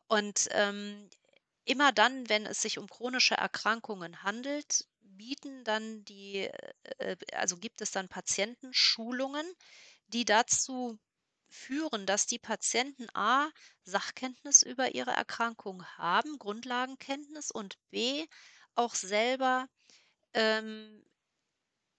Und 0.07 0.49
ähm, 0.51 1.09
immer 1.65 1.91
dann, 1.91 2.29
wenn 2.29 2.45
es 2.45 2.61
sich 2.61 2.77
um 2.77 2.87
chronische 2.87 3.35
Erkrankungen 3.35 4.23
handelt, 4.23 4.85
bieten 5.01 5.63
dann 5.63 6.03
die, 6.05 6.49
also 7.33 7.55
gibt 7.57 7.81
es 7.81 7.91
dann 7.91 8.09
Patientenschulungen, 8.09 9.45
die 10.07 10.25
dazu 10.25 10.99
führen, 11.53 12.05
dass 12.05 12.25
die 12.25 12.39
Patienten 12.39 13.07
A 13.13 13.49
Sachkenntnis 13.83 14.63
über 14.63 14.95
ihre 14.95 15.11
Erkrankung 15.11 15.85
haben, 15.97 16.39
Grundlagenkenntnis 16.39 17.51
und 17.51 17.77
B 17.91 18.25
auch 18.75 18.95
selber 18.95 19.67
ähm, 20.33 21.05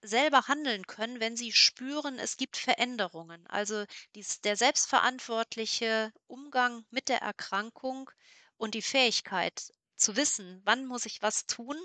selber 0.01 0.47
handeln 0.47 0.85
können, 0.85 1.19
wenn 1.19 1.35
sie 1.35 1.51
spüren, 1.51 2.19
es 2.19 2.37
gibt 2.37 2.57
Veränderungen. 2.57 3.47
Also 3.47 3.85
dies, 4.13 4.41
der 4.41 4.55
selbstverantwortliche 4.55 6.11
Umgang 6.27 6.85
mit 6.91 7.09
der 7.09 7.21
Erkrankung 7.21 8.11
und 8.57 8.75
die 8.75 8.81
Fähigkeit 8.81 9.71
zu 9.95 10.15
wissen, 10.15 10.61
wann 10.65 10.85
muss 10.85 11.05
ich 11.05 11.21
was 11.21 11.47
tun, 11.47 11.77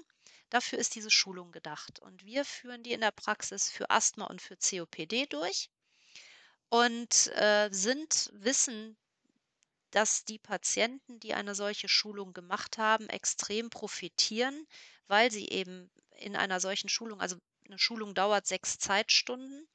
dafür 0.50 0.78
ist 0.78 0.94
diese 0.96 1.10
Schulung 1.10 1.52
gedacht. 1.52 2.00
Und 2.00 2.24
wir 2.24 2.44
führen 2.44 2.82
die 2.82 2.92
in 2.92 3.00
der 3.00 3.12
Praxis 3.12 3.70
für 3.70 3.88
Asthma 3.90 4.26
und 4.26 4.42
für 4.42 4.56
COPD 4.56 5.26
durch 5.26 5.70
und 6.70 7.26
äh, 7.34 7.68
sind, 7.70 8.30
wissen, 8.32 8.96
dass 9.90 10.24
die 10.24 10.38
Patienten, 10.38 11.20
die 11.20 11.34
eine 11.34 11.54
solche 11.54 11.88
Schulung 11.88 12.32
gemacht 12.32 12.78
haben, 12.78 13.08
extrem 13.08 13.70
profitieren, 13.70 14.66
weil 15.08 15.30
sie 15.30 15.48
eben 15.48 15.90
in 16.16 16.36
einer 16.36 16.60
solchen 16.60 16.88
Schulung, 16.88 17.20
also 17.20 17.36
eine 17.66 17.78
Schulung 17.78 18.14
dauert 18.14 18.46
sechs 18.46 18.78
Zeitstunden 18.78 19.68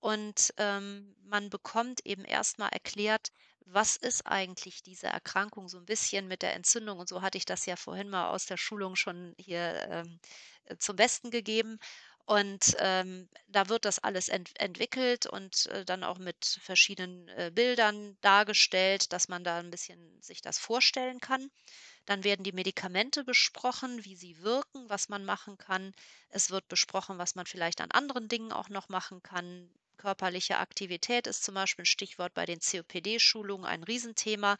und 0.00 0.52
ähm, 0.56 1.16
man 1.22 1.50
bekommt 1.50 2.04
eben 2.04 2.24
erstmal 2.24 2.70
erklärt, 2.70 3.30
was 3.66 3.96
ist 3.96 4.26
eigentlich 4.26 4.82
diese 4.82 5.06
Erkrankung, 5.06 5.68
so 5.68 5.78
ein 5.78 5.86
bisschen 5.86 6.28
mit 6.28 6.42
der 6.42 6.54
Entzündung 6.54 6.98
und 6.98 7.08
so 7.08 7.22
hatte 7.22 7.38
ich 7.38 7.46
das 7.46 7.64
ja 7.66 7.76
vorhin 7.76 8.10
mal 8.10 8.28
aus 8.28 8.46
der 8.46 8.56
Schulung 8.56 8.96
schon 8.96 9.34
hier 9.38 9.88
ähm, 9.90 10.20
äh, 10.64 10.76
zum 10.78 10.96
Besten 10.96 11.30
gegeben. 11.30 11.78
Und, 12.26 12.74
ähm, 12.78 13.28
da 13.48 13.68
wird 13.68 13.84
das 13.84 13.98
alles 13.98 14.28
ent 14.28 14.50
entwickelt 14.58 15.26
und, 15.26 15.66
äh, 15.66 15.84
dann 15.84 16.02
auch 16.04 16.18
mit 16.18 16.58
verschiedenen, 16.62 17.28
äh, 17.28 17.50
Bildern 17.54 18.16
dargestellt, 18.22 19.12
dass 19.12 19.28
man 19.28 19.44
da 19.44 19.58
ein 19.58 19.70
bisschen 19.70 20.20
sich 20.22 20.40
das 20.40 20.58
vorstellen 20.58 21.20
kann. 21.20 21.50
Dann 22.06 22.24
werden 22.24 22.44
die 22.44 22.52
Medikamente 22.52 23.24
besprochen, 23.24 24.04
wie 24.04 24.16
sie 24.16 24.40
wirken, 24.42 24.88
was 24.88 25.08
man 25.10 25.24
machen 25.26 25.58
kann. 25.58 25.92
Es 26.30 26.50
wird 26.50 26.68
besprochen, 26.68 27.18
was 27.18 27.34
man 27.34 27.46
vielleicht 27.46 27.80
an 27.82 27.90
anderen 27.90 28.28
Dingen 28.28 28.52
auch 28.52 28.68
noch 28.70 28.88
machen 28.88 29.22
kann. 29.22 29.70
körperliche 29.98 30.58
Aktivität 30.58 31.26
ist 31.26 31.44
zum 31.44 31.54
Beispiel 31.54 31.84
ein 31.84 31.86
Stichwort 31.86 32.34
bei 32.34 32.44
den 32.46 32.60
COPD-Schulungen 32.60 33.64
ein 33.66 33.82
Riesenthema. 33.84 34.56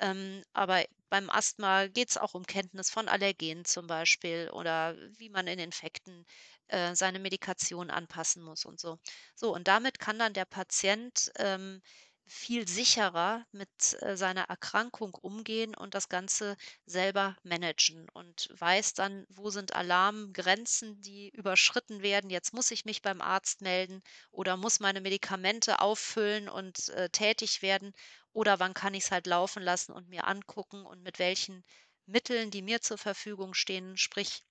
Ähm, 0.00 0.42
aber 0.52 0.84
beim 1.10 1.30
Asthma 1.30 1.86
geht 1.88 2.10
es 2.10 2.16
auch 2.18 2.34
um 2.34 2.44
Kenntnis 2.46 2.90
von 2.90 3.08
Allergenen 3.08 3.64
zum 3.64 3.86
Beispiel 3.86 4.50
oder 4.52 4.96
wie 5.18 5.28
man 5.30 5.46
in 5.46 5.58
Infekten 5.58 6.24
äh, 6.68 6.94
seine 6.94 7.18
Medikation 7.18 7.90
anpassen 7.90 8.42
muss 8.42 8.64
und 8.64 8.80
so. 8.80 8.98
So, 9.34 9.54
und 9.54 9.68
damit 9.68 9.98
kann 9.98 10.18
dann 10.18 10.32
der 10.34 10.46
Patient 10.46 11.30
ähm, 11.38 11.82
viel 12.26 12.66
sicherer 12.68 13.44
mit 13.52 13.68
äh, 14.00 14.16
seiner 14.16 14.42
Erkrankung 14.44 15.14
umgehen 15.14 15.74
und 15.74 15.94
das 15.94 16.08
Ganze 16.08 16.56
selber 16.86 17.36
managen 17.42 18.08
und 18.14 18.48
weiß 18.58 18.94
dann, 18.94 19.26
wo 19.28 19.50
sind 19.50 19.74
Alarmgrenzen, 19.74 21.00
die 21.02 21.30
überschritten 21.30 22.02
werden. 22.02 22.30
Jetzt 22.30 22.54
muss 22.54 22.70
ich 22.70 22.84
mich 22.84 23.02
beim 23.02 23.20
Arzt 23.20 23.60
melden 23.60 24.02
oder 24.30 24.56
muss 24.56 24.80
meine 24.80 25.00
Medikamente 25.00 25.80
auffüllen 25.80 26.48
und 26.48 26.88
äh, 26.90 27.08
tätig 27.10 27.62
werden 27.62 27.92
oder 28.32 28.58
wann 28.60 28.74
kann 28.74 28.94
ich 28.94 29.04
es 29.04 29.10
halt 29.10 29.26
laufen 29.26 29.62
lassen 29.62 29.92
und 29.92 30.08
mir 30.08 30.26
angucken 30.26 30.86
und 30.86 31.02
mit 31.02 31.18
welchen 31.18 31.64
Mitteln, 32.06 32.50
die 32.50 32.62
mir 32.62 32.80
zur 32.80 32.98
Verfügung 32.98 33.54
stehen, 33.54 33.96
sprich 33.96 34.42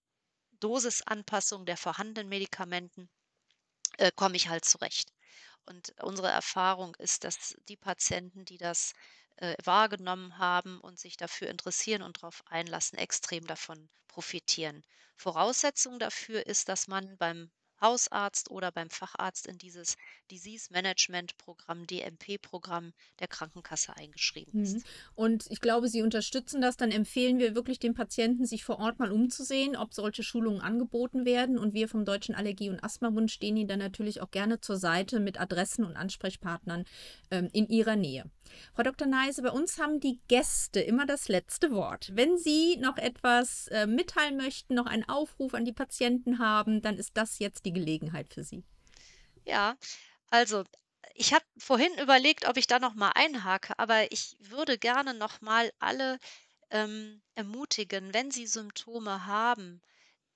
Dosisanpassung 0.59 1.65
der 1.65 1.77
vorhandenen 1.77 2.29
Medikamenten, 2.29 3.09
äh, 3.97 4.11
komme 4.15 4.35
ich 4.35 4.49
halt 4.49 4.65
zurecht. 4.65 5.11
Und 5.65 5.93
unsere 6.01 6.29
Erfahrung 6.29 6.95
ist, 6.95 7.23
dass 7.23 7.55
die 7.69 7.77
Patienten, 7.77 8.45
die 8.45 8.57
das 8.57 8.93
äh, 9.37 9.55
wahrgenommen 9.63 10.37
haben 10.37 10.79
und 10.81 10.99
sich 10.99 11.17
dafür 11.17 11.49
interessieren 11.49 12.01
und 12.01 12.17
darauf 12.17 12.43
einlassen, 12.47 12.97
extrem 12.97 13.45
davon 13.47 13.89
profitieren. 14.07 14.83
Voraussetzung 15.15 15.99
dafür 15.99 16.45
ist, 16.47 16.69
dass 16.69 16.87
man 16.87 17.17
beim 17.17 17.51
Hausarzt 17.81 18.51
oder 18.51 18.71
beim 18.71 18.89
Facharzt 18.89 19.47
in 19.47 19.57
dieses 19.57 19.97
Disease 20.29 20.67
Management 20.71 21.37
Programm, 21.37 21.85
DMP-Programm 21.87 22.93
der 23.19 23.27
Krankenkasse 23.27 23.95
eingeschrieben 23.97 24.59
Mhm. 24.59 24.63
ist. 24.63 24.85
Und 25.15 25.45
ich 25.49 25.59
glaube, 25.61 25.89
Sie 25.89 26.01
unterstützen 26.01 26.61
das. 26.61 26.77
Dann 26.77 26.91
empfehlen 26.91 27.39
wir 27.39 27.55
wirklich 27.55 27.79
den 27.79 27.93
Patienten, 27.93 28.45
sich 28.45 28.63
vor 28.63 28.79
Ort 28.79 28.99
mal 28.99 29.11
umzusehen, 29.11 29.75
ob 29.75 29.93
solche 29.93 30.23
Schulungen 30.23 30.61
angeboten 30.61 31.25
werden. 31.25 31.57
Und 31.57 31.73
wir 31.73 31.87
vom 31.89 32.05
Deutschen 32.05 32.35
Allergie- 32.35 32.69
und 32.69 32.83
Asthmabund 32.83 33.31
stehen 33.31 33.57
Ihnen 33.57 33.67
dann 33.67 33.79
natürlich 33.79 34.21
auch 34.21 34.31
gerne 34.31 34.61
zur 34.61 34.77
Seite 34.77 35.19
mit 35.19 35.39
Adressen 35.39 35.83
und 35.83 35.95
Ansprechpartnern 35.97 36.85
ähm, 37.31 37.49
in 37.51 37.67
Ihrer 37.67 37.95
Nähe. 37.95 38.29
Frau 38.75 38.83
Dr. 38.83 39.07
Neise, 39.07 39.41
bei 39.41 39.51
uns 39.51 39.79
haben 39.79 39.99
die 39.99 40.19
Gäste 40.27 40.81
immer 40.81 41.05
das 41.05 41.29
letzte 41.29 41.71
Wort. 41.71 42.11
Wenn 42.13 42.37
Sie 42.37 42.77
noch 42.77 42.97
etwas 42.97 43.67
äh, 43.67 43.87
mitteilen 43.87 44.35
möchten, 44.37 44.75
noch 44.75 44.85
einen 44.87 45.07
Aufruf 45.07 45.53
an 45.53 45.63
die 45.65 45.71
Patienten 45.71 46.39
haben, 46.39 46.81
dann 46.81 46.97
ist 46.97 47.11
das 47.15 47.39
jetzt 47.39 47.65
die 47.65 47.70
Gelegenheit 47.73 48.33
für 48.33 48.43
Sie. 48.43 48.63
Ja, 49.45 49.75
also 50.27 50.63
ich 51.15 51.33
habe 51.33 51.45
vorhin 51.57 51.93
überlegt, 51.99 52.47
ob 52.47 52.57
ich 52.57 52.67
da 52.67 52.79
noch 52.79 52.93
mal 52.95 53.11
einhake, 53.15 53.77
aber 53.77 54.11
ich 54.11 54.37
würde 54.39 54.77
gerne 54.77 55.13
noch 55.13 55.41
mal 55.41 55.71
alle 55.79 56.19
ähm, 56.69 57.21
ermutigen, 57.35 58.13
wenn 58.13 58.31
sie 58.31 58.47
Symptome 58.47 59.25
haben, 59.25 59.81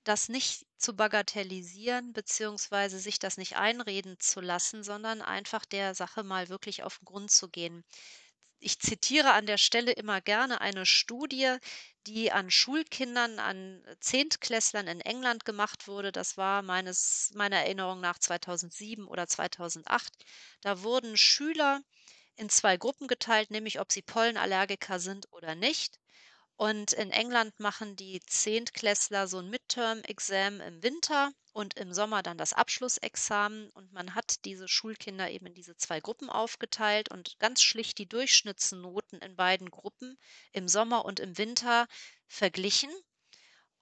das 0.04 0.28
nicht 0.28 0.66
zu 0.78 0.94
bagatellisieren, 0.96 2.12
beziehungsweise 2.12 2.98
sich 3.00 3.18
das 3.18 3.38
nicht 3.38 3.56
einreden 3.56 4.18
zu 4.20 4.40
lassen, 4.40 4.84
sondern 4.84 5.22
einfach 5.22 5.64
der 5.64 5.94
Sache 5.94 6.22
mal 6.24 6.48
wirklich 6.48 6.82
auf 6.84 6.98
den 6.98 7.06
Grund 7.06 7.30
zu 7.30 7.48
gehen. 7.48 7.84
Ich 8.58 8.78
zitiere 8.80 9.32
an 9.32 9.46
der 9.46 9.56
Stelle 9.58 9.92
immer 9.92 10.20
gerne 10.20 10.60
eine 10.60 10.84
Studie, 10.84 11.56
die 12.06 12.32
an 12.32 12.50
Schulkindern, 12.50 13.38
an 13.38 13.82
Zehntklässlern 14.00 14.86
in 14.88 15.00
England 15.00 15.44
gemacht 15.46 15.88
wurde. 15.88 16.12
Das 16.12 16.36
war 16.36 16.62
meines, 16.62 17.32
meiner 17.34 17.56
Erinnerung 17.56 18.00
nach 18.00 18.18
2007 18.18 19.06
oder 19.08 19.26
2008. 19.26 20.12
Da 20.60 20.82
wurden 20.82 21.16
Schüler 21.16 21.80
in 22.36 22.48
zwei 22.50 22.76
Gruppen 22.76 23.08
geteilt, 23.08 23.50
nämlich 23.50 23.80
ob 23.80 23.90
sie 23.90 24.02
Pollenallergiker 24.02 25.00
sind 25.00 25.32
oder 25.32 25.54
nicht. 25.54 25.98
Und 26.56 26.94
in 26.94 27.10
England 27.10 27.60
machen 27.60 27.96
die 27.96 28.20
Zehntklässler 28.20 29.28
so 29.28 29.40
ein 29.40 29.50
Midterm-Exam 29.50 30.62
im 30.62 30.82
Winter 30.82 31.32
und 31.52 31.74
im 31.74 31.92
Sommer 31.92 32.22
dann 32.22 32.38
das 32.38 32.54
Abschlussexamen. 32.54 33.68
Und 33.70 33.92
man 33.92 34.14
hat 34.14 34.44
diese 34.46 34.66
Schulkinder 34.66 35.30
eben 35.30 35.46
in 35.46 35.54
diese 35.54 35.76
zwei 35.76 36.00
Gruppen 36.00 36.30
aufgeteilt 36.30 37.10
und 37.10 37.38
ganz 37.40 37.62
schlicht 37.62 37.98
die 37.98 38.08
Durchschnittsnoten 38.08 39.20
in 39.20 39.36
beiden 39.36 39.70
Gruppen 39.70 40.18
im 40.52 40.66
Sommer 40.66 41.04
und 41.04 41.20
im 41.20 41.36
Winter 41.36 41.88
verglichen. 42.26 42.90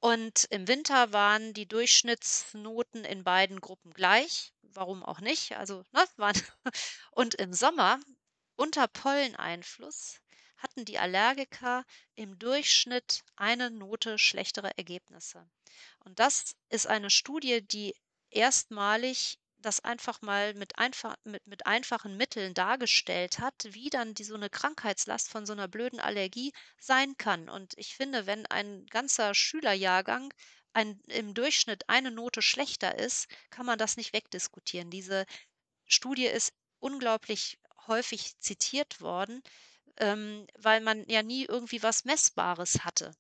Und 0.01 0.45
im 0.51 0.67
Winter 0.67 1.13
waren 1.13 1.55
die 1.55 1.67
Durchschnittsnoten 1.69 3.05
in 3.05 3.23
beiden 3.23 3.61
Gruppen 3.61 3.95
gleich. 3.95 4.53
Warum 4.63 5.05
auch 5.05 5.21
nicht? 5.21 5.57
Also, 5.57 5.85
ne, 5.93 6.05
waren 6.17 6.43
und 7.13 7.37
im 7.37 7.53
Sommer 7.53 8.01
unter 8.57 8.89
Polleneinfluss 8.89 10.21
hatten 10.65 10.87
die 10.87 10.99
Allergiker 10.99 11.85
im 12.15 12.39
Durchschnitt 12.39 13.23
eine 13.37 13.71
Note 13.71 14.19
schlechtere 14.19 14.77
Ergebnisse. 14.79 15.47
Und 16.01 16.19
das 16.19 16.57
ist 16.71 16.87
eine 16.87 17.11
Studie, 17.11 17.61
die 17.61 17.95
erstmalig 18.31 19.39
das 19.59 19.81
einfach 19.81 20.21
mal 20.23 20.55
mit, 20.55 20.79
einfach, 20.79 21.17
mit, 21.25 21.47
mit 21.47 21.67
einfachen 21.67 22.17
Mitteln 22.17 22.55
dargestellt 22.55 23.39
hat, 23.39 23.55
wie 23.71 23.91
dann 23.91 24.15
die, 24.15 24.25
so 24.25 24.35
eine 24.35 24.51
Krankheitslast 24.51 25.29
von 25.29 25.47
so 25.47 25.53
einer 25.53 25.69
blöden 25.69 26.01
Allergie 26.01 26.53
sein 26.79 27.17
kann. 27.17 27.49
Und 27.49 27.75
ich 27.77 27.95
finde, 27.95 28.27
wenn 28.27 28.47
ein 28.47 28.87
ganzer 28.87 29.35
Schülerjahrgang 29.35 30.33
ein, 30.73 31.01
im 31.07 31.35
Durchschnitt 31.35 31.89
eine 31.89 32.11
Note 32.11 32.43
schlechter 32.43 32.99
ist, 32.99 33.27
kann 33.51 33.67
man 33.67 33.79
das 33.79 33.97
nicht 33.97 34.13
wegdiskutieren. 34.13 34.91
Diese 34.91 35.25
Studie 35.87 36.27
ist 36.27 36.53
unglaublich 36.81 37.59
häufig 37.87 38.39
zitiert 38.41 39.01
worden, 39.01 39.43
ähm, 39.99 40.47
weil 40.59 40.81
man 40.81 41.05
ja 41.09 41.23
nie 41.23 41.45
irgendwie 41.45 41.83
was 41.83 42.05
Messbares 42.05 42.85
hatte. 42.85 43.13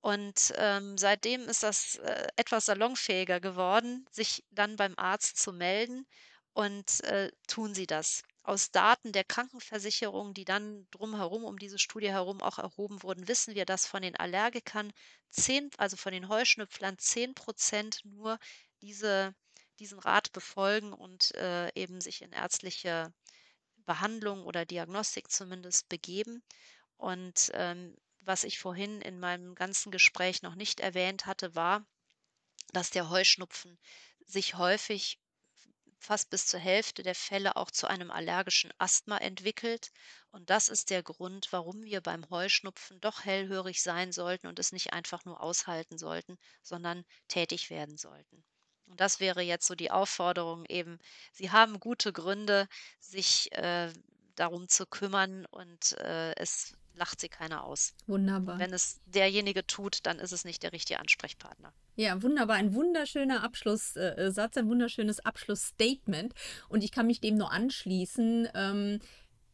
Und 0.00 0.52
ähm, 0.56 0.96
seitdem 0.96 1.42
ist 1.48 1.62
das 1.62 1.96
äh, 1.96 2.28
etwas 2.36 2.66
salonfähiger 2.66 3.40
geworden, 3.40 4.06
sich 4.10 4.44
dann 4.50 4.76
beim 4.76 4.94
Arzt 4.96 5.38
zu 5.38 5.52
melden 5.52 6.06
und 6.52 7.02
äh, 7.04 7.30
tun 7.46 7.74
sie 7.74 7.86
das. 7.86 8.22
Aus 8.42 8.70
Daten 8.70 9.12
der 9.12 9.24
Krankenversicherung, 9.24 10.34
die 10.34 10.44
dann 10.44 10.86
drumherum 10.90 11.44
um 11.44 11.58
diese 11.58 11.78
Studie 11.78 12.10
herum 12.10 12.40
auch 12.40 12.58
erhoben 12.58 13.02
wurden, 13.02 13.28
wissen 13.28 13.54
wir, 13.54 13.66
dass 13.66 13.86
von 13.86 14.02
den 14.02 14.16
Allergikern 14.16 14.92
10, 15.30 15.70
also 15.76 15.96
von 15.96 16.12
den 16.12 16.28
Heuschnüpflern 16.28 16.96
10 16.98 17.34
Prozent 17.34 18.00
nur 18.04 18.38
diese, 18.80 19.34
diesen 19.78 19.98
Rat 19.98 20.32
befolgen 20.32 20.92
und 20.92 21.34
äh, 21.34 21.70
eben 21.74 22.00
sich 22.00 22.22
in 22.22 22.32
ärztliche 22.32 23.12
Behandlung 23.88 24.44
oder 24.44 24.64
Diagnostik 24.64 25.32
zumindest 25.32 25.88
begeben. 25.88 26.44
Und 26.96 27.50
ähm, 27.54 27.96
was 28.20 28.44
ich 28.44 28.58
vorhin 28.58 29.00
in 29.00 29.18
meinem 29.18 29.54
ganzen 29.56 29.90
Gespräch 29.90 30.42
noch 30.42 30.54
nicht 30.54 30.78
erwähnt 30.78 31.26
hatte, 31.26 31.56
war, 31.56 31.84
dass 32.72 32.90
der 32.90 33.08
Heuschnupfen 33.08 33.78
sich 34.26 34.54
häufig 34.56 35.18
fast 35.98 36.30
bis 36.30 36.46
zur 36.46 36.60
Hälfte 36.60 37.02
der 37.02 37.14
Fälle 37.14 37.56
auch 37.56 37.70
zu 37.70 37.86
einem 37.86 38.10
allergischen 38.10 38.72
Asthma 38.78 39.16
entwickelt. 39.18 39.90
Und 40.30 40.50
das 40.50 40.68
ist 40.68 40.90
der 40.90 41.02
Grund, 41.02 41.48
warum 41.50 41.82
wir 41.82 42.02
beim 42.02 42.28
Heuschnupfen 42.30 43.00
doch 43.00 43.24
hellhörig 43.24 43.82
sein 43.82 44.12
sollten 44.12 44.48
und 44.48 44.58
es 44.58 44.70
nicht 44.72 44.92
einfach 44.92 45.24
nur 45.24 45.40
aushalten 45.40 45.98
sollten, 45.98 46.38
sondern 46.62 47.04
tätig 47.26 47.70
werden 47.70 47.96
sollten. 47.96 48.44
Und 48.88 49.00
das 49.00 49.20
wäre 49.20 49.42
jetzt 49.42 49.66
so 49.66 49.74
die 49.74 49.90
Aufforderung 49.90 50.64
eben, 50.66 50.98
Sie 51.32 51.50
haben 51.50 51.78
gute 51.80 52.12
Gründe, 52.12 52.68
sich 53.00 53.52
äh, 53.52 53.92
darum 54.36 54.68
zu 54.68 54.86
kümmern 54.86 55.46
und 55.46 55.98
äh, 55.98 56.34
es 56.36 56.74
lacht 56.94 57.20
sie 57.20 57.28
keiner 57.28 57.64
aus. 57.64 57.94
Wunderbar. 58.06 58.58
Wenn 58.58 58.72
es 58.72 59.00
derjenige 59.06 59.66
tut, 59.66 60.04
dann 60.04 60.18
ist 60.18 60.32
es 60.32 60.44
nicht 60.44 60.62
der 60.62 60.72
richtige 60.72 60.98
Ansprechpartner. 60.98 61.72
Ja, 61.96 62.22
wunderbar. 62.22 62.56
Ein 62.56 62.74
wunderschöner 62.74 63.42
Abschlusssatz, 63.42 64.56
ein 64.56 64.68
wunderschönes 64.68 65.20
Abschlussstatement. 65.24 66.34
Und 66.68 66.84
ich 66.84 66.92
kann 66.92 67.06
mich 67.06 67.20
dem 67.20 67.36
nur 67.36 67.52
anschließen. 67.52 68.48
Ähm, 68.54 69.00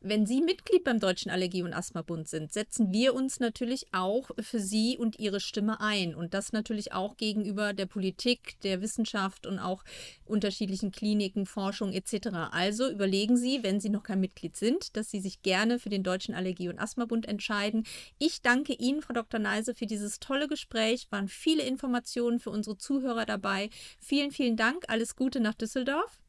wenn 0.04 0.26
Sie 0.26 0.42
Mitglied 0.42 0.84
beim 0.84 1.00
Deutschen 1.00 1.30
Allergie- 1.30 1.62
und 1.62 1.72
Asthmabund 1.72 2.28
sind, 2.28 2.52
setzen 2.52 2.92
wir 2.92 3.14
uns 3.14 3.40
natürlich 3.40 3.86
auch 3.92 4.30
für 4.38 4.60
Sie 4.60 4.98
und 4.98 5.18
Ihre 5.18 5.40
Stimme 5.40 5.80
ein. 5.80 6.14
Und 6.14 6.34
das 6.34 6.52
natürlich 6.52 6.92
auch 6.92 7.16
gegenüber 7.16 7.72
der 7.72 7.86
Politik, 7.86 8.60
der 8.60 8.82
Wissenschaft 8.82 9.46
und 9.46 9.58
auch 9.58 9.82
unterschiedlichen 10.26 10.92
Kliniken, 10.92 11.46
Forschung 11.46 11.92
etc. 11.92 12.28
Also 12.52 12.90
überlegen 12.90 13.38
Sie, 13.38 13.62
wenn 13.62 13.80
Sie 13.80 13.88
noch 13.88 14.02
kein 14.02 14.20
Mitglied 14.20 14.56
sind, 14.56 14.94
dass 14.96 15.10
Sie 15.10 15.20
sich 15.20 15.40
gerne 15.40 15.78
für 15.78 15.88
den 15.88 16.02
Deutschen 16.02 16.34
Allergie- 16.34 16.68
und 16.68 16.78
Asthmabund 16.78 17.26
entscheiden. 17.26 17.86
Ich 18.18 18.42
danke 18.42 18.74
Ihnen, 18.74 19.00
Frau 19.00 19.14
Dr. 19.14 19.40
Neise, 19.40 19.74
für 19.74 19.86
dieses 19.86 20.20
tolle 20.20 20.48
Gespräch. 20.48 21.06
Waren 21.10 21.28
viele 21.28 21.62
Informationen 21.62 22.40
für 22.40 22.50
unsere 22.50 22.76
Zuhörer 22.76 23.24
dabei. 23.24 23.70
Vielen, 23.98 24.32
vielen 24.32 24.56
Dank. 24.56 24.84
Alles 24.88 25.16
Gute 25.16 25.40
nach 25.40 25.54
Düsseldorf. 25.54 26.23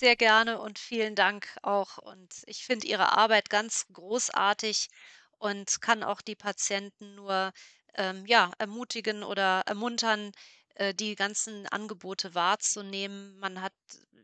Sehr 0.00 0.14
gerne 0.14 0.60
und 0.60 0.78
vielen 0.78 1.14
Dank 1.16 1.56
auch. 1.62 1.98
Und 1.98 2.32
ich 2.46 2.64
finde 2.64 2.86
Ihre 2.86 3.16
Arbeit 3.16 3.50
ganz 3.50 3.84
großartig 3.92 4.88
und 5.38 5.80
kann 5.80 6.04
auch 6.04 6.20
die 6.20 6.36
Patienten 6.36 7.16
nur 7.16 7.52
ähm, 7.94 8.24
ja, 8.26 8.52
ermutigen 8.58 9.24
oder 9.24 9.62
ermuntern, 9.66 10.30
äh, 10.76 10.94
die 10.94 11.16
ganzen 11.16 11.66
Angebote 11.66 12.34
wahrzunehmen. 12.36 13.36
Man 13.40 13.60
hat 13.60 13.72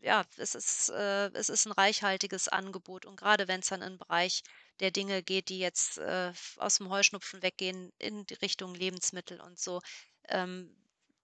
ja, 0.00 0.22
es 0.36 0.54
ist, 0.54 0.90
äh, 0.90 1.30
es 1.32 1.48
ist 1.48 1.66
ein 1.66 1.72
reichhaltiges 1.72 2.46
Angebot 2.48 3.04
und 3.04 3.16
gerade 3.16 3.48
wenn 3.48 3.58
es 3.60 3.68
dann 3.68 3.82
in 3.82 3.94
'n 3.94 3.98
Bereich 3.98 4.42
der 4.80 4.92
Dinge 4.92 5.22
geht, 5.24 5.48
die 5.48 5.58
jetzt, 5.58 5.98
äh, 5.98 6.32
aus 6.58 6.76
dem 6.78 6.88
Heuschnupfen 6.90 7.42
weggehen 7.42 7.90
in 7.98 8.24
Richtung 8.42 8.74
Lebensmittel 8.76 9.40
und 9.40 9.58
so, 9.58 9.80
ähm, 10.28 10.76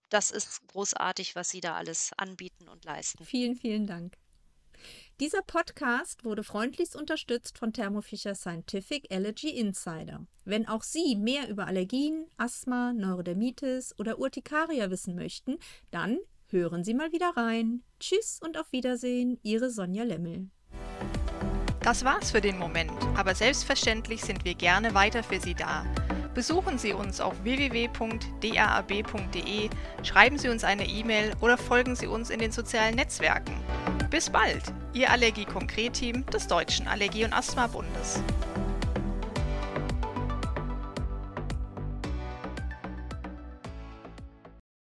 das 0.09 0.29
ist 0.31 0.67
großartig, 0.67 1.35
was 1.35 1.49
Sie 1.49 1.61
da 1.61 1.75
alles 1.75 2.11
anbieten 2.17 2.67
und 2.67 2.83
leisten. 2.85 3.25
Vielen, 3.25 3.55
vielen 3.55 3.87
Dank. 3.87 4.17
Dieser 5.21 5.43
Podcast 5.43 6.25
wurde 6.25 6.43
freundlichst 6.43 6.95
unterstützt 6.95 7.59
von 7.59 7.71
Thermo 7.73 8.01
Fisher 8.01 8.33
Scientific 8.33 9.05
Allergy 9.13 9.49
Insider. 9.49 10.25
Wenn 10.45 10.67
auch 10.67 10.81
Sie 10.81 11.15
mehr 11.15 11.47
über 11.47 11.67
Allergien, 11.67 12.25
Asthma, 12.37 12.91
Neurodermitis 12.91 13.93
oder 13.99 14.17
Urtikaria 14.17 14.89
wissen 14.89 15.13
möchten, 15.13 15.59
dann 15.91 16.17
hören 16.47 16.83
Sie 16.83 16.95
mal 16.95 17.11
wieder 17.11 17.33
rein. 17.37 17.83
Tschüss 17.99 18.39
und 18.43 18.57
auf 18.57 18.71
Wiedersehen, 18.71 19.37
Ihre 19.43 19.69
Sonja 19.69 20.05
Lemmel. 20.05 20.49
Das 21.81 22.03
war's 22.03 22.31
für 22.31 22.41
den 22.41 22.57
Moment, 22.57 22.91
aber 23.15 23.35
selbstverständlich 23.35 24.23
sind 24.23 24.43
wir 24.43 24.55
gerne 24.55 24.95
weiter 24.95 25.21
für 25.21 25.39
Sie 25.39 25.53
da. 25.53 25.85
Besuchen 26.33 26.79
Sie 26.79 26.93
uns 26.93 27.21
auf 27.21 27.43
www.daab.de, 27.43 27.99
schreiben 30.01 30.39
Sie 30.39 30.49
uns 30.49 30.63
eine 30.63 30.87
E-Mail 30.87 31.33
oder 31.41 31.59
folgen 31.59 31.95
Sie 31.95 32.07
uns 32.07 32.31
in 32.31 32.39
den 32.39 32.51
sozialen 32.51 32.95
Netzwerken. 32.95 33.53
Bis 34.11 34.29
bald, 34.29 34.61
Ihr 34.91 35.09
Allergie-Konkret-Team 35.09 36.25
des 36.25 36.45
Deutschen 36.45 36.85
Allergie- 36.85 37.23
und 37.23 37.31
Asthma-Bundes. 37.31 38.21